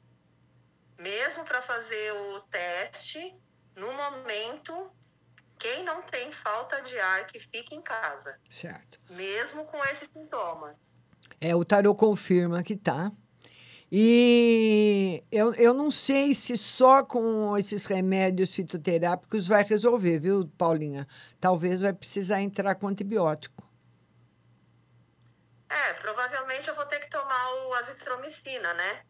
Mesmo 0.99 1.45
para 1.45 1.63
fazer 1.63 2.13
o 2.13 2.41
teste, 2.51 3.37
no 3.77 3.93
momento, 3.93 4.91
quem 5.59 5.85
não 5.85 6.03
tem 6.03 6.33
falta 6.33 6.81
de 6.83 6.99
ar, 6.99 7.27
que 7.27 7.39
fique 7.39 7.75
em 7.75 7.83
casa. 7.83 8.37
Certo. 8.51 9.01
Mesmo 9.11 9.65
com 9.67 9.85
esses 9.85 10.09
sintomas. 10.09 10.77
É, 11.41 11.55
o 11.55 11.65
tarô 11.65 11.95
confirma 11.95 12.63
que 12.63 12.77
tá. 12.77 13.13
E 13.91 15.25
eu, 15.33 15.55
eu 15.55 15.73
não 15.73 15.91
sei 15.91 16.35
se 16.35 16.59
só 16.59 17.03
com 17.03 17.57
esses 17.57 17.87
remédios 17.87 18.55
fitoterápicos 18.55 19.47
vai 19.47 19.65
resolver, 19.65 20.19
viu, 20.19 20.47
Paulinha? 20.59 21.09
Talvez 21.41 21.81
vai 21.81 21.95
precisar 21.95 22.43
entrar 22.43 22.75
com 22.75 22.87
antibiótico. 22.87 23.67
É, 25.71 25.95
provavelmente 25.95 26.69
eu 26.69 26.75
vou 26.75 26.85
ter 26.87 27.01
que 27.01 27.11
tomar 27.11 27.55
o 27.67 27.75
azitromicina, 27.75 28.75
né? 28.75 29.03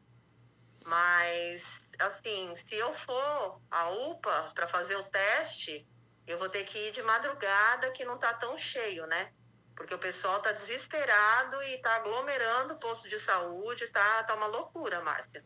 Mas, 0.84 1.80
assim, 1.98 2.54
se 2.56 2.76
eu 2.76 2.94
for 2.94 3.60
à 3.70 3.90
UPA 3.90 4.52
para 4.54 4.68
fazer 4.68 4.96
o 4.96 5.04
teste, 5.04 5.86
eu 6.26 6.38
vou 6.38 6.48
ter 6.48 6.64
que 6.64 6.78
ir 6.78 6.92
de 6.92 7.02
madrugada, 7.02 7.90
que 7.90 8.04
não 8.04 8.16
tá 8.16 8.32
tão 8.34 8.56
cheio, 8.56 9.06
né? 9.06 9.32
Porque 9.78 9.94
o 9.94 9.98
pessoal 9.98 10.40
tá 10.42 10.50
desesperado 10.50 11.62
e 11.62 11.78
tá 11.78 11.94
aglomerando 11.94 12.74
o 12.74 12.78
posto 12.78 13.08
de 13.08 13.16
saúde, 13.16 13.86
tá, 13.86 14.24
tá 14.24 14.34
uma 14.34 14.46
loucura, 14.46 15.00
Márcia. 15.00 15.44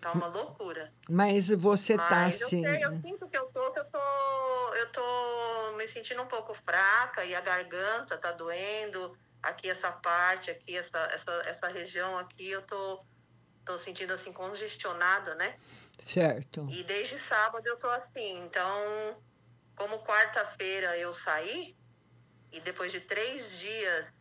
Tá 0.00 0.12
uma 0.12 0.28
loucura. 0.28 0.92
Mas 1.10 1.48
você 1.50 1.96
Mas 1.96 2.08
tá 2.08 2.20
eu 2.20 2.46
assim. 2.46 2.62
sei, 2.62 2.84
eu 2.84 2.92
sinto 2.92 3.28
que 3.28 3.36
eu 3.36 3.46
tô, 3.46 3.72
que 3.72 3.80
eu 3.80 3.84
tô, 3.86 4.74
eu 4.76 4.92
tô 4.92 5.72
me 5.76 5.88
sentindo 5.88 6.22
um 6.22 6.28
pouco 6.28 6.54
fraca 6.54 7.24
e 7.24 7.34
a 7.34 7.40
garganta 7.40 8.16
tá 8.16 8.30
doendo. 8.30 9.18
Aqui 9.42 9.68
essa 9.68 9.90
parte, 9.90 10.52
aqui 10.52 10.76
essa, 10.76 10.98
essa, 11.12 11.32
essa 11.46 11.68
região 11.68 12.16
aqui, 12.16 12.48
eu 12.48 12.62
tô, 12.62 13.04
tô 13.64 13.76
sentindo 13.76 14.12
assim 14.12 14.32
congestionada, 14.32 15.34
né? 15.34 15.58
Certo. 15.98 16.64
E 16.70 16.84
desde 16.84 17.18
sábado 17.18 17.66
eu 17.66 17.76
tô 17.76 17.88
assim. 17.88 18.38
Então, 18.44 19.20
como 19.74 19.98
quarta-feira 20.04 20.96
eu 20.96 21.12
saí, 21.12 21.76
e 22.54 22.60
depois 22.60 22.92
de 22.92 23.00
três 23.00 23.58
dias 23.58 24.12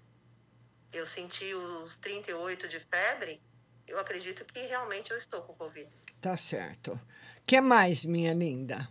eu 0.91 1.05
senti 1.05 1.53
os 1.53 1.95
38 1.97 2.67
de 2.67 2.79
febre, 2.79 3.41
eu 3.88 3.97
acredito 3.99 4.45
que 4.45 4.59
realmente 4.67 5.11
eu 5.11 5.17
estou 5.17 5.41
com 5.41 5.53
Covid. 5.53 5.89
Tá 6.21 6.38
certo. 6.38 6.99
que 7.45 7.59
mais, 7.59 8.05
minha 8.05 8.34
linda? 8.34 8.88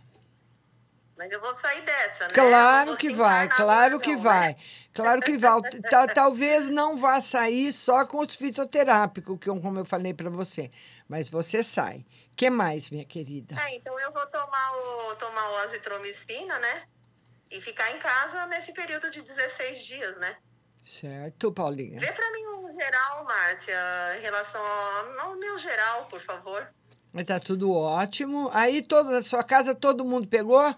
Mas 1.15 1.31
eu 1.31 1.39
vou 1.39 1.53
sair 1.53 1.81
dessa, 1.81 2.23
né? 2.27 2.33
Claro 2.33 2.97
que 2.97 3.13
vai, 3.13 3.47
claro 3.47 3.99
que 3.99 4.15
vai. 4.15 4.57
Claro 4.93 5.21
que 5.21 5.37
vai. 5.37 5.61
Ta- 5.89 6.07
Talvez 6.07 6.69
não 6.69 6.97
vá 6.97 7.21
sair 7.21 7.71
só 7.71 8.03
com 8.05 8.19
os 8.19 8.35
fitoterápicos, 8.35 9.37
que 9.39 9.45
como 9.47 9.79
eu 9.79 9.85
falei 9.85 10.13
para 10.13 10.29
você. 10.29 10.71
Mas 11.07 11.29
você 11.29 11.61
sai. 11.61 12.03
que 12.35 12.49
mais, 12.49 12.89
minha 12.89 13.05
querida? 13.05 13.55
É, 13.61 13.75
então 13.75 13.97
eu 13.99 14.11
vou 14.11 14.25
tomar 14.25 14.71
o, 14.75 15.15
tomar 15.15 15.51
o 15.51 15.55
azitromicina, 15.57 16.57
né? 16.57 16.87
E 17.53 17.61
ficar 17.61 17.91
em 17.91 17.99
casa 17.99 18.47
nesse 18.47 18.73
período 18.73 19.11
de 19.11 19.21
16 19.21 19.85
dias, 19.85 20.17
né? 20.17 20.35
Certo, 20.83 21.51
Paulinha? 21.51 21.99
Vê 21.99 22.11
pra 22.11 22.31
mim 22.31 22.47
um 22.47 22.73
geral, 22.73 23.23
Márcia, 23.23 24.17
em 24.17 24.21
relação 24.21 24.59
ao, 25.19 25.35
meu 25.35 25.59
geral, 25.59 26.07
por 26.07 26.19
favor. 26.19 26.67
Tá 27.27 27.39
tudo 27.39 27.71
ótimo. 27.71 28.49
Aí, 28.51 28.81
toda 28.81 29.19
a 29.19 29.23
sua 29.23 29.43
casa, 29.43 29.75
todo 29.75 30.03
mundo 30.03 30.27
pegou? 30.27 30.75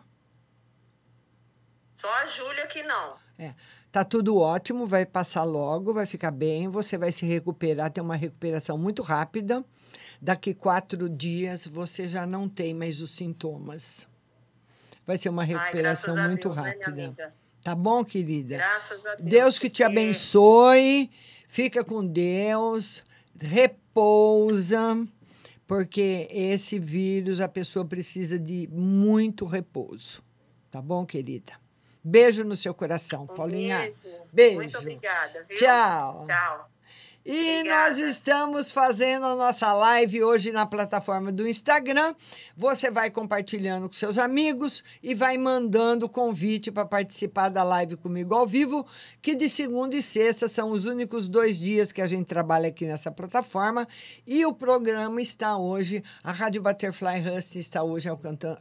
Só 1.95 2.11
a 2.13 2.28
Júlia 2.28 2.67
que 2.67 2.84
não. 2.84 3.15
É. 3.39 3.53
Tá 3.89 4.03
tudo 4.03 4.38
ótimo, 4.38 4.86
vai 4.86 5.05
passar 5.05 5.43
logo, 5.43 5.93
vai 5.93 6.05
ficar 6.05 6.32
bem, 6.32 6.67
você 6.67 6.97
vai 6.97 7.13
se 7.13 7.26
recuperar, 7.26 7.89
tem 7.89 8.03
uma 8.03 8.17
recuperação 8.17 8.78
muito 8.78 9.01
rápida. 9.01 9.63
Daqui 10.21 10.53
quatro 10.53 11.07
dias 11.07 11.65
você 11.65 12.09
já 12.09 12.26
não 12.26 12.49
tem 12.49 12.73
mais 12.73 12.99
os 12.99 13.11
sintomas. 13.11 14.05
Vai 15.06 15.18
ser 15.18 15.30
uma 15.30 15.43
Ai, 15.43 15.47
recuperação 15.49 16.16
graças 16.16 16.26
a 16.26 16.30
muito 16.30 16.49
Deus, 16.49 16.56
né, 16.56 16.70
rápida. 16.70 16.91
amiga? 16.91 17.34
Tá 17.64 17.76
bom, 17.76 18.03
querida? 18.06 18.58
Graças 18.58 19.06
a 19.06 19.16
Deus. 19.16 19.30
Deus 19.30 19.60
que 19.60 19.70
te 19.70 19.84
abençoe. 19.84 21.10
Fica 21.47 21.84
com 21.84 22.06
Deus. 22.06 23.03
Repousa. 23.39 25.06
Porque 25.68 26.28
esse 26.30 26.78
vírus, 26.78 27.41
a 27.41 27.47
pessoa 27.47 27.84
precisa 27.86 28.38
de 28.38 28.68
muito 28.72 29.45
repouso. 29.45 30.24
Tá 30.70 30.82
bom, 30.82 31.06
querida? 31.06 31.53
Beijo 32.03 32.43
no 32.43 32.56
seu 32.56 32.74
coração, 32.74 33.26
Paulinha. 33.26 33.80
beijo. 33.80 33.95
Beijo. 34.32 34.56
Muito 34.58 34.78
obrigada, 34.78 35.43
viu? 35.49 35.58
Tchau. 35.58 36.28
Tchau. 36.28 36.70
E 37.28 37.63
nós 37.63 37.97
estamos 37.97 38.69
fazendo 38.69 39.26
a 39.26 39.36
nossa 39.36 39.73
live 39.73 40.23
hoje 40.23 40.51
na 40.51 40.63
plataforma 40.63 41.32
do 41.32 41.47
Instagram. 41.47 42.13
Você 42.55 42.91
vai 42.91 43.09
compartilhando 43.09 43.88
com 43.88 43.95
seus 43.95 44.19
amigos 44.19 44.84
e 45.01 45.15
vai 45.15 45.36
mandando 45.36 46.07
convite 46.07 46.71
para 46.71 46.86
participar 46.86 47.49
da 47.49 47.63
live 47.63 47.97
comigo 47.97 48.36
ao 48.36 48.45
vivo, 48.45 48.86
que 49.23 49.34
de 49.34 49.49
segunda 49.49 49.95
e 49.95 50.03
sexta 50.03 50.47
são 50.47 50.69
os 50.69 50.86
únicos 50.86 51.28
dois 51.28 51.57
dias 51.57 51.91
que 51.91 51.99
a 51.99 52.05
gente 52.05 52.28
trabalha 52.28 52.67
aqui 52.67 52.86
nessa 52.86 53.09
plataforma. 53.09 53.88
E 54.28 54.45
o 54.45 54.53
programa 54.53 55.19
está 55.19 55.57
hoje, 55.57 56.03
a 56.23 56.32
Rádio 56.32 56.61
Butterfly 56.61 57.23
Hust 57.28 57.55
está 57.55 57.82
hoje 57.82 58.07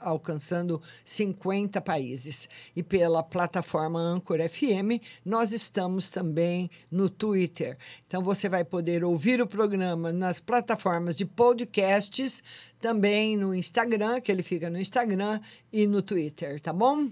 alcançando 0.00 0.80
50 1.04 1.82
países. 1.82 2.48
E 2.74 2.82
pela 2.82 3.22
plataforma 3.22 4.00
Anchor 4.00 4.38
FM, 4.48 5.04
nós 5.22 5.52
estamos 5.52 6.08
também 6.08 6.70
no 6.90 7.10
Twitter. 7.10 7.76
Então 8.08 8.22
você 8.22 8.53
vai 8.54 8.64
poder 8.64 9.02
ouvir 9.02 9.42
o 9.42 9.48
programa 9.48 10.12
nas 10.12 10.38
plataformas 10.38 11.16
de 11.16 11.24
podcasts, 11.24 12.40
também 12.80 13.36
no 13.36 13.52
Instagram, 13.52 14.20
que 14.20 14.30
ele 14.30 14.44
fica 14.44 14.70
no 14.70 14.78
Instagram, 14.78 15.40
e 15.72 15.88
no 15.88 16.00
Twitter, 16.00 16.60
tá 16.60 16.72
bom? 16.72 17.10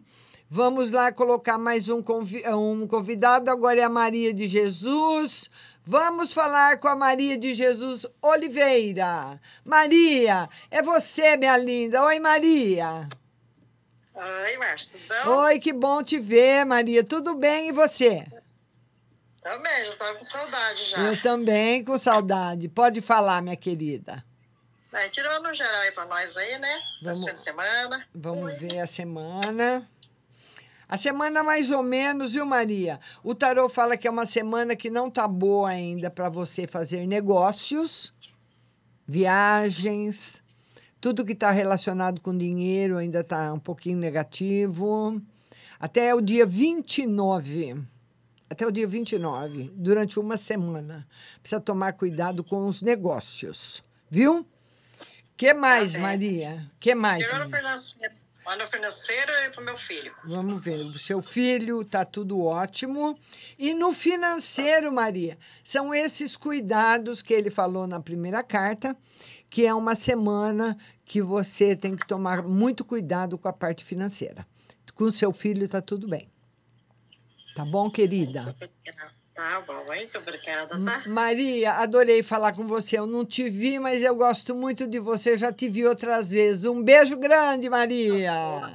Vamos 0.49 0.93
lá 0.93 1.11
colocar 1.11 1.59
mais 1.59 1.88
um, 1.88 2.01
convi 2.01 2.45
um 2.49 2.86
convidado, 2.86 3.51
agora 3.51 3.80
é 3.80 3.82
a 3.82 3.88
Maria 3.88 4.32
de 4.32 4.47
Jesus. 4.47 5.51
Vamos 5.84 6.32
falar 6.32 6.78
com 6.78 6.86
a 6.86 6.95
Maria 6.95 7.36
de 7.36 7.55
Jesus 7.55 8.07
Oliveira. 8.22 9.40
Maria, 9.64 10.49
é 10.70 10.80
você, 10.80 11.36
minha 11.36 11.57
linda. 11.57 12.05
Oi, 12.05 12.20
Maria. 12.20 13.09
Oi, 14.14 14.59
Márcia, 14.59 14.97
tudo 14.97 15.24
bom? 15.24 15.36
Oi, 15.38 15.59
que 15.59 15.72
bom 15.72 16.05
te 16.05 16.20
ver, 16.20 16.64
Maria. 16.64 17.03
Tudo 17.03 17.34
bem 17.34 17.70
e 17.70 17.72
você? 17.72 18.28
Também, 19.43 19.84
já 19.86 19.97
tava 19.97 20.18
com 20.18 20.26
saudade 20.26 20.84
já. 20.84 20.99
Eu 20.99 21.20
também 21.20 21.84
com 21.84 21.99
saudade. 21.99 22.68
Pode 22.68 23.01
falar, 23.01 23.43
minha 23.43 23.57
querida. 23.57 24.24
Aí, 24.93 25.09
tirando 25.11 25.43
no 25.49 25.55
geral 25.55 25.80
aí 25.80 25.90
pra 25.90 26.05
nós 26.07 26.36
aí, 26.36 26.59
né? 26.59 26.78
Vamos- 27.03 27.24
fim 27.24 27.32
de 27.32 27.40
semana. 27.40 28.07
Vamos 28.14 28.59
ver 28.61 28.78
a 28.78 28.86
semana. 28.86 29.88
A 30.88 30.99
semana 30.99 31.43
mais 31.43 31.70
ou 31.70 31.82
menos, 31.82 32.32
viu, 32.34 32.45
Maria? 32.45 33.01
O 33.24 33.34
tarô 33.34 33.68
fala 33.68 33.97
que 33.97 34.07
é 34.07 34.11
uma 34.11 34.26
semana 34.26 34.76
que 34.76 34.90
não 34.90 35.11
tá 35.11 35.26
boa 35.26 35.70
ainda 35.70 36.11
para 36.11 36.28
você 36.28 36.66
fazer 36.66 37.07
negócios, 37.07 38.12
viagens, 39.07 40.43
tudo 41.01 41.24
que 41.24 41.32
está 41.32 41.51
relacionado 41.51 42.20
com 42.20 42.36
dinheiro 42.36 42.99
ainda 42.99 43.20
está 43.20 43.53
um 43.53 43.59
pouquinho 43.59 43.97
negativo. 43.99 45.20
Até 45.80 46.14
o 46.14 46.20
dia 46.20 46.45
29. 46.47 47.82
Até 48.53 48.66
o 48.66 48.70
dia 48.70 48.86
29, 48.86 49.72
durante 49.74 50.20
uma 50.20 50.36
semana. 50.36 51.09
Precisa 51.40 51.59
tomar 51.59 51.94
cuidado 51.94 52.44
com 52.44 52.66
os 52.66 52.82
negócios, 52.82 53.82
viu? 54.11 54.46
que 55.38 55.55
mais, 55.55 55.96
Maria? 55.96 56.70
que 56.78 56.94
mais, 56.94 57.26
o 57.30 57.32
Maria? 57.32 57.46
no 58.59 58.68
financeiro 58.68 59.32
e 59.46 59.50
pro 59.50 59.64
meu 59.64 59.78
filho. 59.78 60.12
Vamos 60.26 60.62
ver. 60.62 60.84
O 60.84 60.98
seu 60.98 61.22
filho 61.22 61.82
tá 61.82 62.05
tudo 62.05 62.44
ótimo. 62.44 63.18
E 63.59 63.72
no 63.72 63.94
financeiro, 63.94 64.92
Maria, 64.92 65.38
são 65.64 65.94
esses 65.94 66.36
cuidados 66.36 67.22
que 67.22 67.32
ele 67.32 67.50
falou 67.50 67.86
na 67.86 68.00
primeira 68.00 68.42
carta, 68.42 68.94
que 69.48 69.64
é 69.64 69.72
uma 69.72 69.94
semana 69.94 70.76
que 71.07 71.22
você 71.22 71.74
tem 71.74 71.96
que 71.96 72.07
tomar 72.07 72.42
muito 72.42 72.84
cuidado 72.84 73.38
com 73.38 73.48
a 73.48 73.53
parte 73.53 73.82
financeira. 73.82 74.46
com 74.94 75.11
seu 75.11 75.32
filho 75.32 75.66
tá 75.66 75.80
tudo 75.80 76.07
bem. 76.07 76.32
Tá 77.55 77.64
bom, 77.64 77.90
querida? 77.90 78.55
Tá 79.34 79.62
bom, 79.66 79.84
muito 79.86 80.18
obrigada, 80.18 80.78
tá? 80.78 81.03
Maria, 81.07 81.72
adorei 81.72 82.22
falar 82.22 82.53
com 82.53 82.66
você. 82.66 82.98
Eu 82.98 83.07
não 83.07 83.24
te 83.24 83.48
vi, 83.48 83.78
mas 83.78 84.03
eu 84.03 84.14
gosto 84.14 84.55
muito 84.55 84.86
de 84.86 84.98
você. 84.98 85.36
Já 85.36 85.53
te 85.53 85.68
vi 85.68 85.86
outras 85.86 86.30
vezes. 86.30 86.64
Um 86.64 86.82
beijo 86.82 87.16
grande, 87.16 87.68
Maria. 87.70 88.74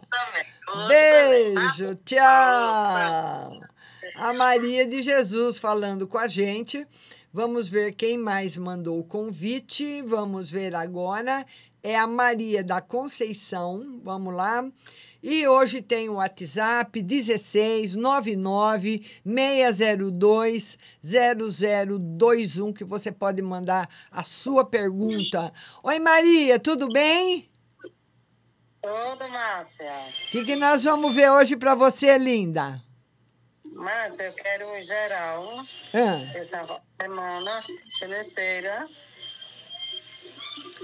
Beijo, 0.88 1.96
tchau. 2.04 3.62
A 4.16 4.34
Maria 4.34 4.86
de 4.88 5.02
Jesus 5.02 5.58
falando 5.58 6.08
com 6.08 6.18
a 6.18 6.28
gente. 6.28 6.88
Vamos 7.38 7.70
ver 7.70 7.94
quem 7.94 8.18
mais 8.18 8.58
mandou 8.58 9.00
o 9.00 9.04
convite. 9.04 10.02
Vamos 10.02 10.50
ver 10.50 10.74
agora. 10.74 11.46
É 11.84 11.96
a 11.96 12.08
Maria 12.08 12.64
da 12.64 12.82
Conceição. 12.82 14.02
Vamos 14.04 14.34
lá. 14.34 14.68
E 15.22 15.48
hoje 15.48 15.84
tem 15.84 16.10
o 16.10 16.16
WhatsApp 16.16 17.00
16 17.00 17.96
99 17.96 19.06
602 19.24 20.80
0021 21.04 22.74
que 22.74 22.84
você 22.84 23.12
pode 23.12 23.44
mandar 23.44 23.88
a 24.10 24.24
sua 24.24 24.66
pergunta. 24.66 25.54
Oi 25.84 26.00
Maria, 26.00 26.60
tudo 26.60 26.92
bem? 26.92 27.48
Tudo, 28.82 29.30
Márcia. 29.30 29.94
O 30.28 30.32
que, 30.32 30.44
que 30.44 30.56
nós 30.56 30.86
vamos 30.86 31.14
ver 31.14 31.30
hoje 31.30 31.56
para 31.56 31.76
você, 31.76 32.18
linda? 32.18 32.82
Márcia, 33.78 34.24
eu 34.26 34.34
quero 34.34 34.82
geral 34.82 35.66
Ah. 35.94 36.22
essa 36.36 36.82
semana 37.02 37.52
financeira. 38.00 38.88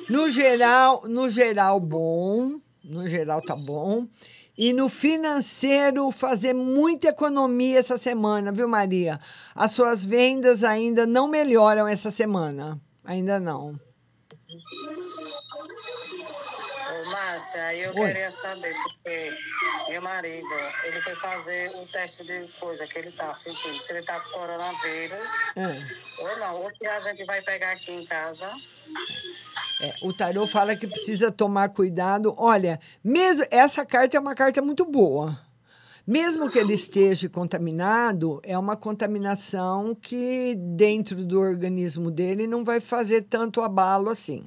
No 0.10 0.30
geral, 0.30 1.04
no 1.08 1.30
geral 1.30 1.80
bom, 1.80 2.60
no 2.84 3.08
geral 3.08 3.42
tá 3.42 3.56
bom. 3.56 4.08
E 4.56 4.72
no 4.72 4.88
financeiro 4.88 6.12
fazer 6.12 6.54
muita 6.54 7.08
economia 7.08 7.80
essa 7.80 7.98
semana, 7.98 8.52
viu, 8.52 8.68
Maria? 8.68 9.20
As 9.56 9.72
suas 9.72 10.06
vendas 10.06 10.64
ainda 10.64 11.08
não 11.08 11.28
melhoram 11.28 11.88
essa 11.88 12.12
semana. 12.12 12.80
Ainda 13.04 13.40
não. 13.40 13.76
Márcia, 17.34 17.76
eu 17.78 17.90
Oi. 17.96 18.08
queria 18.10 18.30
saber, 18.30 18.72
porque 18.84 19.30
meu 19.90 20.02
marido, 20.04 20.48
ele 20.86 21.02
foi 21.02 21.16
fazer 21.16 21.72
um 21.76 21.86
teste 21.88 22.24
de 22.26 22.48
coisa 22.60 22.86
que 22.86 23.00
ele 23.00 23.10
tá 23.10 23.34
sentindo, 23.34 23.76
se 23.80 23.92
ele 23.92 24.04
tá 24.04 24.20
com 24.20 24.40
coronavírus 24.40 25.30
É. 25.56 26.22
ou 26.22 26.38
não, 26.38 26.62
ou 26.62 26.70
se 26.78 26.86
a 26.86 27.00
gente 27.00 27.26
vai 27.26 27.42
pegar 27.42 27.72
aqui 27.72 27.92
em 27.92 28.06
casa. 28.06 28.48
É, 29.82 29.96
o 30.04 30.14
tarô 30.14 30.46
fala 30.46 30.76
que 30.76 30.86
precisa 30.86 31.32
tomar 31.32 31.70
cuidado. 31.70 32.36
Olha, 32.38 32.80
mesmo 33.04 33.48
essa 33.50 33.84
carta 33.84 34.16
é 34.16 34.20
uma 34.20 34.36
carta 34.36 34.62
muito 34.62 34.86
boa. 34.86 35.36
Mesmo 36.06 36.52
que 36.52 36.60
ele 36.60 36.74
esteja 36.74 37.28
contaminado, 37.30 38.40
é 38.44 38.56
uma 38.56 38.78
contaminação 38.78 39.96
que 39.96 40.54
dentro 40.56 41.26
do 41.26 41.40
organismo 41.40 42.12
dele 42.12 42.46
não 42.46 42.64
vai 42.64 42.80
fazer 42.80 43.24
tanto 43.24 43.60
abalo 43.60 44.12
assim. 44.12 44.46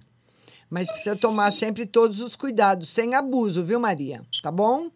Mas 0.69 0.89
precisa 0.89 1.15
tomar 1.17 1.53
sempre 1.53 1.87
todos 1.87 2.21
os 2.21 2.35
cuidados, 2.35 2.89
sem 2.89 3.15
abuso, 3.15 3.63
viu, 3.63 3.79
Maria? 3.79 4.23
Tá 4.43 4.51
bom? 4.51 4.91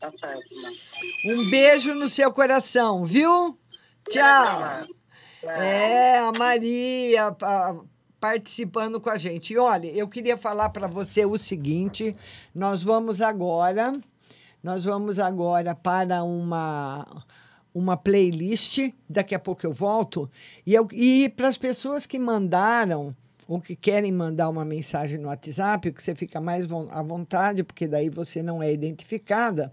Tá 0.00 0.10
certo, 0.10 0.62
Márcia. 0.62 0.96
Um 1.26 1.50
beijo 1.50 1.94
no 1.94 2.08
seu 2.08 2.32
coração, 2.32 3.04
viu? 3.04 3.58
Tchau. 4.08 4.86
É, 5.42 6.18
a 6.18 6.32
Maria 6.32 7.32
pa- 7.32 7.76
participando 8.18 9.00
com 9.00 9.10
a 9.10 9.18
gente. 9.18 9.52
E 9.52 9.58
olha, 9.58 9.88
eu 9.88 10.08
queria 10.08 10.36
falar 10.36 10.70
para 10.70 10.86
você 10.86 11.24
o 11.24 11.38
seguinte: 11.38 12.16
nós 12.54 12.82
vamos 12.82 13.20
agora, 13.20 13.92
nós 14.62 14.84
vamos 14.84 15.18
agora 15.18 15.74
para 15.74 16.22
uma 16.24 17.24
uma 17.74 17.96
playlist. 17.96 18.90
Daqui 19.08 19.34
a 19.34 19.38
pouco 19.38 19.66
eu 19.66 19.72
volto. 19.72 20.30
E, 20.66 20.72
eu, 20.74 20.88
e 20.92 21.28
para 21.28 21.46
as 21.48 21.58
pessoas 21.58 22.06
que 22.06 22.18
mandaram 22.18 23.14
ou 23.46 23.60
que 23.60 23.76
querem 23.76 24.10
mandar 24.12 24.48
uma 24.48 24.64
mensagem 24.64 25.18
no 25.18 25.28
WhatsApp, 25.28 25.92
que 25.92 26.02
você 26.02 26.14
fica 26.14 26.40
mais 26.40 26.66
à 26.90 27.02
vontade, 27.02 27.62
porque 27.62 27.86
daí 27.86 28.08
você 28.08 28.42
não 28.42 28.62
é 28.62 28.72
identificada, 28.72 29.72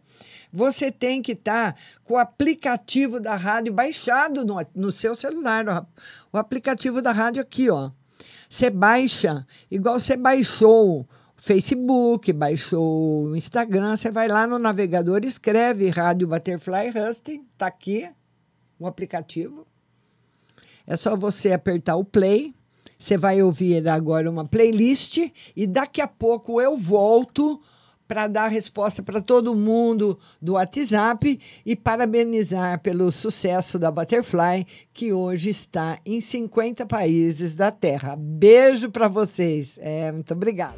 você 0.52 0.92
tem 0.92 1.22
que 1.22 1.32
estar 1.32 1.76
com 2.04 2.14
o 2.14 2.18
aplicativo 2.18 3.20
da 3.20 3.36
rádio 3.36 3.74
baixado 3.74 4.46
no, 4.46 4.56
no 4.76 4.92
seu 4.92 5.16
celular. 5.16 5.68
ó. 5.68 5.86
O 6.32 6.38
aplicativo 6.38 7.02
da 7.02 7.12
rádio 7.12 7.42
aqui, 7.42 7.70
ó. 7.70 7.92
Você 8.50 8.70
baixa, 8.70 9.48
igual 9.72 10.00
você 10.00 10.16
baixou 10.16 11.02
o 11.02 11.08
Facebook, 11.36 12.32
baixou 12.32 13.26
o 13.26 13.36
Instagram, 13.36 13.98
você 13.98 14.12
vai 14.12 14.28
lá 14.28 14.46
no 14.46 14.60
navegador, 14.60 15.22
escreve 15.24 15.90
Rádio 15.90 16.28
Butterfly 16.28 16.92
Husting, 16.96 17.48
tá 17.58 17.66
aqui 17.66 18.08
o 18.80 18.86
aplicativo. 18.86 19.66
É 20.86 20.96
só 20.98 21.16
você 21.16 21.52
apertar 21.52 21.96
o 21.96 22.04
play. 22.04 22.54
Você 23.04 23.18
vai 23.18 23.44
ouvir 23.44 23.86
agora 23.90 24.32
uma 24.32 24.46
playlist 24.46 25.18
e 25.54 25.68
daqui 25.68 26.00
a 26.00 26.08
pouco 26.08 26.62
eu 26.62 26.78
volto 26.78 27.60
para 28.08 28.30
dar 28.30 28.48
resposta 28.48 29.04
para 29.04 29.20
todo 29.20 29.54
mundo 29.54 30.18
do 30.42 30.54
WhatsApp 30.54 31.38
e 31.66 31.76
parabenizar 31.76 32.80
pelo 32.80 33.12
sucesso 33.12 33.78
da 33.78 33.92
Butterfly, 33.92 34.66
que 34.94 35.12
hoje 35.12 35.50
está 35.50 36.00
em 36.06 36.22
50 36.22 36.86
países 36.86 37.56
da 37.56 37.72
Terra. 37.72 38.16
Beijo 38.18 38.90
para 38.90 39.10
vocês. 39.10 39.78
É, 39.82 40.10
muito 40.10 40.34
obrigada. 40.34 40.78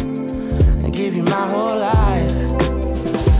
give 1.01 1.15
you 1.15 1.23
my 1.23 1.47
whole 1.47 1.77
life. 1.79 2.31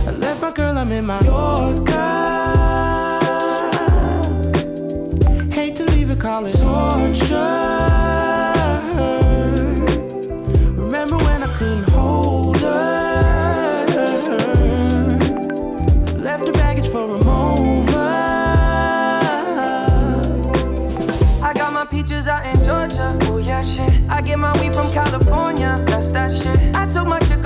I 0.08 0.10
left 0.10 0.42
my 0.42 0.50
girl, 0.50 0.76
I'm 0.76 0.90
in 0.90 1.06
my 1.06 1.20
Yorker. 1.20 1.92
Hate 5.52 5.76
to 5.76 5.84
leave 5.84 6.18
call 6.18 6.46
it 6.46 6.56
torture. 6.56 7.71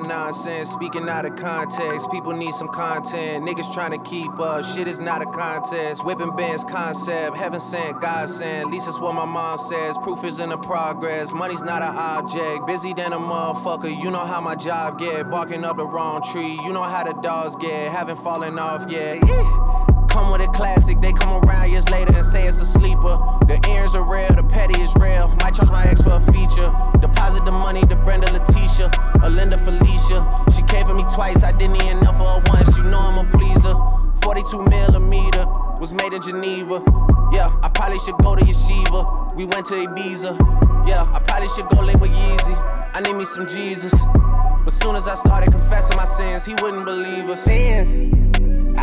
Nonsense. 0.00 0.70
Speaking 0.70 1.08
out 1.08 1.24
of 1.24 1.36
context, 1.36 2.10
people 2.10 2.32
need 2.32 2.52
some 2.54 2.68
content. 2.68 3.44
Niggas 3.44 3.72
trying 3.72 3.92
to 3.92 3.98
keep 3.98 4.38
up, 4.38 4.64
shit 4.64 4.88
is 4.88 4.98
not 4.98 5.22
a 5.22 5.26
contest. 5.26 6.04
Whipping 6.04 6.34
bands 6.36 6.64
concept, 6.64 7.36
heaven 7.36 7.60
sent, 7.60 8.00
God 8.00 8.28
sent. 8.28 8.66
At 8.66 8.72
least 8.72 8.86
that's 8.86 9.00
what 9.00 9.14
my 9.14 9.24
mom 9.24 9.58
says. 9.58 9.96
Proof 9.98 10.24
is 10.24 10.38
in 10.38 10.50
the 10.50 10.58
progress, 10.58 11.32
money's 11.32 11.62
not 11.62 11.82
an 11.82 11.94
object. 11.96 12.66
Busy 12.66 12.94
than 12.94 13.12
a 13.12 13.18
motherfucker, 13.18 13.90
you 14.02 14.10
know 14.10 14.24
how 14.24 14.40
my 14.40 14.54
job 14.54 14.98
get. 14.98 15.30
Barking 15.30 15.64
up 15.64 15.76
the 15.76 15.86
wrong 15.86 16.22
tree, 16.22 16.58
you 16.64 16.72
know 16.72 16.82
how 16.82 17.04
the 17.04 17.14
dogs 17.20 17.56
get. 17.56 17.92
Haven't 17.92 18.16
fallen 18.16 18.58
off 18.58 18.90
yet. 18.90 19.75
Come 20.26 20.40
with 20.40 20.48
a 20.48 20.52
classic, 20.52 20.98
they 20.98 21.12
come 21.12 21.44
around 21.44 21.70
years 21.70 21.88
later 21.88 22.12
and 22.12 22.26
say 22.26 22.48
it's 22.48 22.60
a 22.60 22.64
sleeper. 22.64 23.16
The 23.46 23.60
earrings 23.70 23.94
are 23.94 24.02
real, 24.10 24.26
the 24.34 24.42
petty 24.42 24.80
is 24.80 24.92
real. 24.96 25.28
Might 25.38 25.54
charge 25.54 25.70
my 25.70 25.84
ex 25.84 26.02
for 26.02 26.14
a 26.14 26.20
feature. 26.20 26.68
Deposit 27.00 27.44
the 27.44 27.52
money 27.52 27.82
to 27.82 27.94
Brenda 27.94 28.32
Letitia, 28.32 28.90
or 29.22 29.30
Linda 29.30 29.56
Felicia. 29.56 30.26
She 30.50 30.62
came 30.62 30.84
for 30.84 30.94
me 30.94 31.04
twice, 31.14 31.44
I 31.44 31.52
didn't 31.52 31.76
even 31.76 32.02
know 32.02 32.12
for 32.14 32.26
her 32.26 32.42
once. 32.46 32.76
You 32.76 32.82
know 32.82 32.98
I'm 32.98 33.24
a 33.24 33.30
pleaser. 33.38 33.76
42 34.22 34.66
millimeter 34.66 35.46
was 35.78 35.92
made 35.92 36.12
in 36.12 36.20
Geneva. 36.20 36.82
Yeah, 37.30 37.54
I 37.62 37.68
probably 37.68 38.00
should 38.00 38.18
go 38.18 38.34
to 38.34 38.44
Yeshiva. 38.44 39.36
We 39.36 39.44
went 39.44 39.66
to 39.66 39.74
Ibiza. 39.74 40.34
Yeah, 40.88 41.06
I 41.14 41.20
probably 41.20 41.50
should 41.50 41.68
go 41.68 41.82
link 41.82 42.00
with 42.00 42.10
Yeezy. 42.10 42.90
I 42.94 43.00
need 43.00 43.14
me 43.14 43.24
some 43.26 43.46
Jesus. 43.46 43.94
But 44.64 44.72
soon 44.72 44.96
as 44.96 45.06
I 45.06 45.14
started 45.14 45.52
confessing 45.52 45.96
my 45.96 46.04
sins, 46.04 46.44
he 46.44 46.54
wouldn't 46.54 46.84
believe 46.84 47.26
us. 47.26 47.44
Sins. 47.44 48.25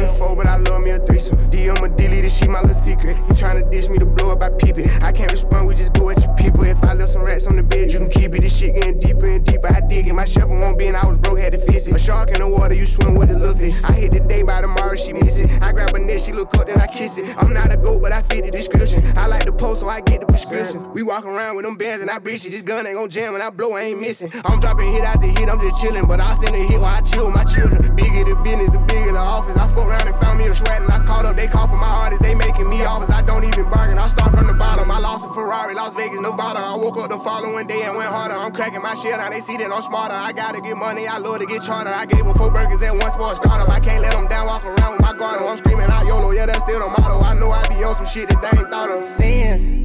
The 0.00 0.08
four, 0.18 0.36
but 0.36 0.46
I 0.46 0.56
love 0.56 0.82
me 0.82 0.90
a 0.90 0.98
threesome. 0.98 1.38
DM 1.50 1.82
a 1.82 1.88
dilly, 1.88 2.20
this 2.20 2.36
shit 2.36 2.50
my 2.50 2.60
little 2.60 2.74
secret. 2.74 3.16
He 3.16 3.32
tryna 3.34 3.70
dish 3.70 3.88
me 3.88 3.98
to 3.98 4.06
blow 4.06 4.30
up, 4.30 4.42
I 4.42 4.50
peep 4.50 4.78
it. 4.78 5.02
I 5.02 5.12
can't 5.12 5.30
respond, 5.30 5.66
we 5.66 5.74
just 5.74 5.92
go 5.92 6.10
at 6.10 6.22
your 6.22 6.34
people. 6.34 6.64
If 6.64 6.82
I 6.84 6.94
left 6.94 7.10
some 7.10 7.22
rats 7.22 7.46
on 7.46 7.56
the 7.56 7.62
bed, 7.62 7.92
you 7.92 7.98
can 7.98 8.10
keep 8.10 8.34
it. 8.34 8.42
This 8.42 8.56
shit 8.56 8.74
getting 8.74 8.98
deeper 8.98 9.26
and 9.26 9.44
deeper. 9.44 9.72
I 9.74 9.80
dig 9.80 10.08
it. 10.08 10.14
My 10.14 10.24
shovel 10.24 10.58
won't 10.58 10.78
be, 10.78 10.86
and 10.86 10.96
I 10.96 11.06
was 11.06 11.18
broke, 11.18 11.38
had 11.38 11.52
to 11.52 11.58
fix 11.58 11.86
it. 11.86 11.94
A 11.94 11.98
shark 11.98 12.30
in 12.30 12.40
the 12.40 12.48
water, 12.48 12.74
you 12.74 12.86
swim 12.86 13.14
with 13.14 13.30
a 13.30 13.38
little. 13.38 13.54
I 13.84 13.92
hit 13.92 14.10
the 14.10 14.20
day 14.20 14.42
by 14.42 14.60
tomorrow, 14.60 14.96
she 14.96 15.12
miss 15.12 15.38
it. 15.40 15.50
I 15.62 15.72
grab 15.72 15.92
her 15.92 15.98
neck, 15.98 16.20
she 16.20 16.32
look 16.32 16.54
up, 16.56 16.66
then 16.66 16.80
I 16.80 16.86
kiss 16.86 17.18
it. 17.18 17.36
I'm 17.38 17.52
not 17.52 17.72
a 17.72 17.76
goat, 17.76 18.02
but 18.02 18.12
I 18.12 18.22
fit 18.22 18.44
the 18.44 18.50
description. 18.50 19.16
I 19.16 19.26
like 19.26 19.44
the 19.44 19.52
post, 19.52 19.80
so 19.80 19.88
I 19.88 20.00
get 20.00 20.20
the 20.20 20.26
prescription. 20.26 20.92
We 20.92 21.02
walk 21.02 21.24
around 21.24 21.56
with 21.56 21.64
them 21.64 21.76
bands 21.76 22.02
and 22.02 22.10
I 22.10 22.18
breach 22.18 22.44
it. 22.44 22.50
This 22.50 22.62
gun 22.62 22.86
ain't 22.86 22.96
gon' 22.96 23.10
jam, 23.10 23.32
when 23.32 23.42
I 23.42 23.50
blow, 23.50 23.72
I 23.72 23.82
ain't 23.82 24.00
missing. 24.00 24.30
I'm 24.44 24.60
dropping 24.60 24.92
hit 24.92 25.02
after 25.02 25.26
hit, 25.26 25.48
I'm 25.48 25.58
just 25.58 25.80
chilling. 25.80 26.06
But 26.06 26.20
I 26.20 26.34
send 26.34 26.54
a 26.54 26.58
hit 26.58 26.80
while 26.80 26.94
I 26.94 27.00
chill 27.00 27.26
with 27.26 27.34
my 27.34 27.44
children. 27.44 27.94
Bigger 27.94 28.24
the 28.24 28.40
business, 28.42 28.70
the 28.70 28.78
bigger 28.78 29.12
the 29.12 29.18
office. 29.18 29.56
I 29.56 29.68
fuck 29.68 29.83
around 29.84 30.08
and 30.08 30.16
found 30.16 30.38
me 30.38 30.46
a 30.46 30.54
sweat, 30.54 30.82
and 30.82 30.90
I 30.90 30.98
called 31.04 31.26
up, 31.26 31.36
they 31.36 31.46
call 31.46 31.68
for 31.68 31.76
my 31.76 31.86
artists, 31.86 32.22
they 32.22 32.34
making 32.34 32.68
me 32.68 32.84
offers. 32.84 33.10
I 33.10 33.22
don't 33.22 33.44
even 33.44 33.68
bargain, 33.70 33.98
I 33.98 34.08
start 34.08 34.32
from 34.32 34.46
the 34.46 34.54
bottom. 34.54 34.90
I 34.90 34.98
lost 34.98 35.26
a 35.26 35.28
Ferrari, 35.30 35.74
Las 35.74 35.94
Vegas, 35.94 36.20
Nevada. 36.20 36.60
I 36.60 36.74
woke 36.76 36.96
up 36.96 37.10
the 37.10 37.18
following 37.18 37.66
day 37.66 37.82
and 37.82 37.96
went 37.96 38.08
harder. 38.08 38.34
I'm 38.34 38.52
cracking 38.52 38.82
my 38.82 38.94
shit, 38.94 39.16
now 39.16 39.30
they 39.30 39.40
see 39.40 39.56
that 39.58 39.72
I'm 39.72 39.82
smarter. 39.82 40.14
I 40.14 40.32
gotta 40.32 40.60
get 40.60 40.76
money, 40.76 41.06
I 41.06 41.18
love 41.18 41.38
to 41.40 41.46
get 41.46 41.62
charter. 41.62 41.90
I 41.90 42.06
gave 42.06 42.24
her 42.24 42.34
four 42.34 42.50
burgers 42.50 42.82
at 42.82 42.94
once 42.94 43.14
for 43.14 43.32
a 43.32 43.36
startup. 43.36 43.68
I 43.68 43.80
can't 43.80 44.02
let 44.02 44.12
them 44.12 44.26
down, 44.28 44.46
walk 44.46 44.64
around 44.64 44.92
with 44.92 45.02
my 45.02 45.12
guard. 45.12 45.42
I'm 45.42 45.56
screaming 45.56 45.90
out 45.90 46.06
YOLO, 46.06 46.32
yeah, 46.32 46.46
that's 46.46 46.60
still 46.60 46.80
the 46.80 46.86
motto. 46.86 47.20
I 47.20 47.34
know 47.38 47.50
I 47.52 47.66
be 47.68 47.82
on 47.84 47.94
some 47.94 48.06
shit 48.06 48.28
that 48.28 48.40
they 48.40 48.58
ain't 48.58 48.70
thought 48.70 48.90
of. 48.90 49.02
Sins. 49.02 49.84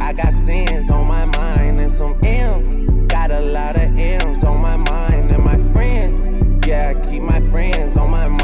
I 0.00 0.12
got 0.12 0.32
sins 0.32 0.90
on 0.90 1.06
my 1.06 1.24
mind 1.24 1.80
and 1.80 1.90
some 1.90 2.18
M's. 2.22 2.76
Got 3.10 3.30
a 3.30 3.40
lot 3.40 3.76
of 3.76 3.96
M's 3.98 4.44
on 4.44 4.60
my 4.60 4.76
mind 4.76 5.30
and 5.30 5.42
my 5.42 5.56
friends. 5.72 6.28
Yeah, 6.66 6.94
I 6.94 7.00
keep 7.08 7.22
my 7.22 7.40
friends 7.48 7.96
on 7.96 8.10
my 8.10 8.28
mind. 8.28 8.43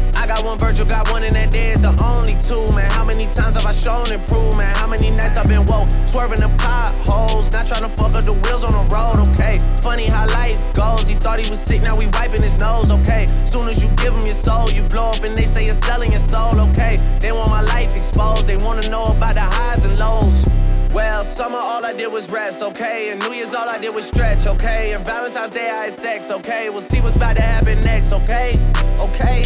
got 0.35 0.45
one 0.45 0.57
Virgil, 0.57 0.85
got 0.85 1.09
one, 1.11 1.23
and 1.23 1.35
that 1.35 1.51
there's 1.51 1.81
the 1.81 1.91
only 2.03 2.37
two, 2.41 2.63
man. 2.73 2.89
How 2.91 3.03
many 3.03 3.25
times 3.25 3.55
have 3.55 3.65
I 3.65 3.73
shown 3.73 4.09
improvement? 4.11 4.69
How 4.77 4.87
many 4.87 5.09
nights 5.09 5.35
I've 5.35 5.47
been 5.47 5.65
woke, 5.65 5.89
swerving 6.07 6.39
the 6.39 6.47
potholes, 6.57 7.51
not 7.51 7.67
trying 7.67 7.83
to 7.83 7.89
fuck 7.89 8.13
up 8.13 8.23
the 8.23 8.31
wheels 8.33 8.63
on 8.63 8.71
the 8.71 8.85
road, 8.95 9.27
okay? 9.29 9.59
Funny 9.81 10.05
how 10.05 10.25
life 10.27 10.55
goes. 10.73 11.05
He 11.05 11.15
thought 11.15 11.39
he 11.39 11.49
was 11.49 11.59
sick, 11.59 11.81
now 11.81 11.97
we 11.97 12.07
wiping 12.07 12.41
his 12.41 12.57
nose, 12.57 12.89
okay? 12.91 13.27
Soon 13.45 13.67
as 13.67 13.83
you 13.83 13.89
give 13.97 14.13
him 14.13 14.25
your 14.25 14.39
soul, 14.47 14.69
you 14.69 14.83
blow 14.83 15.11
up 15.11 15.21
and 15.23 15.35
they 15.35 15.43
say 15.43 15.65
you're 15.65 15.83
selling 15.89 16.11
your 16.11 16.21
soul, 16.21 16.57
okay? 16.69 16.95
They 17.19 17.33
want 17.33 17.49
my 17.49 17.61
life 17.61 17.93
exposed, 17.93 18.47
they 18.47 18.57
wanna 18.57 18.87
know 18.89 19.03
about 19.03 19.35
the 19.35 19.41
highs 19.41 19.83
and 19.83 19.99
lows. 19.99 20.45
Well, 20.93 21.23
summer 21.23 21.57
all 21.57 21.85
I 21.85 21.93
did 21.93 22.11
was 22.11 22.29
rest, 22.29 22.61
okay? 22.61 23.11
And 23.11 23.19
New 23.19 23.33
Year's 23.33 23.53
all 23.53 23.69
I 23.69 23.77
did 23.77 23.93
was 23.93 24.07
stretch, 24.07 24.47
okay? 24.47 24.93
And 24.93 25.03
Valentine's 25.03 25.51
Day 25.51 25.69
I 25.69 25.85
had 25.85 25.93
sex, 25.93 26.31
okay? 26.31 26.69
We'll 26.69 26.81
see 26.81 27.01
what's 27.01 27.17
about 27.17 27.35
to 27.35 27.41
happen 27.41 27.81
next, 27.83 28.11
okay? 28.11 28.59
Okay, 28.99 29.45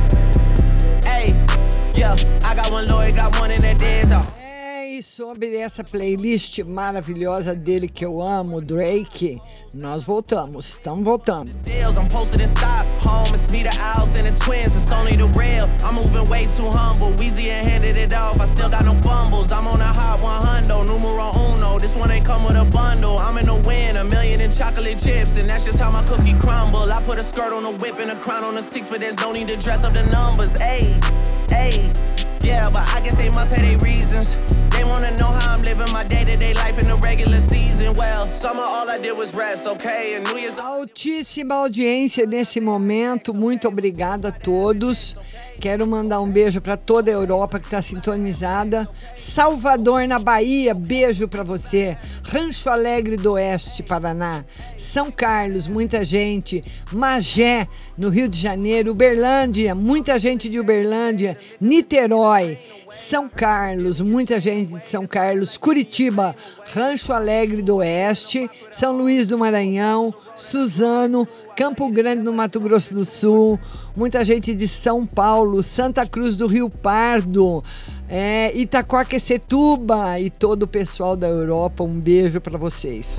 Yeah, 2.01 2.15
I 2.43 2.55
got 2.55 2.71
one 2.71 2.87
lawyer, 2.87 3.11
got 3.11 3.37
one 3.37 3.51
in 3.51 3.61
that 3.61 3.77
dead 3.77 4.05
though. 4.05 4.40
E 5.01 5.03
sobre 5.03 5.55
essa 5.55 5.83
playlist 5.83 6.59
maravilhosa 6.63 7.55
dele 7.55 7.87
que 7.87 8.05
eu 8.05 8.21
amo, 8.21 8.61
Drake, 8.61 9.41
nós 9.73 10.03
voltamos, 10.03 10.67
estamos 10.67 11.03
voltando. 11.03 11.51
deals. 11.63 11.97
I'm 11.97 12.07
posted 12.07 12.39
in 12.39 12.47
Stockholm. 12.47 13.33
It's 13.33 13.51
me, 13.51 13.63
the 13.63 13.75
Owls, 13.81 14.15
and 14.15 14.27
the 14.27 14.45
twins. 14.45 14.75
It's 14.75 14.91
only 14.91 15.15
the 15.17 15.25
real. 15.35 15.67
I'm 15.83 15.95
moving 15.95 16.29
way 16.29 16.45
too 16.45 16.69
humble. 16.69 17.13
Weezy 17.17 17.49
and 17.49 17.67
handed 17.67 17.97
it 17.97 18.13
off. 18.13 18.39
I 18.39 18.45
still 18.45 18.69
got 18.69 18.85
no 18.85 18.91
fumbles. 19.01 19.51
I'm 19.51 19.65
on 19.65 19.81
a 19.81 19.85
hot 19.85 20.21
100, 20.21 20.67
numero 20.85 21.31
uno. 21.49 21.79
This 21.79 21.95
one 21.95 22.11
ain't 22.11 22.27
come 22.27 22.43
with 22.43 22.55
a 22.55 22.65
bundle. 22.65 23.17
I'm 23.17 23.39
in 23.39 23.47
the 23.47 23.55
win, 23.67 23.97
a 23.97 24.03
million 24.03 24.39
in 24.39 24.51
chocolate 24.51 24.99
chips, 24.99 25.35
and 25.35 25.49
that's 25.49 25.65
just 25.65 25.79
how 25.79 25.89
my 25.89 26.03
cookie 26.03 26.37
crumble. 26.37 26.93
I 26.93 27.01
put 27.01 27.17
a 27.17 27.23
skirt 27.23 27.51
on 27.51 27.65
a 27.65 27.71
whip 27.71 27.97
and 27.97 28.11
a 28.11 28.15
crown 28.17 28.43
on 28.43 28.55
a 28.55 28.61
six, 28.61 28.87
but 28.87 28.99
there's 28.99 29.17
no 29.17 29.31
need 29.31 29.47
to 29.47 29.57
dress 29.57 29.83
up 29.83 29.93
the 29.93 30.03
numbers. 30.11 30.59
Ayy, 30.59 30.93
ayy. 31.49 31.89
Yeah, 32.43 32.69
but 32.69 32.87
I 32.93 33.01
guess 33.01 33.15
they 33.15 33.29
must 33.29 33.51
have 33.55 33.65
their 33.65 33.79
reasons. 33.79 34.37
They 34.71 34.83
wanna 34.83 35.11
know 35.17 35.27
how 35.27 35.55
I'm 35.55 35.63
living 35.63 35.91
my 35.91 36.03
day 36.03 36.23
to 36.25 36.37
day 36.37 36.53
life 36.53 36.79
in 36.81 36.87
the 36.87 36.95
regular 36.95 37.39
season. 37.39 37.95
Well, 37.95 38.27
summer 38.27 38.63
all 38.63 38.89
I 38.89 38.97
did 38.97 39.17
was 39.17 39.33
rest, 39.33 39.67
okay? 39.67 40.15
And 40.15 40.25
New 40.25 40.37
Year's. 40.37 40.57
Altíssima 40.57 41.55
audiência 41.55 42.25
nesse 42.25 42.59
momento, 42.59 43.33
muito 43.33 43.67
obrigada 43.67 44.29
a 44.29 44.31
todos. 44.31 45.15
Quero 45.59 45.85
mandar 45.85 46.19
um 46.21 46.27
beijo 46.27 46.59
para 46.59 46.75
toda 46.75 47.11
a 47.11 47.13
Europa 47.13 47.59
que 47.59 47.65
está 47.65 47.81
sintonizada. 47.83 48.89
Salvador, 49.15 50.07
na 50.07 50.17
Bahia, 50.17 50.73
beijo 50.73 51.27
para 51.27 51.43
você. 51.43 51.95
Rancho 52.23 52.67
Alegre 52.67 53.15
do 53.15 53.33
Oeste, 53.33 53.83
Paraná. 53.83 54.43
São 54.75 55.11
Carlos, 55.11 55.67
muita 55.67 56.03
gente. 56.03 56.63
Magé, 56.91 57.67
no 57.95 58.09
Rio 58.09 58.27
de 58.27 58.39
Janeiro. 58.39 58.91
Uberlândia, 58.91 59.75
muita 59.75 60.17
gente 60.17 60.49
de 60.49 60.59
Uberlândia. 60.59 61.37
Niterói. 61.59 62.57
São 62.91 63.29
Carlos, 63.29 64.01
muita 64.01 64.39
gente 64.39 64.73
de 64.73 64.85
São 64.85 65.07
Carlos, 65.07 65.55
Curitiba, 65.55 66.35
Rancho 66.73 67.13
Alegre 67.13 67.61
do 67.61 67.77
Oeste, 67.77 68.49
São 68.69 68.95
Luís 68.95 69.27
do 69.27 69.37
Maranhão, 69.37 70.13
Suzano, 70.35 71.25
Campo 71.55 71.89
Grande 71.89 72.21
no 72.21 72.33
Mato 72.33 72.59
Grosso 72.59 72.93
do 72.93 73.05
Sul, 73.05 73.57
muita 73.95 74.25
gente 74.25 74.53
de 74.53 74.67
São 74.67 75.05
Paulo, 75.05 75.63
Santa 75.63 76.05
Cruz 76.05 76.35
do 76.35 76.47
Rio 76.47 76.69
Pardo, 76.69 77.63
é, 78.09 78.51
Itacoaquecetuba 78.55 80.19
e 80.19 80.29
todo 80.29 80.63
o 80.63 80.67
pessoal 80.67 81.15
da 81.15 81.27
Europa. 81.27 81.83
Um 81.83 81.99
beijo 81.99 82.41
para 82.41 82.57
vocês. 82.57 83.17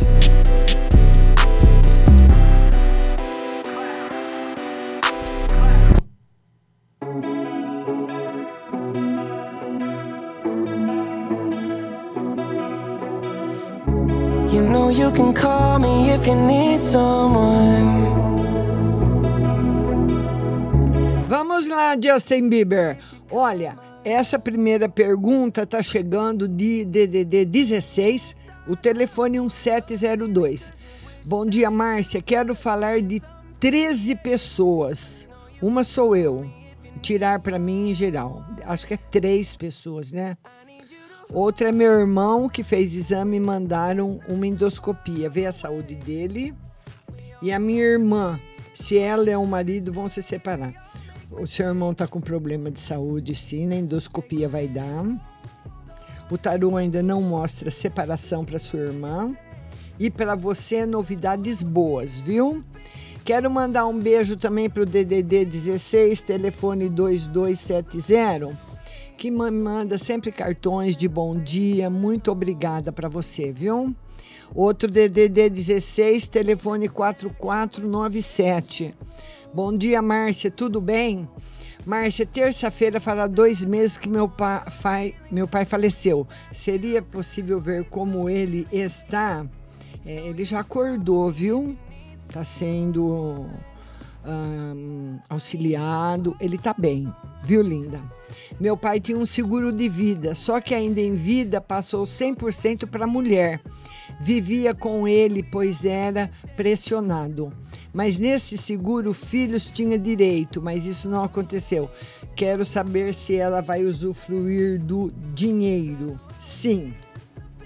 If 16.23 16.29
you 16.29 16.37
need 16.37 16.81
someone. 16.81 18.01
Vamos 21.27 21.69
lá, 21.69 21.97
Justin 22.01 22.49
Bieber. 22.49 22.99
Olha, 23.31 23.77
essa 24.05 24.39
primeira 24.39 24.89
pergunta 24.89 25.67
tá 25.67 25.83
chegando 25.83 26.47
de 26.47 26.85
DDD 26.85 27.45
16, 27.45 28.37
o 28.69 28.77
telefone 28.77 29.41
1702. 29.41 30.73
Bom 31.25 31.45
dia, 31.45 31.71
Márcia. 31.71 32.23
Quero 32.23 32.55
falar 32.55 33.03
de 33.03 33.21
13 33.59 34.15
pessoas. 34.17 35.27
Uma 35.61 35.83
sou 35.83 36.15
eu. 36.15 36.49
Tirar 37.01 37.41
para 37.41 37.59
mim 37.59 37.91
em 37.91 37.95
geral. 37.95 38.45
Acho 38.65 38.87
que 38.87 38.95
é 38.95 38.97
três 38.97 39.57
pessoas, 39.57 40.13
né? 40.13 40.37
Outra 41.33 41.71
é 41.71 41.73
meu 41.73 41.91
irmão 41.91 42.47
que 42.47 42.63
fez 42.63 42.95
exame 42.95 43.39
e 43.39 43.41
mandaram 43.41 44.21
uma 44.29 44.47
endoscopia, 44.47 45.31
ver 45.31 45.47
a 45.47 45.53
saúde 45.53 45.95
dele. 45.95 46.55
E 47.41 47.51
a 47.51 47.59
minha 47.59 47.83
irmã, 47.83 48.39
se 48.75 48.99
ela 48.99 49.31
é 49.31 49.39
um 49.39 49.47
marido, 49.47 49.91
vão 49.95 50.11
se 50.11 50.23
separar. 50.23 50.75
O 51.31 51.47
seu 51.47 51.69
irmão 51.69 51.95
tá 51.95 52.07
com 52.07 52.21
problema 52.21 52.71
de 52.71 52.81
saúde, 52.81 53.35
sim, 53.35 53.67
na 53.67 53.77
endoscopia 53.77 54.47
vai 54.47 54.69
dar. 54.69 55.07
O 56.31 56.37
tarô 56.37 56.77
ainda 56.77 57.03
não 57.03 57.23
mostra 57.23 57.71
separação 57.71 58.45
para 58.45 58.59
sua 58.59 58.81
irmã. 58.81 59.35
E 59.99 60.11
para 60.11 60.35
você, 60.35 60.85
novidades 60.85 61.63
boas, 61.63 62.19
viu? 62.19 62.61
Quero 63.25 63.51
mandar 63.51 63.87
um 63.87 63.99
beijo 63.99 64.37
também 64.37 64.69
para 64.69 64.83
o 64.83 64.87
DDD 64.87 65.47
16, 65.47 66.21
telefone 66.21 66.91
2270 66.91 68.72
que 69.23 69.31
manda 69.31 69.97
sempre 69.99 70.33
cartões 70.33 70.97
de 70.97 71.07
bom 71.07 71.37
dia. 71.37 71.89
Muito 71.89 72.33
obrigada 72.33 72.91
para 72.91 73.09
você, 73.09 73.53
viu? 73.53 73.95
Outro 74.53 74.91
DDD 74.91 75.49
16, 75.49 76.27
telefone 76.27 76.89
4497. 76.89 78.93
Bom 79.55 79.77
dia, 79.77 80.03
Márcia, 80.03 80.51
tudo 80.51 80.81
bem? 80.81 81.29
Márcia, 81.87 82.27
terça-feira 82.27 82.99
fará 82.99 83.29
dois 83.29 83.63
meses 83.63 83.97
que 83.97 84.09
meu 84.09 84.29
pai, 84.29 85.15
meu 85.31 85.47
pai 85.47 85.65
faleceu. 85.65 86.27
Seria 86.53 87.01
possível 87.01 87.61
ver 87.61 87.85
como 87.85 88.29
ele 88.29 88.67
está? 88.73 89.47
É, 90.05 90.17
ele 90.17 90.45
já 90.45 90.59
acordou, 90.59 91.31
viu? 91.31 91.77
Está 92.27 92.45
sendo 92.45 93.47
auxiliado. 95.29 96.37
Ele 96.41 96.57
está 96.57 96.75
bem, 96.77 97.13
viu, 97.45 97.63
linda? 97.63 98.01
Meu 98.61 98.77
pai 98.77 99.01
tinha 99.01 99.19
um 99.19 99.27
seguro 99.27 99.73
de 99.73 99.89
vida, 99.89 100.35
só 100.35 100.61
que 100.61 100.75
ainda 100.75 101.01
em 101.01 101.15
vida 101.15 101.61
passou 101.61 102.05
100% 102.05 102.87
para 102.87 103.05
a 103.05 103.09
mulher. 103.09 103.61
Vivia 104.21 104.75
com 104.75 105.09
ele, 105.09 105.43
pois 105.43 105.85
era 105.85 106.31
pressionado. 106.57 107.53
Mas 107.93 108.19
nesse 108.19 108.57
seguro, 108.57 109.13
filhos 109.13 109.69
tinha 109.69 109.99
direito, 109.99 110.63
mas 110.63 110.87
isso 110.87 111.09
não 111.09 111.25
aconteceu. 111.25 111.91
Quero 112.35 112.65
saber 112.65 113.15
se 113.15 113.35
ela 113.37 113.61
vai 113.61 113.85
usufruir 113.85 114.81
do 114.81 115.13
dinheiro. 115.35 116.19
Sim, 116.41 116.95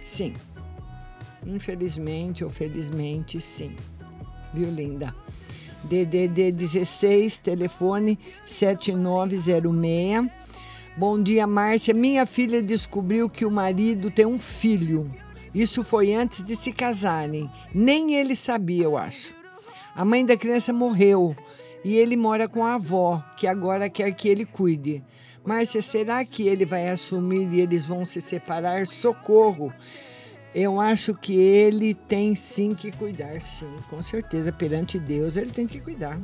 sim. 0.03 0.35
Infelizmente 1.45 2.43
ou 2.43 2.51
felizmente, 2.51 3.41
sim. 3.41 3.77
Viu, 4.53 4.70
linda? 4.70 5.15
DDD 5.87 6.53
16, 6.53 7.39
telefone 7.39 8.19
7906. 8.45 10.31
Bom 10.97 11.23
dia, 11.23 11.47
Márcia. 11.47 11.95
Minha 11.95 12.27
filha 12.27 12.61
descobriu 12.61 13.31
que 13.31 13.45
o 13.45 13.51
marido 13.51 14.11
tem 14.11 14.27
um 14.27 14.39
filho. 14.39 15.11
Isso 15.55 15.85
foi 15.85 16.13
antes 16.13 16.43
de 16.43 16.57
se 16.57 16.73
casarem. 16.73 17.51
Nem 17.73 18.15
ele 18.15 18.35
sabia, 18.35 18.85
eu 18.85 18.97
acho. 18.97 19.35
A 19.95 20.05
mãe 20.05 20.27
da 20.27 20.37
criança 20.37 20.73
morreu 20.73 21.37
e 21.85 21.97
ele 21.97 22.17
mora 22.17 22.49
com 22.49 22.65
a 22.65 22.75
avó, 22.75 23.23
que 23.37 23.47
agora 23.47 23.89
quer 23.89 24.11
que 24.13 24.29
ele 24.29 24.45
cuide. 24.45 25.05
Márcia, 25.45 25.81
será 25.81 26.25
que 26.25 26.49
ele 26.49 26.65
vai 26.65 26.89
assumir 26.89 27.49
e 27.53 27.61
eles 27.61 27.85
vão 27.85 28.05
se 28.05 28.21
separar? 28.21 28.87
Socorro! 28.87 29.73
Eu 30.59 30.81
acho 30.81 31.15
que 31.15 31.35
ele 31.35 31.93
tem 31.93 32.35
sim 32.35 32.74
que 32.74 32.91
cuidar, 32.91 33.43
sim, 33.43 33.70
com 33.91 34.03
certeza. 34.03 34.51
Perante 34.51 34.99
Deus, 34.99 35.37
ele 35.37 35.51
tem 35.51 35.66
que 35.66 35.78
cuidar. 35.78 36.19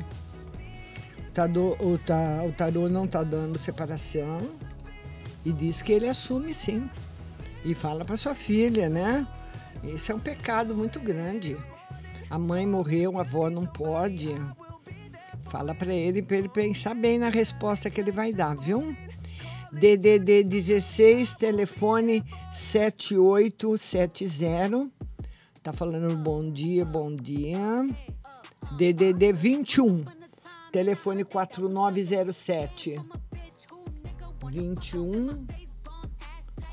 O 1.28 1.32
tarô, 1.34 1.76
o, 1.78 1.98
ta, 1.98 2.42
o 2.42 2.50
tarô 2.50 2.88
não 2.88 3.04
está 3.04 3.22
dando 3.22 3.58
separação. 3.58 4.40
E 5.44 5.52
diz 5.52 5.82
que 5.82 5.92
ele 5.92 6.08
assume 6.08 6.54
sim. 6.54 6.88
E 7.62 7.74
fala 7.74 8.06
para 8.06 8.16
sua 8.16 8.34
filha, 8.34 8.88
né? 8.88 9.26
Isso 9.84 10.10
é 10.10 10.14
um 10.14 10.18
pecado 10.18 10.74
muito 10.74 10.98
grande. 10.98 11.54
A 12.30 12.38
mãe 12.38 12.66
morreu, 12.66 13.18
a 13.18 13.20
avó 13.20 13.50
não 13.50 13.66
pode. 13.66 14.34
Fala 15.50 15.74
para 15.74 15.92
ele, 15.92 16.22
para 16.22 16.38
ele 16.38 16.48
pensar 16.48 16.94
bem 16.94 17.18
na 17.18 17.28
resposta 17.28 17.90
que 17.90 18.00
ele 18.00 18.10
vai 18.10 18.32
dar, 18.32 18.56
viu? 18.56 18.96
DDD 19.72 20.44
16, 20.44 21.36
telefone 21.36 22.22
7870. 22.52 24.90
Tá 25.62 25.72
falando 25.72 26.14
bom 26.16 26.44
dia, 26.44 26.84
bom 26.84 27.14
dia. 27.14 27.86
DDD 28.76 29.32
21, 29.32 30.04
telefone 30.70 31.24
4907. 31.24 33.00
21 34.50 35.46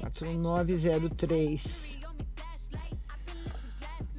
4903. 0.01 1.99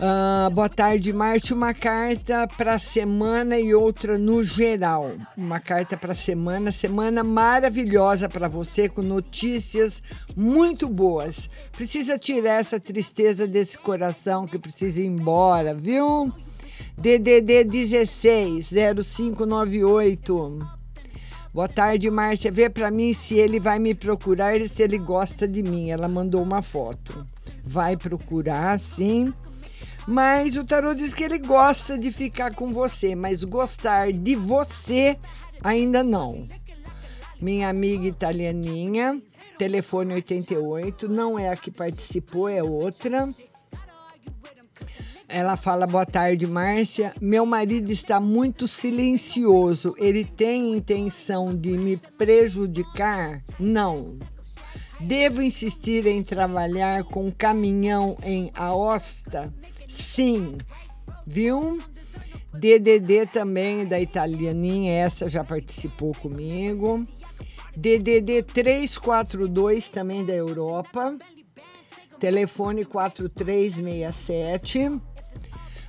Uh, 0.01 0.48
boa 0.55 0.70
tarde, 0.70 1.12
Márcio. 1.12 1.55
Uma 1.55 1.74
carta 1.74 2.48
para 2.48 2.78
semana 2.78 3.60
e 3.60 3.74
outra 3.74 4.16
no 4.16 4.43
geral. 4.43 5.12
Uma 5.36 5.60
carta 5.60 5.94
para 5.94 6.14
semana, 6.14 6.72
semana 6.72 7.22
maravilhosa 7.22 8.27
para 8.27 8.48
você, 8.48 8.89
com 8.89 9.02
notícias 9.02 10.02
muito 10.35 10.89
boas. 10.89 11.51
Precisa 11.72 12.18
tirar 12.18 12.60
essa 12.60 12.81
tristeza 12.81 13.47
desse 13.47 13.77
coração 13.77 14.47
que 14.47 14.59
precisa 14.59 15.02
ir 15.02 15.06
embora, 15.06 15.74
viu? 15.74 16.32
DDD 16.97 17.64
16 17.64 18.70
0598. 18.72 20.66
Boa 21.52 21.68
tarde, 21.68 22.10
Márcia. 22.10 22.51
Vê 22.51 22.70
para 22.70 22.90
mim 22.90 23.12
se 23.12 23.35
ele 23.35 23.60
vai 23.60 23.78
me 23.78 23.94
procurar 23.94 24.56
e 24.56 24.66
se 24.66 24.82
ele 24.82 24.97
gosta 24.97 25.47
de 25.47 25.62
mim. 25.62 25.90
Ela 25.90 26.09
mandou 26.09 26.43
uma 26.43 26.62
foto. 26.62 27.27
Vai 27.62 27.98
procurar, 27.98 28.78
sim. 28.78 29.31
Mas 30.06 30.56
o 30.56 30.64
tarô 30.64 30.94
diz 30.94 31.14
que 31.14 31.24
ele 31.24 31.39
gosta 31.39 31.98
de 31.98 32.10
ficar 32.10 32.55
com 32.55 32.72
você, 32.72 33.14
mas 33.14 33.44
gostar 33.44 34.12
de 34.12 34.35
você 34.35 35.18
ainda 35.62 36.02
não. 36.02 36.48
Minha 37.40 37.68
amiga 37.68 38.06
italianinha, 38.06 39.20
telefone 39.59 40.14
88, 40.14 41.09
não 41.09 41.39
é 41.39 41.48
a 41.48 41.56
que 41.56 41.70
participou, 41.70 42.48
é 42.48 42.62
outra. 42.62 43.28
Ela 45.28 45.56
fala: 45.56 45.86
Boa 45.86 46.05
tarde, 46.05 46.47
Márcia. 46.47 47.14
Meu 47.20 47.47
marido 47.47 47.90
está 47.90 48.18
muito 48.18 48.66
silencioso. 48.66 49.94
Ele 49.97 50.24
tem 50.24 50.77
intenção 50.77 51.56
de 51.56 51.78
me 51.78 51.97
prejudicar? 51.97 53.43
Não. 53.59 54.18
Devo 54.98 55.40
insistir 55.40 56.06
em 56.06 56.22
trabalhar 56.22 57.05
com 57.05 57.31
caminhão 57.31 58.16
em 58.22 58.51
Aosta? 58.55 59.55
Sim, 59.91 60.57
viu? 61.27 61.83
DDD 62.55 63.27
também 63.27 63.85
da 63.85 64.01
italianinha, 64.01 64.93
essa 64.93 65.29
já 65.29 65.43
participou 65.43 66.15
comigo. 66.15 67.05
DDD 67.77 68.45
342 68.45 69.91
também 69.91 70.25
da 70.25 70.33
Europa. 70.33 71.19
Telefone 72.21 72.85
4367. 72.85 74.97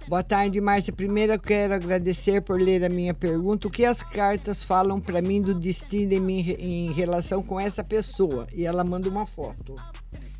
Boa 0.07 0.23
tarde, 0.23 0.59
Márcia. 0.59 0.91
Primeiro 0.91 1.33
eu 1.33 1.39
quero 1.39 1.75
agradecer 1.75 2.41
por 2.41 2.59
ler 2.59 2.83
a 2.83 2.89
minha 2.89 3.13
pergunta. 3.13 3.67
O 3.67 3.71
que 3.71 3.85
as 3.85 4.01
cartas 4.01 4.63
falam 4.63 4.99
para 4.99 5.21
mim 5.21 5.39
do 5.41 5.53
destino 5.53 6.13
em, 6.13 6.49
em 6.51 6.91
relação 6.91 7.43
com 7.43 7.59
essa 7.59 7.83
pessoa? 7.83 8.47
E 8.53 8.65
ela 8.65 8.83
manda 8.83 9.07
uma 9.07 9.27
foto. 9.27 9.75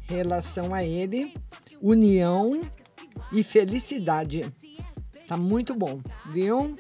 Relação 0.08 0.74
a 0.74 0.84
ele, 0.84 1.32
união, 1.80 2.60
e 3.32 3.44
felicidade. 3.44 4.46
Tá 5.28 5.38
muito 5.38 5.74
bom, 5.74 6.02
viu? 6.32 6.78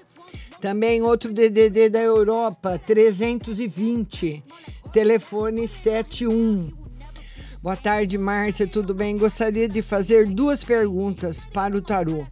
Também 0.60 1.02
outro 1.02 1.34
DDD 1.34 1.90
da 1.90 1.99
Europa, 1.99 2.80
320, 2.86 4.44
telefone 4.91 5.68
71. 5.68 6.72
Boa 7.62 7.76
tarde, 7.76 8.18
Márcia, 8.18 8.68
tudo 8.68 8.94
bem? 8.94 9.18
Gostaria 9.18 9.70
de 9.70 9.82
fazer 9.82 10.28
duas 10.28 10.64
perguntas 10.64 11.45
para 11.45 11.78
o 11.78 11.82
tarô. 11.82 12.26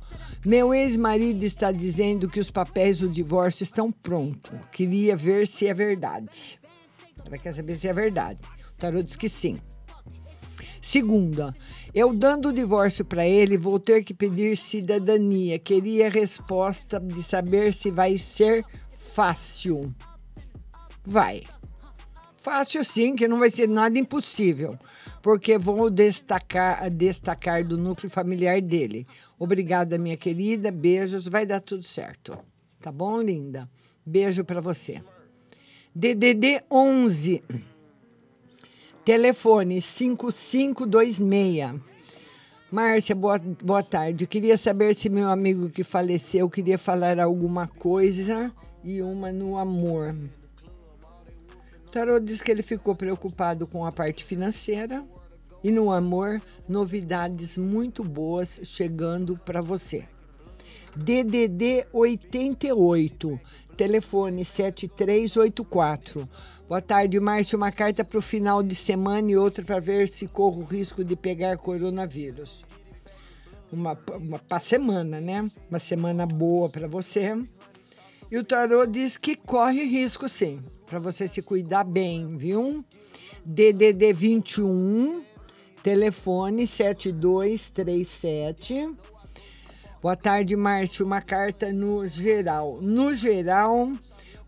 Meu 0.45 0.73
ex-marido 0.73 1.43
está 1.43 1.71
dizendo 1.71 2.29
que 2.29 2.39
os 2.39 2.49
papéis 2.49 2.97
do 2.97 3.09
divórcio 3.09 3.63
estão 3.63 3.91
prontos. 3.91 4.51
Queria 4.71 5.15
ver 5.15 5.47
se 5.47 5.67
é 5.67 5.73
verdade. 5.73 6.59
Ela 7.25 7.37
quer 7.37 7.53
saber 7.53 7.75
se 7.75 7.87
é 7.87 7.93
verdade. 7.93 8.39
O 8.73 8.79
tarô 8.79 9.03
diz 9.03 9.15
que 9.15 9.27
sim. 9.27 9.59
Segunda, 10.81 11.53
eu 11.93 12.13
dando 12.13 12.49
o 12.49 12.53
divórcio 12.53 13.03
para 13.03 13.27
ele, 13.27 13.57
vou 13.57 13.79
ter 13.79 14.03
que 14.03 14.13
pedir 14.13 14.55
cidadania. 14.55 15.57
Queria 15.57 16.07
a 16.07 16.09
resposta 16.09 16.99
de 16.99 17.21
saber 17.23 17.73
se 17.73 17.89
vai 17.89 18.17
ser 18.17 18.63
fácil. 18.97 19.93
Vai. 21.03 21.43
Fácil 22.41 22.83
sim, 22.83 23.15
que 23.15 23.27
não 23.27 23.39
vai 23.39 23.51
ser 23.51 23.67
nada 23.67 23.97
impossível, 23.97 24.77
porque 25.21 25.57
vou 25.57 25.89
destacar, 25.89 26.89
destacar 26.89 27.63
do 27.63 27.77
núcleo 27.77 28.09
familiar 28.09 28.61
dele. 28.61 29.05
Obrigada, 29.37 29.97
minha 29.97 30.15
querida. 30.15 30.71
Beijos, 30.71 31.27
vai 31.27 31.45
dar 31.45 31.59
tudo 31.59 31.83
certo. 31.83 32.37
Tá 32.79 32.91
bom, 32.91 33.21
linda? 33.21 33.69
Beijo 34.05 34.43
para 34.45 34.61
você. 34.61 35.01
DDD 35.93 36.63
11 36.71 37.43
Telefone 39.03 39.81
5526. 39.81 41.81
Márcia, 42.71 43.15
boa, 43.15 43.39
boa 43.39 43.81
tarde. 43.81 44.27
queria 44.27 44.55
saber 44.55 44.93
se 44.93 45.09
meu 45.09 45.29
amigo 45.29 45.69
que 45.69 45.83
faleceu 45.83 46.49
queria 46.49 46.77
falar 46.77 47.19
alguma 47.19 47.67
coisa 47.67 48.51
e 48.83 49.01
uma 49.01 49.31
no 49.31 49.57
amor. 49.57 50.15
O 51.87 51.89
tarô 51.89 52.19
diz 52.19 52.41
que 52.41 52.51
ele 52.51 52.61
ficou 52.61 52.93
preocupado 52.93 53.65
com 53.65 53.83
a 53.83 53.91
parte 53.91 54.23
financeira 54.23 55.03
e 55.63 55.71
no 55.71 55.91
amor, 55.91 56.39
novidades 56.67 57.57
muito 57.57 58.03
boas 58.03 58.61
chegando 58.63 59.35
para 59.43 59.61
você. 59.61 60.05
DDD 60.95 61.87
88, 61.91 63.39
telefone 63.75 64.45
7384. 64.45 66.29
Boa 66.69 66.81
tarde, 66.83 67.19
Márcio. 67.19 67.57
Uma 67.57 67.71
carta 67.71 68.05
para 68.05 68.19
o 68.19 68.21
final 68.21 68.61
de 68.61 68.75
semana 68.75 69.31
e 69.31 69.35
outra 69.35 69.65
para 69.65 69.79
ver 69.79 70.07
se 70.07 70.27
corro 70.27 70.61
o 70.61 70.65
risco 70.65 71.03
de 71.03 71.15
pegar 71.15 71.57
coronavírus. 71.57 72.63
Uma, 73.73 73.97
uma 74.13 74.37
para 74.37 74.59
semana, 74.59 75.19
né? 75.19 75.49
Uma 75.67 75.79
semana 75.79 76.27
boa 76.27 76.69
para 76.69 76.87
você. 76.87 77.35
E 78.29 78.37
o 78.37 78.43
tarô 78.43 78.85
diz 78.85 79.17
que 79.17 79.35
corre 79.35 79.83
risco, 79.83 80.29
sim, 80.29 80.61
para 80.85 80.99
você 80.99 81.27
se 81.27 81.41
cuidar 81.41 81.83
bem, 81.83 82.37
viu? 82.37 82.85
DDD 83.43 84.13
21, 84.13 85.23
telefone 85.81 86.67
7237. 86.67 88.95
Boa 90.03 90.15
tarde, 90.15 90.55
Márcio. 90.55 91.03
Uma 91.03 91.19
carta 91.19 91.73
no 91.73 92.07
geral. 92.07 92.77
No 92.79 93.15
geral, 93.15 93.91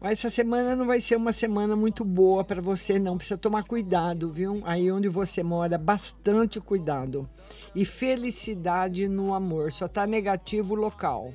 essa 0.09 0.31
semana 0.31 0.75
não 0.75 0.87
vai 0.87 0.99
ser 0.99 1.15
uma 1.15 1.31
semana 1.31 1.75
muito 1.75 2.03
boa 2.03 2.43
para 2.43 2.59
você, 2.59 2.97
não. 2.97 3.17
Precisa 3.17 3.37
tomar 3.37 3.63
cuidado, 3.63 4.31
viu? 4.31 4.59
Aí 4.65 4.91
onde 4.91 5.07
você 5.07 5.43
mora, 5.43 5.77
bastante 5.77 6.59
cuidado. 6.59 7.29
E 7.75 7.85
felicidade 7.85 9.07
no 9.07 9.31
amor. 9.31 9.71
Só 9.71 9.87
tá 9.87 10.07
negativo 10.07 10.73
local. 10.73 11.31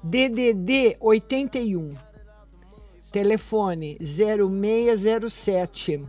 DDD 0.00 0.96
81. 1.00 1.96
Telefone 3.10 3.98
0607. 4.00 6.04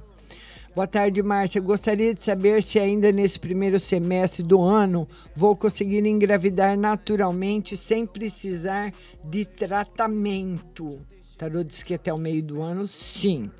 Boa 0.76 0.88
tarde, 0.88 1.24
Márcia. 1.24 1.60
Gostaria 1.60 2.14
de 2.14 2.24
saber 2.24 2.62
se 2.62 2.80
ainda 2.80 3.12
nesse 3.12 3.40
primeiro 3.40 3.80
semestre 3.80 4.44
do 4.44 4.62
ano 4.62 5.08
vou 5.36 5.56
conseguir 5.56 6.06
engravidar 6.06 6.78
naturalmente 6.78 7.76
sem 7.76 8.06
precisar 8.06 8.94
de 9.24 9.44
tratamento. 9.44 11.00
Tarô 11.38 11.64
diz 11.64 11.84
que 11.84 11.95
até 11.95 12.14
o 12.14 12.18
meio 12.18 12.43
do 12.43 12.61
ano, 12.61 12.88
sim. 12.88 13.51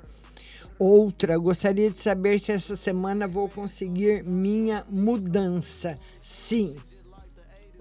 Outra, 0.78 1.36
gostaria 1.38 1.90
de 1.90 1.98
saber 1.98 2.40
se 2.40 2.52
essa 2.52 2.76
semana 2.76 3.28
vou 3.28 3.48
conseguir 3.48 4.24
minha 4.24 4.84
mudança. 4.90 5.98
Sim. 6.20 6.76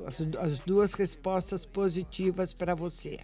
As, 0.05 0.21
as 0.37 0.59
duas 0.59 0.93
respostas 0.93 1.65
positivas 1.65 2.53
para 2.53 2.75
você. 2.75 3.19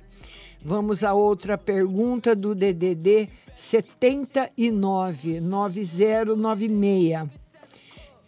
Vamos 0.62 1.04
a 1.04 1.14
outra 1.14 1.58
pergunta 1.58 2.36
do 2.36 2.54
DDD 2.54 3.30
79 3.56 5.40
9096. 5.40 7.39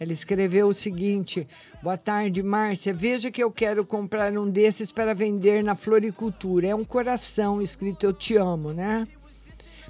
Ela 0.02 0.12
escreveu 0.12 0.66
o 0.66 0.74
seguinte: 0.74 1.46
Boa 1.80 1.96
tarde, 1.96 2.42
Márcia. 2.42 2.92
Veja 2.92 3.30
que 3.30 3.42
eu 3.42 3.52
quero 3.52 3.86
comprar 3.86 4.36
um 4.36 4.50
desses 4.50 4.90
para 4.90 5.14
vender 5.14 5.62
na 5.62 5.76
floricultura. 5.76 6.66
É 6.66 6.74
um 6.74 6.84
coração 6.84 7.62
escrito 7.62 8.04
Eu 8.04 8.12
Te 8.12 8.36
Amo, 8.36 8.72
né? 8.72 9.06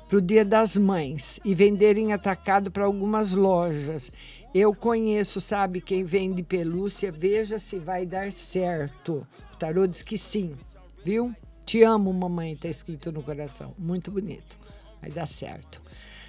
para 0.06 0.18
o 0.18 0.20
Dia 0.20 0.44
das 0.44 0.76
Mães 0.76 1.40
e 1.42 1.54
venderem 1.54 2.12
atacado 2.12 2.70
para 2.70 2.84
algumas 2.84 3.30
lojas. 3.30 4.12
Eu 4.54 4.74
conheço, 4.74 5.40
sabe, 5.40 5.80
quem 5.80 6.04
vende 6.04 6.42
pelúcia, 6.42 7.10
veja 7.10 7.58
se 7.58 7.78
vai 7.78 8.04
dar 8.04 8.30
certo. 8.30 9.26
O 9.54 9.56
tarô 9.56 9.86
diz 9.86 10.02
que 10.02 10.18
sim, 10.18 10.54
viu? 11.02 11.34
Te 11.64 11.82
amo, 11.82 12.12
mamãe, 12.12 12.52
está 12.52 12.68
escrito 12.68 13.10
no 13.10 13.22
coração. 13.22 13.72
Muito 13.78 14.10
bonito. 14.10 14.58
Vai 15.00 15.10
dar 15.10 15.26
certo. 15.26 15.80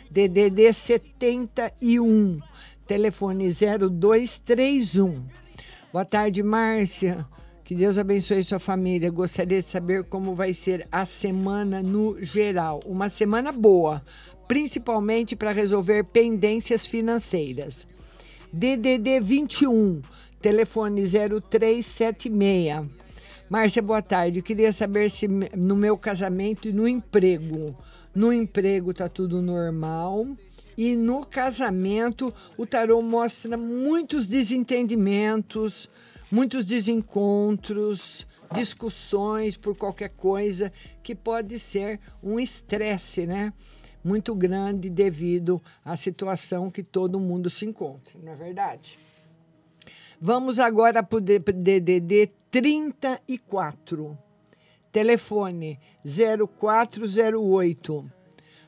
DDD 0.09 0.71
71, 0.71 2.39
telefone 2.85 3.49
0231. 3.49 5.23
Boa 5.91 6.05
tarde, 6.05 6.41
Márcia. 6.41 7.25
Que 7.63 7.73
Deus 7.73 7.97
abençoe 7.97 8.43
sua 8.43 8.59
família. 8.59 9.09
Gostaria 9.09 9.61
de 9.61 9.67
saber 9.67 10.03
como 10.03 10.35
vai 10.35 10.53
ser 10.53 10.87
a 10.91 11.05
semana 11.05 11.81
no 11.81 12.21
geral. 12.21 12.81
Uma 12.85 13.07
semana 13.09 13.51
boa, 13.51 14.03
principalmente 14.47 15.35
para 15.35 15.51
resolver 15.51 16.03
pendências 16.03 16.85
financeiras. 16.85 17.87
DDD 18.51 19.19
21, 19.21 20.01
telefone 20.41 21.03
0376. 21.07 22.85
Márcia, 23.49 23.81
boa 23.81 24.01
tarde. 24.01 24.41
Queria 24.41 24.71
saber 24.71 25.09
se 25.09 25.27
no 25.27 25.75
meu 25.75 25.97
casamento 25.97 26.67
e 26.67 26.73
no 26.73 26.87
emprego. 26.87 27.75
No 28.13 28.33
emprego 28.33 28.93
tá 28.93 29.07
tudo 29.07 29.41
normal. 29.41 30.27
E 30.77 30.95
no 30.95 31.25
casamento, 31.25 32.33
o 32.57 32.65
tarô 32.65 33.01
mostra 33.01 33.57
muitos 33.57 34.27
desentendimentos, 34.27 35.89
muitos 36.31 36.65
desencontros, 36.65 38.25
discussões 38.53 39.57
por 39.57 39.75
qualquer 39.75 40.09
coisa 40.09 40.71
que 41.01 41.15
pode 41.15 41.57
ser 41.59 41.99
um 42.21 42.39
estresse, 42.39 43.25
né? 43.25 43.53
muito 44.03 44.35
grande 44.35 44.89
devido 44.89 45.61
à 45.83 45.95
situação 45.95 46.69
que 46.69 46.83
todo 46.83 47.19
mundo 47.19 47.49
se 47.49 47.65
encontra, 47.65 48.13
não 48.21 48.33
é 48.33 48.35
verdade? 48.35 48.99
Vamos 50.19 50.59
agora 50.59 51.01
para 51.01 51.17
o 51.17 51.21
DDD 51.21 52.31
34. 52.51 54.17
Telefone 54.91 55.79
0408. 56.05 58.11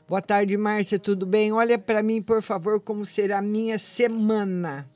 Boa 0.08 0.22
tarde, 0.22 0.56
Márcia, 0.56 0.98
tudo 0.98 1.26
bem? 1.26 1.52
Olha 1.52 1.78
para 1.78 2.02
mim, 2.02 2.22
por 2.22 2.42
favor, 2.42 2.80
como 2.80 3.04
será 3.04 3.38
a 3.38 3.42
minha 3.42 3.78
semana. 3.78 4.88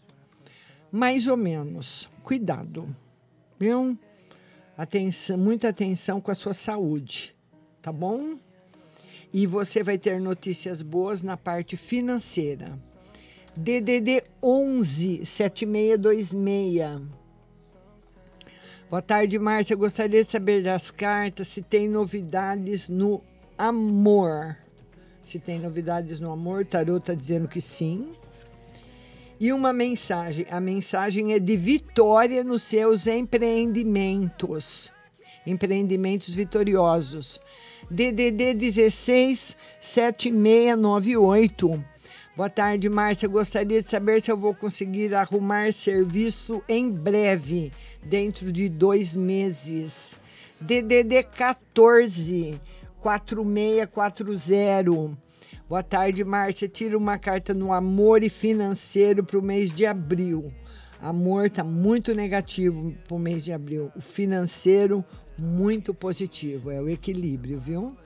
Mais 0.91 1.27
ou 1.27 1.37
menos. 1.37 2.09
Cuidado, 2.23 2.95
viu? 3.59 3.99
Atenção, 4.77 5.37
muita 5.37 5.69
atenção 5.69 6.21
com 6.21 6.31
a 6.31 6.35
sua 6.35 6.55
saúde, 6.55 7.35
tá 7.83 7.93
bom? 7.93 8.39
e 9.33 9.47
você 9.47 9.83
vai 9.83 9.97
ter 9.97 10.21
notícias 10.21 10.83
boas 10.83 11.23
na 11.23 11.37
parte 11.37 11.77
financeira. 11.77 12.79
DDD 13.57 14.25
11 14.43 15.25
7626. 15.25 17.03
Boa 18.89 19.03
tarde, 19.03 19.39
Márcia. 19.39 19.77
Gostaria 19.77 20.25
de 20.25 20.31
saber 20.31 20.63
das 20.65 20.91
cartas 20.91 21.49
se 21.49 21.63
tem 21.63 21.89
novidades 21.89 22.89
no 22.89 23.23
amor. 23.57 24.57
Se 25.23 25.39
tem 25.39 25.59
novidades 25.59 26.21
no 26.21 26.33
amor, 26.33 26.65
tarô 26.65 26.97
está 26.97 27.13
dizendo 27.15 27.49
que 27.49 27.61
sim. 27.61 28.13
E 29.39 29.53
uma 29.53 29.73
mensagem. 29.73 30.47
A 30.51 30.61
mensagem 30.61 31.33
é 31.33 31.39
de 31.39 31.57
vitória 31.57 32.43
nos 32.45 32.63
seus 32.63 33.07
empreendimentos. 33.07 34.91
Empreendimentos 35.47 36.35
vitoriosos. 36.35 37.41
DDD 37.91 38.55
16 38.55 39.57
7698. 39.81 41.85
Boa 42.37 42.51
tarde, 42.51 42.89
Márcia. 42.89 43.29
Gostaria 43.29 43.83
de 43.83 43.89
saber 43.89 44.23
se 44.23 44.31
eu 44.31 44.37
vou 44.37 44.55
conseguir 44.55 45.13
arrumar 45.15 45.73
serviço 45.73 46.63
em 46.69 46.89
breve, 46.91 47.73
dentro 48.03 48.53
de 48.53 48.69
dois 48.69 49.17
meses. 49.17 50.15
DDD 50.61 51.23
14 51.23 52.61
4640. 53.01 55.17
Boa 55.69 55.83
tarde, 55.83 56.25
Márcia. 56.25 56.69
Tira 56.69 56.97
uma 56.99 57.19
carta 57.19 57.55
no 57.55 57.73
amor 57.73 58.23
e 58.23 58.29
financeiro 58.29 59.25
para 59.25 59.39
o 59.39 59.43
mês 59.43 59.73
de 59.73 59.87
abril. 59.87 60.53
Amor 61.01 61.47
está 61.47 61.65
muito 61.65 62.15
negativo 62.15 62.95
para 63.07 63.17
o 63.17 63.19
mês 63.19 63.43
de 63.43 63.53
abril. 63.53 63.91
O 63.97 64.01
financeiro 64.01 65.05
muito 65.39 65.95
positivo, 65.95 66.71
é 66.71 66.81
o 66.81 66.91
equilíbrio, 66.91 67.59
viu? 67.59 67.97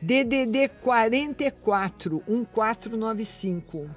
DDD 0.00 0.68
44 0.80 2.22
1495. 2.28 3.90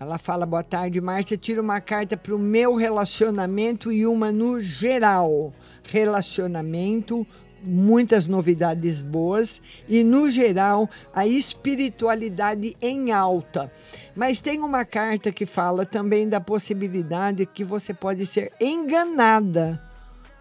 Ela 0.00 0.18
fala: 0.18 0.44
Boa 0.44 0.64
tarde, 0.64 1.00
Márcia. 1.00 1.36
Tira 1.36 1.60
uma 1.60 1.80
carta 1.80 2.16
para 2.16 2.34
o 2.34 2.38
meu 2.38 2.74
relacionamento 2.74 3.92
e 3.92 4.06
uma 4.06 4.32
no 4.32 4.60
geral. 4.60 5.52
Relacionamento, 5.84 7.26
muitas 7.62 8.26
novidades 8.26 9.02
boas 9.02 9.60
e, 9.88 10.02
no 10.02 10.28
geral, 10.28 10.88
a 11.14 11.26
espiritualidade 11.26 12.76
em 12.80 13.12
alta. 13.12 13.72
Mas 14.14 14.40
tem 14.40 14.60
uma 14.60 14.84
carta 14.84 15.30
que 15.30 15.46
fala 15.46 15.86
também 15.86 16.28
da 16.28 16.40
possibilidade 16.40 17.46
que 17.46 17.64
você 17.64 17.94
pode 17.94 18.26
ser 18.26 18.52
enganada 18.60 19.80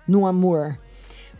no 0.08 0.26
amor. 0.26 0.78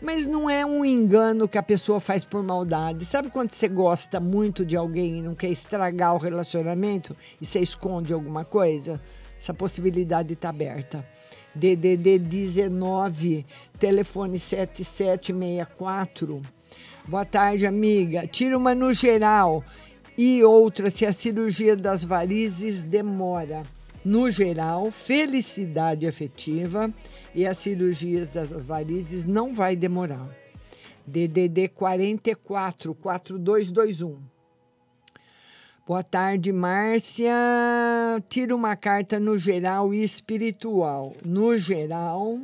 Mas 0.00 0.26
não 0.26 0.50
é 0.50 0.66
um 0.66 0.84
engano 0.84 1.46
que 1.46 1.56
a 1.56 1.62
pessoa 1.62 2.00
faz 2.00 2.24
por 2.24 2.42
maldade. 2.42 3.04
Sabe 3.04 3.30
quando 3.30 3.50
você 3.50 3.68
gosta 3.68 4.18
muito 4.18 4.64
de 4.64 4.76
alguém 4.76 5.18
e 5.18 5.22
não 5.22 5.34
quer 5.34 5.48
estragar 5.48 6.14
o 6.14 6.18
relacionamento 6.18 7.16
e 7.40 7.46
você 7.46 7.60
esconde 7.60 8.12
alguma 8.12 8.44
coisa? 8.44 9.00
Essa 9.38 9.54
possibilidade 9.54 10.32
está 10.32 10.48
aberta. 10.48 11.04
DDD 11.54 12.18
19, 12.18 13.44
telefone 13.78 14.38
7764. 14.38 16.40
Boa 17.06 17.24
tarde, 17.24 17.66
amiga. 17.66 18.26
Tira 18.26 18.56
uma 18.56 18.74
no 18.74 18.94
geral 18.94 19.64
e 20.16 20.42
outra 20.44 20.88
se 20.90 21.04
a 21.04 21.12
cirurgia 21.12 21.76
das 21.76 22.04
varizes 22.04 22.84
demora 22.84 23.64
no 24.04 24.30
geral, 24.30 24.90
felicidade 24.90 26.06
afetiva 26.06 26.92
e 27.34 27.46
as 27.46 27.58
cirurgias 27.58 28.30
das 28.30 28.50
varizes 28.50 29.24
não 29.24 29.54
vai 29.54 29.76
demorar. 29.76 30.28
DDD 31.06 31.68
44 31.68 32.94
4221. 32.94 34.31
Boa 35.84 36.04
tarde, 36.04 36.52
Márcia. 36.52 37.34
Tira 38.28 38.54
uma 38.54 38.76
carta 38.76 39.18
no 39.18 39.36
geral 39.36 39.92
e 39.92 40.04
espiritual. 40.04 41.12
No 41.24 41.58
geral, 41.58 42.38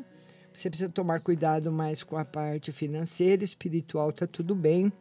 você 0.53 0.69
precisa 0.69 0.91
tomar 0.91 1.21
cuidado 1.21 1.71
mais 1.71 2.03
com 2.03 2.17
a 2.17 2.25
parte 2.25 2.73
financeira, 2.73 3.45
espiritual 3.45 4.11
tá 4.11 4.27
tudo 4.27 4.57
bem. 4.57 4.93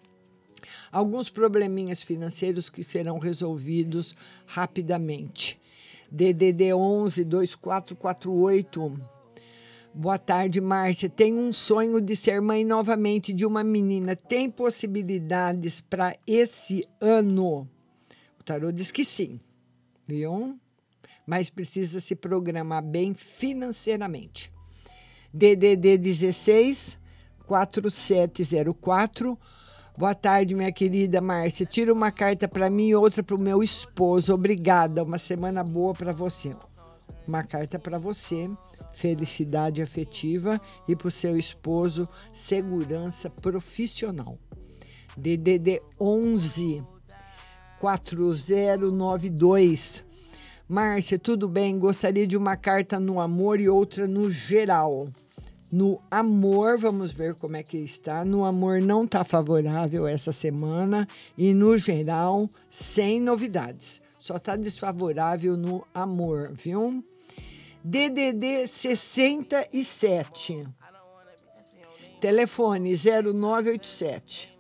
Alguns 0.92 1.30
probleminhas 1.30 2.04
financeiros 2.04 2.70
que 2.70 2.84
serão 2.84 3.18
resolvidos 3.18 4.16
rapidamente. 4.46 5.60
DDD 6.12 6.76
11 6.76 7.24
2448. 7.24 9.02
Boa 9.92 10.20
tarde, 10.20 10.62
Márcia. 10.62 11.10
Tenho 11.10 11.40
um 11.40 11.52
sonho 11.52 12.00
de 12.00 12.16
ser 12.16 12.40
mãe 12.40 12.64
novamente 12.64 13.34
de 13.34 13.48
uma 13.48 13.64
menina. 13.64 14.16
Tem 14.16 14.48
possibilidades 14.48 15.82
para 15.82 16.16
esse 16.28 16.88
ano? 17.02 17.68
Tarô 18.48 18.72
diz 18.72 18.92
que 18.92 19.04
sim, 19.04 19.42
viu? 20.08 20.58
Mas 21.26 21.50
precisa 21.50 22.00
se 22.00 22.16
programar 22.16 22.82
bem 22.82 23.14
financeiramente. 23.14 24.50
DDD 25.34 25.98
16 25.98 26.98
4704 27.46 29.38
Boa 29.98 30.16
tarde, 30.16 30.56
minha 30.56 30.72
querida 30.72 31.20
Márcia. 31.20 31.66
Tira 31.66 31.92
uma 31.92 32.10
carta 32.10 32.48
para 32.48 32.70
mim 32.70 32.88
e 32.88 32.96
outra 32.96 33.22
para 33.22 33.36
o 33.36 33.40
meu 33.40 33.62
esposo. 33.62 34.34
Obrigada. 34.34 35.04
Uma 35.04 35.18
semana 35.18 35.62
boa 35.62 35.94
para 35.94 36.14
você. 36.14 36.56
Uma 37.28 37.44
carta 37.44 37.78
para 37.78 38.00
você, 38.00 38.50
felicidade 38.94 39.82
afetiva 39.82 40.62
e 40.88 40.96
para 40.96 41.10
o 41.10 41.12
seu 41.12 41.36
esposo, 41.36 42.08
segurança 42.32 43.30
profissional. 43.30 44.40
DDD 45.18 45.82
11 46.00 46.97
4092. 47.80 50.04
Márcia, 50.68 51.18
tudo 51.18 51.48
bem? 51.48 51.80
Gostaria 51.80 52.28
de 52.28 52.36
uma 52.36 52.58
carta 52.58 53.00
no 53.00 53.22
amor 53.22 53.60
e 53.60 53.70
outra 53.70 54.08
no 54.08 54.30
geral. 54.30 55.08
No 55.72 56.02
amor, 56.10 56.78
vamos 56.78 57.12
ver 57.12 57.36
como 57.36 57.58
é 57.58 57.64
que 57.64 57.78
está. 57.78 58.26
No 58.26 58.46
amor 58.46 58.82
não 58.82 59.04
está 59.04 59.24
favorável 59.24 60.08
essa 60.08 60.32
semana 60.32 61.08
e 61.38 61.54
no 61.54 61.78
geral, 61.78 62.50
sem 62.70 63.22
novidades. 63.22 64.02
Só 64.18 64.38
está 64.38 64.56
desfavorável 64.56 65.56
no 65.56 65.86
amor, 65.94 66.52
viu? 66.54 67.04
DDD 67.84 68.68
67. 68.68 70.68
Telefone 72.20 72.96
0987. 72.96 74.57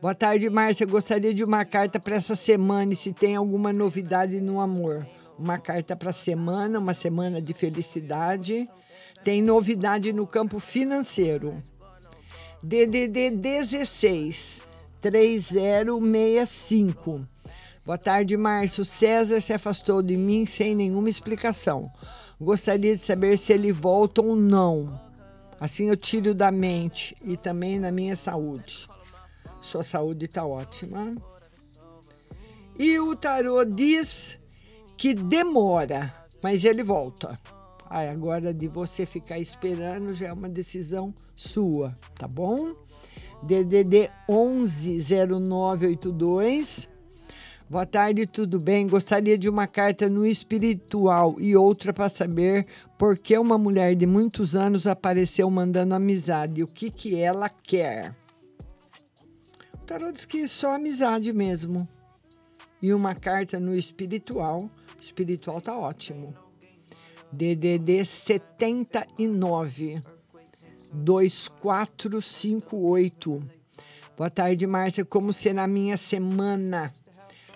Boa 0.00 0.14
tarde, 0.14 0.48
Márcia. 0.50 0.86
Gostaria 0.86 1.32
de 1.32 1.42
uma 1.42 1.64
carta 1.64 1.98
para 1.98 2.16
essa 2.16 2.36
semana 2.36 2.92
e 2.92 2.96
se 2.96 3.14
tem 3.14 3.34
alguma 3.34 3.72
novidade 3.72 4.42
no 4.42 4.60
amor. 4.60 5.06
Uma 5.38 5.58
carta 5.58 5.96
para 5.96 6.10
a 6.10 6.12
semana, 6.12 6.78
uma 6.78 6.92
semana 6.92 7.40
de 7.40 7.54
felicidade. 7.54 8.68
Tem 9.24 9.40
novidade 9.40 10.12
no 10.12 10.26
campo 10.26 10.60
financeiro. 10.60 11.62
DDD 12.62 13.30
16 13.30 14.60
3065. 15.00 17.26
Boa 17.84 17.96
tarde, 17.96 18.36
Márcio. 18.36 18.84
César 18.84 19.40
se 19.40 19.54
afastou 19.54 20.02
de 20.02 20.14
mim 20.16 20.44
sem 20.44 20.74
nenhuma 20.74 21.08
explicação. 21.08 21.90
Gostaria 22.38 22.94
de 22.94 23.00
saber 23.00 23.38
se 23.38 23.54
ele 23.54 23.72
volta 23.72 24.20
ou 24.20 24.36
não. 24.36 25.00
Assim 25.58 25.88
eu 25.88 25.96
tiro 25.96 26.34
da 26.34 26.50
mente 26.50 27.16
e 27.24 27.34
também 27.34 27.78
na 27.78 27.90
minha 27.90 28.14
saúde. 28.14 28.86
Sua 29.66 29.82
saúde 29.82 30.26
está 30.26 30.46
ótima. 30.46 31.16
E 32.78 33.00
o 33.00 33.16
tarô 33.16 33.64
diz 33.64 34.38
que 34.96 35.12
demora, 35.12 36.14
mas 36.40 36.64
ele 36.64 36.84
volta. 36.84 37.36
Aí 37.90 38.08
agora 38.08 38.54
de 38.54 38.68
você 38.68 39.04
ficar 39.04 39.40
esperando 39.40 40.14
já 40.14 40.28
é 40.28 40.32
uma 40.32 40.48
decisão 40.48 41.12
sua, 41.34 41.98
tá 42.16 42.28
bom? 42.28 42.76
DDD 43.42 44.08
110982. 44.28 46.86
Boa 47.68 47.86
tarde, 47.86 48.24
tudo 48.24 48.60
bem? 48.60 48.86
Gostaria 48.86 49.36
de 49.36 49.48
uma 49.48 49.66
carta 49.66 50.08
no 50.08 50.24
espiritual 50.24 51.34
e 51.40 51.56
outra 51.56 51.92
para 51.92 52.08
saber 52.08 52.68
por 52.96 53.18
que 53.18 53.36
uma 53.36 53.58
mulher 53.58 53.96
de 53.96 54.06
muitos 54.06 54.54
anos 54.54 54.86
apareceu 54.86 55.50
mandando 55.50 55.92
amizade. 55.92 56.62
O 56.62 56.68
que 56.68 56.88
que 56.88 57.16
ela 57.16 57.48
quer? 57.48 58.14
Tarô 59.86 60.10
diz 60.10 60.24
que 60.24 60.48
só 60.48 60.74
amizade 60.74 61.32
mesmo. 61.32 61.88
E 62.82 62.92
uma 62.92 63.14
carta 63.14 63.60
no 63.60 63.74
espiritual. 63.74 64.68
Espiritual 65.00 65.60
tá 65.60 65.78
ótimo. 65.78 66.34
DDD 67.32 68.04
79 68.04 70.02
2458. 70.92 73.40
Boa 74.16 74.30
tarde, 74.30 74.66
Márcia. 74.66 75.04
Como 75.04 75.32
será 75.32 75.62
a 75.64 75.68
minha 75.68 75.96
semana? 75.96 76.92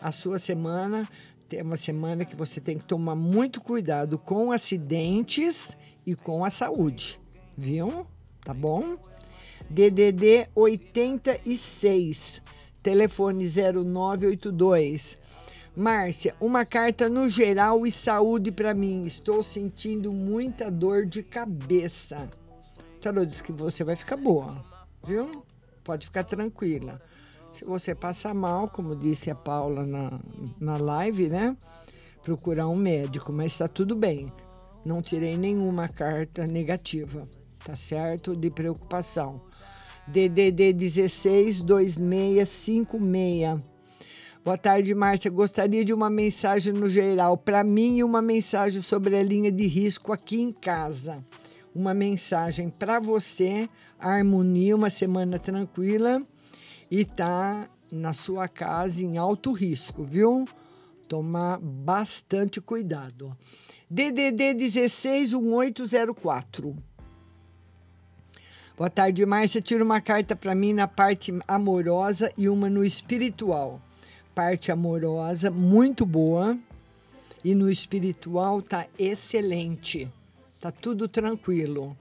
A 0.00 0.12
sua 0.12 0.38
semana 0.38 1.08
é 1.50 1.62
uma 1.62 1.76
semana 1.76 2.24
que 2.24 2.36
você 2.36 2.60
tem 2.60 2.78
que 2.78 2.84
tomar 2.84 3.16
muito 3.16 3.60
cuidado 3.60 4.16
com 4.16 4.52
acidentes 4.52 5.76
e 6.06 6.14
com 6.14 6.44
a 6.44 6.50
saúde, 6.50 7.20
viu? 7.56 8.06
Tá 8.44 8.54
bom? 8.54 8.96
DDD 9.70 10.48
86, 10.52 12.42
telefone 12.82 13.46
0982. 13.46 15.16
Márcia, 15.76 16.34
uma 16.40 16.66
carta 16.66 17.08
no 17.08 17.28
geral 17.28 17.86
e 17.86 17.92
saúde 17.92 18.50
para 18.50 18.74
mim. 18.74 19.06
Estou 19.06 19.44
sentindo 19.44 20.12
muita 20.12 20.68
dor 20.72 21.06
de 21.06 21.22
cabeça. 21.22 22.28
O 22.96 23.00
tarô 23.00 23.24
que 23.24 23.52
você 23.52 23.84
vai 23.84 23.94
ficar 23.94 24.16
boa, 24.16 24.60
viu? 25.06 25.44
Pode 25.84 26.06
ficar 26.06 26.24
tranquila. 26.24 27.00
Se 27.52 27.64
você 27.64 27.94
passar 27.94 28.34
mal, 28.34 28.68
como 28.68 28.96
disse 28.96 29.30
a 29.30 29.36
Paula 29.36 29.86
na, 29.86 30.20
na 30.58 30.78
live, 30.78 31.28
né? 31.28 31.56
Procurar 32.24 32.66
um 32.66 32.74
médico, 32.74 33.32
mas 33.32 33.52
está 33.52 33.68
tudo 33.68 33.94
bem. 33.94 34.32
Não 34.84 35.00
tirei 35.00 35.36
nenhuma 35.36 35.88
carta 35.88 36.44
negativa, 36.44 37.28
tá 37.64 37.76
certo? 37.76 38.34
De 38.34 38.50
preocupação. 38.50 39.48
DDD 40.12 40.72
16 40.72 41.62
2656. 41.62 43.64
Boa 44.44 44.58
tarde, 44.58 44.92
Márcia. 44.92 45.30
Gostaria 45.30 45.84
de 45.84 45.92
uma 45.92 46.10
mensagem 46.10 46.72
no 46.72 46.90
geral 46.90 47.38
para 47.38 47.62
mim 47.62 47.98
e 47.98 48.04
uma 48.04 48.20
mensagem 48.20 48.82
sobre 48.82 49.16
a 49.16 49.22
linha 49.22 49.52
de 49.52 49.68
risco 49.68 50.12
aqui 50.12 50.40
em 50.40 50.52
casa. 50.52 51.24
Uma 51.72 51.94
mensagem 51.94 52.68
para 52.68 52.98
você, 52.98 53.68
harmonia, 54.00 54.74
uma 54.74 54.90
semana 54.90 55.38
tranquila 55.38 56.20
e 56.90 57.04
tá 57.04 57.70
na 57.92 58.12
sua 58.12 58.48
casa 58.48 59.04
em 59.04 59.16
alto 59.16 59.52
risco, 59.52 60.02
viu? 60.02 60.44
Tomar 61.06 61.60
bastante 61.60 62.60
cuidado. 62.60 63.36
DDD 63.88 64.54
16 64.54 65.34
1804. 65.34 66.76
Boa 68.80 68.88
tarde, 68.88 69.26
Márcia. 69.26 69.60
Tira 69.60 69.84
uma 69.84 70.00
carta 70.00 70.34
para 70.34 70.54
mim 70.54 70.72
na 70.72 70.88
parte 70.88 71.34
amorosa 71.46 72.32
e 72.34 72.48
uma 72.48 72.70
no 72.70 72.82
espiritual. 72.82 73.78
Parte 74.34 74.72
amorosa, 74.72 75.50
muito 75.50 76.06
boa. 76.06 76.58
E 77.44 77.54
no 77.54 77.70
espiritual 77.70 78.62
tá 78.62 78.86
excelente. 78.98 80.10
Tá 80.58 80.70
tudo 80.70 81.06
tranquilo. 81.08 81.94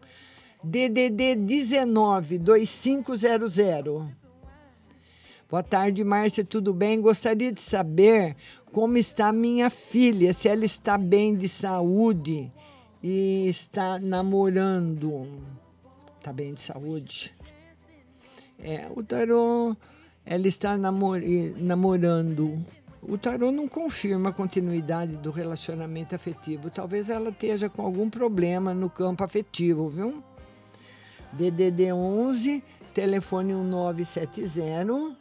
DDD 0.63 1.35
19 1.35 2.39
2500. 2.39 3.57
Boa 5.49 5.63
tarde, 5.63 6.01
Márcia. 6.05 6.45
Tudo 6.45 6.73
bem? 6.73 7.01
Gostaria 7.01 7.51
de 7.51 7.61
saber 7.61 8.37
como 8.71 8.97
está 8.97 9.33
minha 9.33 9.69
filha, 9.69 10.31
se 10.31 10.47
ela 10.47 10.63
está 10.63 10.97
bem 10.97 11.35
de 11.35 11.49
saúde 11.49 12.49
e 13.03 13.49
está 13.49 13.99
namorando 13.99 15.58
está 16.19 16.33
bem 16.33 16.53
de 16.53 16.61
saúde. 16.61 17.33
É, 18.59 18.87
o 18.93 19.01
tarô, 19.01 19.75
ela 20.25 20.47
está 20.47 20.77
namor 20.77 21.21
namorando. 21.57 22.63
O 23.01 23.17
tarô 23.17 23.51
não 23.51 23.67
confirma 23.67 24.29
a 24.29 24.33
continuidade 24.33 25.15
do 25.15 25.31
relacionamento 25.31 26.13
afetivo. 26.13 26.69
Talvez 26.69 27.09
ela 27.09 27.29
esteja 27.29 27.69
com 27.69 27.81
algum 27.81 28.09
problema 28.09 28.73
no 28.73 28.89
campo 28.89 29.23
afetivo, 29.23 29.87
viu? 29.87 30.21
DDD 31.31 31.93
11, 31.93 32.61
telefone 32.93 33.53
1970. 33.53 35.15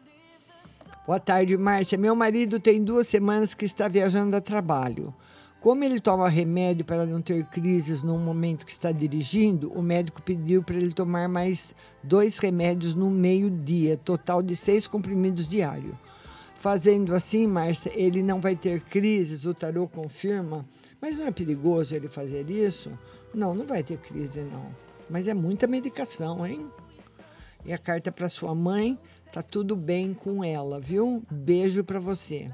Boa 1.07 1.21
tarde, 1.21 1.57
Márcia. 1.57 1.97
Meu 1.97 2.17
marido 2.17 2.59
tem 2.59 2.83
duas 2.83 3.07
semanas 3.07 3.55
que 3.55 3.65
está 3.65 3.87
viajando 3.87 4.37
a 4.37 4.41
trabalho. 4.41 5.15
Como 5.69 5.85
ele 5.85 6.01
toma 6.01 6.31
remédio 6.31 6.83
para 6.83 7.05
não 7.05 7.21
ter 7.21 7.45
crises 7.45 8.03
no 8.03 8.17
momento 8.17 8.65
que 8.65 8.73
está 8.73 8.91
dirigindo, 8.91 9.71
o 9.71 9.83
médico 9.83 10.23
pediu 10.23 10.63
para 10.63 10.77
ele 10.77 10.95
tomar 10.95 11.29
mais 11.29 11.77
dois 12.03 12.39
remédios 12.39 12.95
no 12.95 13.11
meio-dia, 13.11 13.99
total 13.99 14.43
de 14.43 14.57
seis 14.57 14.87
comprimidos 14.87 15.47
diários. 15.47 15.95
Fazendo 16.59 17.15
assim, 17.15 17.47
Márcia, 17.47 17.93
ele 17.95 18.23
não 18.23 18.41
vai 18.41 18.57
ter 18.57 18.81
crises, 18.81 19.45
o 19.45 19.53
tarô 19.53 19.87
confirma. 19.87 20.67
Mas 21.03 21.19
não 21.19 21.27
é 21.27 21.31
perigoso 21.31 21.95
ele 21.95 22.09
fazer 22.09 22.49
isso? 22.49 22.91
Não, 23.35 23.55
não 23.55 23.67
vai 23.67 23.83
ter 23.83 23.99
crise, 23.99 24.41
não. 24.41 24.75
Mas 25.11 25.29
é 25.29 25.35
muita 25.35 25.67
medicação, 25.67 26.47
hein? 26.47 26.67
E 27.67 27.75
a 27.75 27.79
carta 27.79 28.11
para 28.11 28.31
sua 28.31 28.55
mãe, 28.55 28.99
tá 29.31 29.43
tudo 29.43 29.77
bem 29.77 30.15
com 30.15 30.43
ela, 30.43 30.81
viu? 30.81 31.23
Beijo 31.31 31.85
para 31.85 32.01
você. 32.01 32.51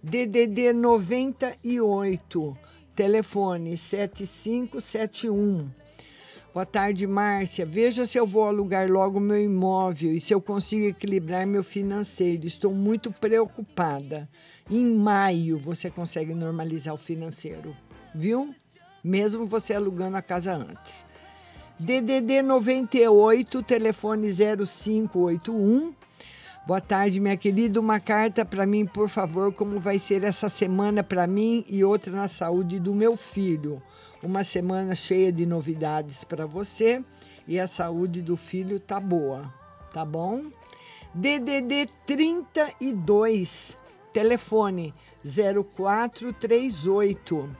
DDD 0.00 0.72
98, 0.72 2.56
telefone 2.94 3.76
7571. 3.76 5.68
Boa 6.54 6.64
tarde, 6.64 7.04
Márcia. 7.04 7.66
Veja 7.66 8.06
se 8.06 8.16
eu 8.16 8.24
vou 8.24 8.44
alugar 8.44 8.88
logo 8.88 9.18
meu 9.18 9.42
imóvel 9.42 10.12
e 10.12 10.20
se 10.20 10.32
eu 10.32 10.40
consigo 10.40 10.86
equilibrar 10.86 11.44
meu 11.48 11.64
financeiro. 11.64 12.46
Estou 12.46 12.72
muito 12.72 13.10
preocupada. 13.10 14.28
Em 14.70 14.84
maio 14.84 15.58
você 15.58 15.90
consegue 15.90 16.32
normalizar 16.32 16.94
o 16.94 16.98
financeiro, 16.98 17.76
viu? 18.14 18.54
Mesmo 19.02 19.46
você 19.46 19.74
alugando 19.74 20.16
a 20.16 20.22
casa 20.22 20.54
antes. 20.54 21.04
DDD 21.76 22.42
98, 22.42 23.64
telefone 23.64 24.32
0581 24.32 25.92
Boa 26.68 26.80
tarde, 26.82 27.18
minha 27.18 27.34
querida. 27.34 27.80
Uma 27.80 27.98
carta 27.98 28.44
para 28.44 28.66
mim, 28.66 28.84
por 28.84 29.08
favor, 29.08 29.50
como 29.54 29.80
vai 29.80 29.98
ser 29.98 30.22
essa 30.22 30.50
semana 30.50 31.02
para 31.02 31.26
mim 31.26 31.64
e 31.66 31.82
outra 31.82 32.12
na 32.12 32.28
saúde 32.28 32.78
do 32.78 32.94
meu 32.94 33.16
filho. 33.16 33.82
Uma 34.22 34.44
semana 34.44 34.94
cheia 34.94 35.32
de 35.32 35.46
novidades 35.46 36.24
para 36.24 36.44
você 36.44 37.02
e 37.46 37.58
a 37.58 37.66
saúde 37.66 38.20
do 38.20 38.36
filho 38.36 38.78
tá 38.78 39.00
boa, 39.00 39.50
tá 39.94 40.04
bom? 40.04 40.42
DDD 41.14 41.88
32, 42.04 43.78
telefone 44.12 44.92
0438. 45.24 47.50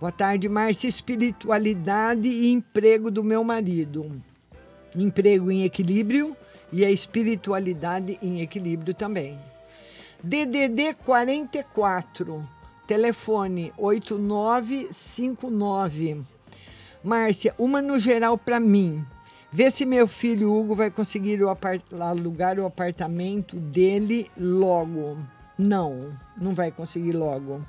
Boa 0.00 0.10
tarde, 0.10 0.48
Márcia. 0.48 0.88
Espiritualidade 0.88 2.26
e 2.26 2.50
emprego 2.50 3.08
do 3.08 3.22
meu 3.22 3.44
marido. 3.44 4.20
Emprego 4.96 5.48
em 5.48 5.62
equilíbrio 5.62 6.36
e 6.72 6.84
a 6.84 6.90
espiritualidade 6.90 8.18
em 8.22 8.40
equilíbrio 8.40 8.94
também. 8.94 9.38
DDD 10.22 10.94
44, 11.04 12.48
telefone 12.86 13.72
8959. 13.76 16.22
Márcia, 17.04 17.54
uma 17.58 17.82
no 17.82 17.98
geral 17.98 18.38
para 18.38 18.60
mim. 18.60 19.04
Vê 19.50 19.70
se 19.70 19.84
meu 19.84 20.06
filho 20.08 20.54
Hugo 20.54 20.74
vai 20.74 20.90
conseguir 20.90 21.42
o 21.42 21.54
alugar 22.00 22.58
o 22.58 22.64
apartamento 22.64 23.56
dele 23.56 24.30
logo. 24.38 25.18
Não, 25.58 26.16
não 26.40 26.54
vai 26.54 26.70
conseguir 26.70 27.12
logo. 27.12 27.60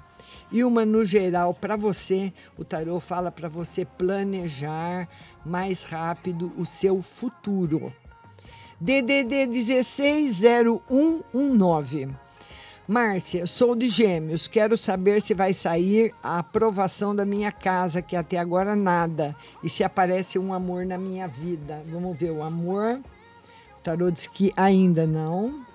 E 0.51 0.63
uma 0.63 0.85
no 0.85 1.05
geral 1.05 1.53
para 1.53 1.75
você, 1.75 2.31
o 2.57 2.63
tarô 2.63 2.99
fala 2.99 3.31
para 3.31 3.49
você 3.49 3.83
planejar 3.83 5.09
mais 5.43 5.83
rápido 5.83 6.53
o 6.57 6.65
seu 6.65 7.01
futuro. 7.01 7.91
DDD 8.83 9.47
160119. 9.47 12.09
Márcia, 12.85 13.47
sou 13.47 13.77
de 13.77 13.87
Gêmeos. 13.87 14.45
Quero 14.45 14.75
saber 14.75 15.21
se 15.21 15.33
vai 15.33 15.53
sair 15.53 16.13
a 16.21 16.39
aprovação 16.39 17.15
da 17.15 17.23
minha 17.23 17.49
casa, 17.49 18.01
que 18.01 18.13
até 18.13 18.37
agora 18.37 18.75
nada. 18.75 19.33
E 19.63 19.69
se 19.69 19.85
aparece 19.85 20.37
um 20.37 20.53
amor 20.53 20.85
na 20.85 20.97
minha 20.97 21.29
vida. 21.29 21.81
Vamos 21.89 22.17
ver 22.17 22.31
o 22.31 22.43
amor. 22.43 22.99
O 23.79 23.81
tarô 23.81 24.11
diz 24.11 24.27
que 24.27 24.51
ainda 24.57 25.07
não. 25.07 25.65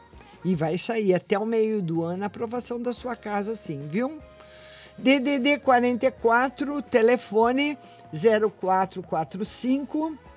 E 0.44 0.55
vai 0.55 0.76
sair 0.76 1.14
até 1.14 1.39
o 1.39 1.47
meio 1.47 1.80
do 1.80 2.02
ano 2.02 2.24
a 2.24 2.26
aprovação 2.26 2.78
da 2.78 2.93
sua 2.93 3.16
casa, 3.16 3.55
sim, 3.55 3.89
viu? 3.90 4.18
DDD 4.98 5.60
44, 5.60 6.82
telefone 6.82 7.78
0445. 8.12 10.27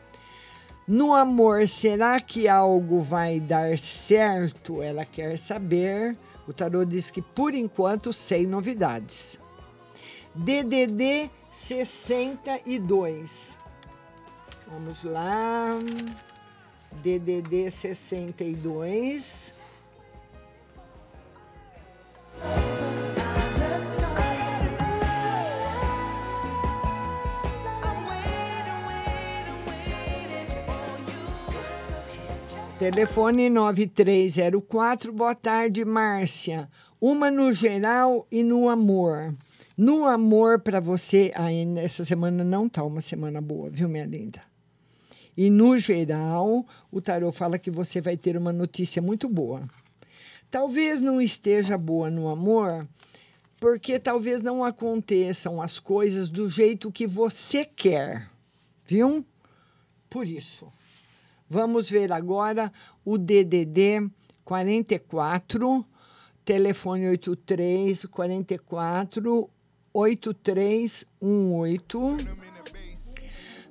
No 0.92 1.16
amor, 1.16 1.68
será 1.70 2.20
que 2.20 2.50
algo 2.50 3.00
vai 3.00 3.40
dar 3.40 3.80
certo? 3.80 4.82
Ela 4.82 5.06
quer 5.06 5.40
saber. 5.40 6.18
O 6.46 6.52
tarô 6.52 6.84
diz 6.84 7.10
que 7.10 7.22
por 7.22 7.54
enquanto 7.54 8.12
sem 8.12 8.46
novidades. 8.46 9.40
DDD 10.36 11.32
62. 11.50 13.58
Vamos 14.68 15.02
lá. 15.06 15.80
DDD 17.02 17.72
62. 17.72 19.54
Telefone 32.82 33.48
9304. 33.48 35.14
Boa 35.14 35.36
tarde, 35.36 35.86
Márcia. 35.86 36.68
Uma 37.00 37.30
no 37.30 37.54
geral 37.54 38.26
e 38.32 38.42
no 38.42 38.68
amor. 38.70 39.36
No 39.78 40.08
amor 40.08 40.58
para 40.62 40.80
você, 40.80 41.32
ainda 41.36 41.80
essa 41.80 42.04
semana 42.04 42.44
não 42.44 42.68
tá 42.68 42.84
uma 42.84 43.00
semana 43.00 43.40
boa, 43.40 43.70
viu, 43.70 43.88
minha 43.88 44.08
linda? 44.08 44.42
E 45.38 45.48
no 45.52 45.78
geral, 45.78 46.66
o 46.92 47.00
tarô 47.00 47.32
fala 47.32 47.60
que 47.60 47.70
você 47.70 48.02
vai 48.02 48.18
ter 48.18 48.36
uma 48.36 48.52
notícia 48.52 49.00
muito 49.00 49.30
boa. 49.30 49.62
Talvez 50.50 51.02
não 51.02 51.22
esteja 51.22 51.78
boa 51.78 52.10
no 52.10 52.30
amor, 52.30 52.88
porque 53.60 54.00
talvez 54.00 54.42
não 54.42 54.64
aconteçam 54.64 55.62
as 55.62 55.78
coisas 55.78 56.32
do 56.32 56.50
jeito 56.50 56.92
que 56.92 57.06
você 57.06 57.64
quer, 57.64 58.28
viu? 58.88 59.24
Por 60.10 60.26
isso. 60.28 60.74
Vamos 61.54 61.90
ver 61.90 62.14
agora 62.14 62.72
o 63.04 63.18
DDD 63.18 64.10
44, 64.46 65.86
telefone 66.46 67.10
83 67.10 68.06
44 68.06 69.50
8318. 69.94 72.18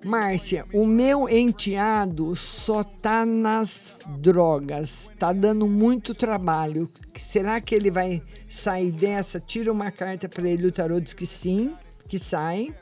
Márcia, 0.04 0.66
o 0.74 0.84
meu 0.84 1.26
enteado 1.26 2.36
só 2.36 2.84
tá 2.84 3.24
nas 3.24 3.96
drogas, 4.18 5.10
tá 5.18 5.32
dando 5.32 5.66
muito 5.66 6.14
trabalho. 6.14 6.86
Será 7.32 7.62
que 7.62 7.74
ele 7.74 7.90
vai 7.90 8.22
sair 8.46 8.92
dessa? 8.92 9.40
Tira 9.40 9.72
uma 9.72 9.90
carta 9.90 10.28
para 10.28 10.46
ele, 10.46 10.66
o 10.66 10.72
tarô 10.72 11.00
diz 11.00 11.14
que 11.14 11.24
sim, 11.24 11.74
que 12.06 12.18
sai. 12.18 12.74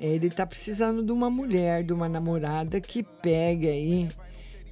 Ele 0.00 0.28
está 0.28 0.46
precisando 0.46 1.02
de 1.02 1.12
uma 1.12 1.28
mulher, 1.28 1.84
de 1.84 1.92
uma 1.92 2.08
namorada 2.08 2.80
que 2.80 3.02
pegue 3.02 3.68
aí, 3.68 4.08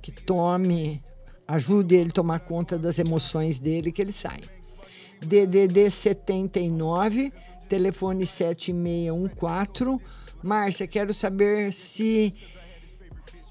que 0.00 0.10
tome, 0.10 1.02
ajude 1.46 1.96
ele 1.96 2.08
a 2.08 2.14
tomar 2.14 2.40
conta 2.40 2.78
das 2.78 2.98
emoções 2.98 3.60
dele, 3.60 3.92
que 3.92 4.00
ele 4.00 4.12
sai. 4.12 4.40
DDD 5.20 5.90
79, 5.90 7.30
telefone 7.68 8.26
7614. 8.26 10.02
Márcia, 10.42 10.86
quero 10.86 11.12
saber 11.12 11.74
se 11.74 12.32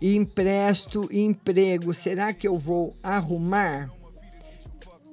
empresto 0.02 1.08
emprego, 1.12 1.94
será 1.94 2.34
que 2.34 2.48
eu 2.48 2.58
vou 2.58 2.92
arrumar? 3.04 3.92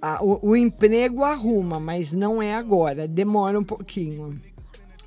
Ah, 0.00 0.18
o, 0.22 0.50
o 0.50 0.56
emprego 0.56 1.24
arruma, 1.24 1.78
mas 1.78 2.12
não 2.12 2.42
é 2.42 2.54
agora, 2.54 3.06
demora 3.06 3.58
um 3.58 3.64
pouquinho. 3.64 4.40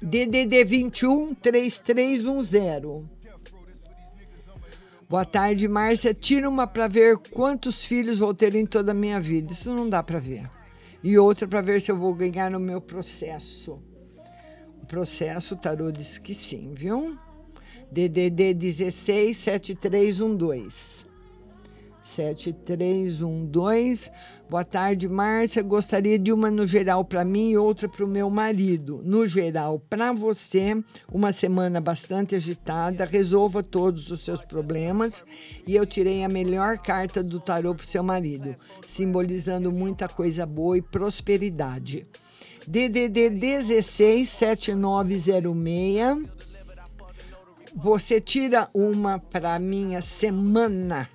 DDD 0.02 0.64
21 0.64 1.34
3310. 1.34 2.84
Boa 5.10 5.26
tarde, 5.26 5.68
Márcia. 5.68 6.14
Tira 6.14 6.48
uma 6.48 6.68
para 6.68 6.88
ver 6.88 7.18
quantos 7.18 7.84
filhos 7.84 8.20
vou 8.20 8.34
ter 8.34 8.54
em 8.54 8.66
toda 8.66 8.92
a 8.92 8.96
minha 8.96 9.20
vida. 9.20 9.54
Isso 9.54 9.74
não 9.74 9.90
dá 9.90 10.04
para 10.04 10.20
ver. 10.20 10.48
E 11.04 11.18
outra 11.18 11.48
para 11.48 11.62
ver 11.62 11.82
se 11.82 11.92
eu 11.92 11.98
vou 11.98 12.14
ganhar 12.14 12.52
no 12.52 12.60
meu 12.60 12.80
processo. 12.80 13.82
O 14.82 14.86
processo, 14.86 15.56
o 15.56 15.58
tarô 15.58 15.92
diz 15.92 16.18
que 16.18 16.34
sim, 16.34 16.74
viu? 16.76 17.18
DDD 17.92 18.54
16 18.54 19.38
7312. 19.38 21.08
7312. 22.04 24.12
Boa 24.50 24.64
tarde, 24.64 25.10
Márcia. 25.10 25.62
Gostaria 25.62 26.18
de 26.18 26.32
uma 26.32 26.50
no 26.50 26.66
geral 26.66 27.04
para 27.04 27.26
mim 27.26 27.50
e 27.50 27.58
outra 27.58 27.90
para 27.90 28.06
o 28.06 28.08
meu 28.08 28.30
marido. 28.30 29.02
No 29.04 29.28
geral, 29.28 29.78
para 29.90 30.14
você, 30.14 30.82
uma 31.12 31.34
semana 31.34 31.82
bastante 31.82 32.34
agitada. 32.34 33.04
Resolva 33.04 33.62
todos 33.62 34.10
os 34.10 34.24
seus 34.24 34.42
problemas. 34.42 35.26
E 35.68 35.76
eu 35.76 35.86
tirei 35.86 36.24
a 36.24 36.30
melhor 36.30 36.78
carta 36.78 37.22
do 37.22 37.42
tarô 37.42 37.76
para 37.76 37.84
o 37.84 37.88
seu 37.88 38.02
marido, 38.02 38.56
simbolizando 38.86 39.70
muita 39.70 40.08
coisa 40.08 40.46
boa 40.46 40.78
e 40.78 40.82
prosperidade. 40.82 42.08
DDD 42.66 43.30
16 43.30 44.30
7906. 44.30 46.26
Você 47.76 48.22
tira 48.22 48.70
uma 48.74 49.20
para 49.20 49.60
minha 49.60 50.02
semana 50.02 51.10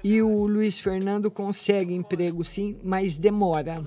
E 0.05 0.23
o 0.23 0.47
Luiz 0.47 0.79
Fernando 0.79 1.33
consegue 1.33 1.95
emprego 1.95 2.45
sim, 2.45 2.77
mas 2.85 3.19
demora. 3.19 3.83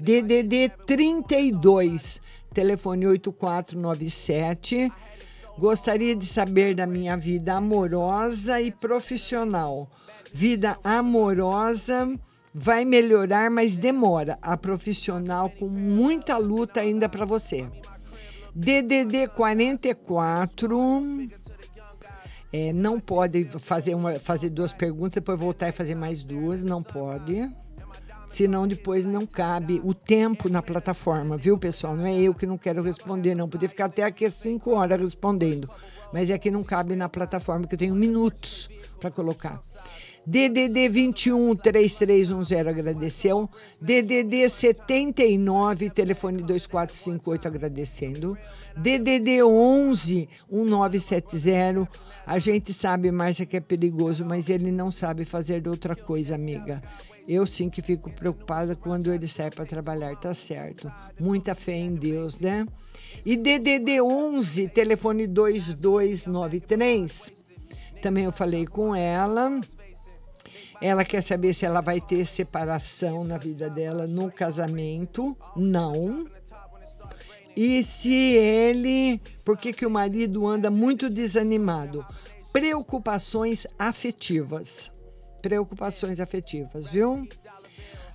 DDD 0.00 0.70
32, 0.84 2.20
telefone 2.52 3.06
8497. 3.06 4.92
Gostaria 5.58 6.16
de 6.16 6.26
saber 6.26 6.74
da 6.74 6.86
minha 6.86 7.16
vida 7.16 7.54
amorosa 7.54 8.60
e 8.60 8.72
profissional. 8.72 9.88
Vida 10.32 10.78
amorosa 10.82 12.18
vai 12.54 12.84
melhorar, 12.84 13.50
mas 13.50 13.76
demora. 13.76 14.38
A 14.42 14.56
profissional 14.56 15.50
com 15.50 15.68
muita 15.68 16.36
luta 16.36 16.80
ainda 16.80 17.08
para 17.08 17.24
você. 17.24 17.66
DDD 18.54 19.28
44. 19.28 21.28
É, 22.52 22.72
não 22.72 23.00
pode 23.00 23.46
fazer, 23.60 23.94
uma, 23.94 24.18
fazer 24.18 24.50
duas 24.50 24.74
perguntas, 24.74 25.14
depois 25.14 25.38
voltar 25.38 25.70
e 25.70 25.72
fazer 25.72 25.94
mais 25.94 26.22
duas. 26.22 26.62
Não 26.62 26.82
pode. 26.82 27.50
Senão 28.30 28.66
depois 28.66 29.04
não 29.04 29.26
cabe 29.26 29.80
o 29.84 29.92
tempo 29.92 30.48
na 30.48 30.62
plataforma, 30.62 31.36
viu, 31.36 31.58
pessoal? 31.58 31.94
Não 31.94 32.06
é 32.06 32.18
eu 32.18 32.34
que 32.34 32.46
não 32.46 32.56
quero 32.56 32.82
responder, 32.82 33.34
não. 33.34 33.48
Podia 33.48 33.68
ficar 33.68 33.86
até 33.86 34.02
aqui 34.02 34.28
cinco 34.30 34.72
horas 34.72 34.98
respondendo. 34.98 35.68
Mas 36.12 36.30
é 36.30 36.38
que 36.38 36.50
não 36.50 36.62
cabe 36.62 36.96
na 36.96 37.08
plataforma, 37.08 37.66
que 37.66 37.74
eu 37.74 37.78
tenho 37.78 37.94
minutos 37.94 38.70
para 38.98 39.10
colocar. 39.10 39.60
DDD 40.24 40.88
21 40.88 41.56
3310 41.56 42.66
agradeceu. 42.66 43.50
DDD 43.80 44.48
79 44.48 45.90
telefone 45.90 46.42
2458 46.42 47.48
agradecendo. 47.48 48.38
DDD 48.76 49.42
11 49.42 50.28
1970. 50.50 51.88
A 52.24 52.38
gente 52.38 52.72
sabe, 52.72 53.10
Márcia, 53.10 53.44
que 53.44 53.56
é 53.56 53.60
perigoso, 53.60 54.24
mas 54.24 54.48
ele 54.48 54.70
não 54.70 54.92
sabe 54.92 55.24
fazer 55.24 55.66
outra 55.66 55.96
coisa, 55.96 56.36
amiga. 56.36 56.80
Eu 57.26 57.44
sim 57.46 57.70
que 57.70 57.80
fico 57.82 58.10
preocupada 58.10 58.76
quando 58.76 59.12
ele 59.12 59.28
sai 59.28 59.50
para 59.50 59.64
trabalhar, 59.64 60.16
tá 60.16 60.34
certo. 60.34 60.92
Muita 61.18 61.54
fé 61.54 61.76
em 61.76 61.94
Deus, 61.94 62.38
né? 62.38 62.66
E 63.24 63.36
DDD 63.36 64.00
11 64.00 64.68
telefone 64.68 65.26
2293. 65.26 67.32
Também 68.00 68.24
eu 68.24 68.32
falei 68.32 68.66
com 68.66 68.94
ela. 68.94 69.60
Ela 70.82 71.04
quer 71.04 71.22
saber 71.22 71.54
se 71.54 71.64
ela 71.64 71.80
vai 71.80 72.00
ter 72.00 72.26
separação 72.26 73.22
na 73.22 73.38
vida 73.38 73.70
dela 73.70 74.04
no 74.04 74.32
casamento. 74.32 75.36
Não. 75.54 76.24
E 77.56 77.84
se 77.84 78.12
ele. 78.12 79.20
Por 79.44 79.56
que, 79.56 79.72
que 79.72 79.86
o 79.86 79.90
marido 79.90 80.44
anda 80.44 80.72
muito 80.72 81.08
desanimado? 81.08 82.04
Preocupações 82.52 83.64
afetivas. 83.78 84.90
Preocupações 85.40 86.18
afetivas, 86.18 86.88
viu? 86.88 87.28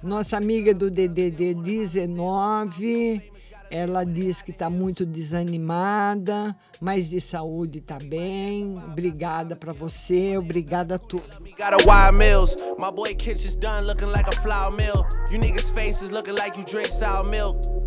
Nossa 0.04 0.36
amiga 0.36 0.74
do 0.74 0.92
DDD 0.92 1.54
19 1.54 3.37
ela 3.70 4.06
diz 4.06 4.42
que 4.42 4.52
está 4.52 4.70
muito 4.70 5.06
desanimada, 5.06 6.56
mas 6.80 7.10
de 7.10 7.20
saúde 7.20 7.80
está 7.80 7.98
bem. 7.98 8.78
Obrigada 8.92 9.56
para 9.56 9.74
você, 9.74 10.38
obrigada 10.38 10.96
a 10.96 11.00
todos. 11.00 11.28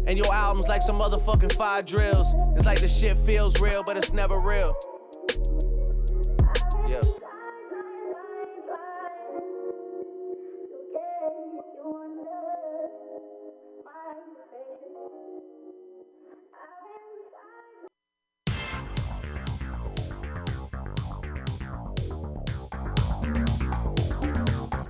And 0.08 0.16
your 0.16 0.32
album's 0.32 0.66
like 0.66 0.82
some 0.82 0.98
motherfucking 0.98 1.52
fire 1.52 1.82
drills. 1.82 2.34
It's 2.56 2.64
like 2.64 2.80
the 2.80 2.88
shit 2.88 3.16
feels 3.18 3.60
real, 3.60 3.84
but 3.84 3.96
it's 3.96 4.12
never 4.12 4.40
real. 4.40 4.74
Yeah. 6.88 7.02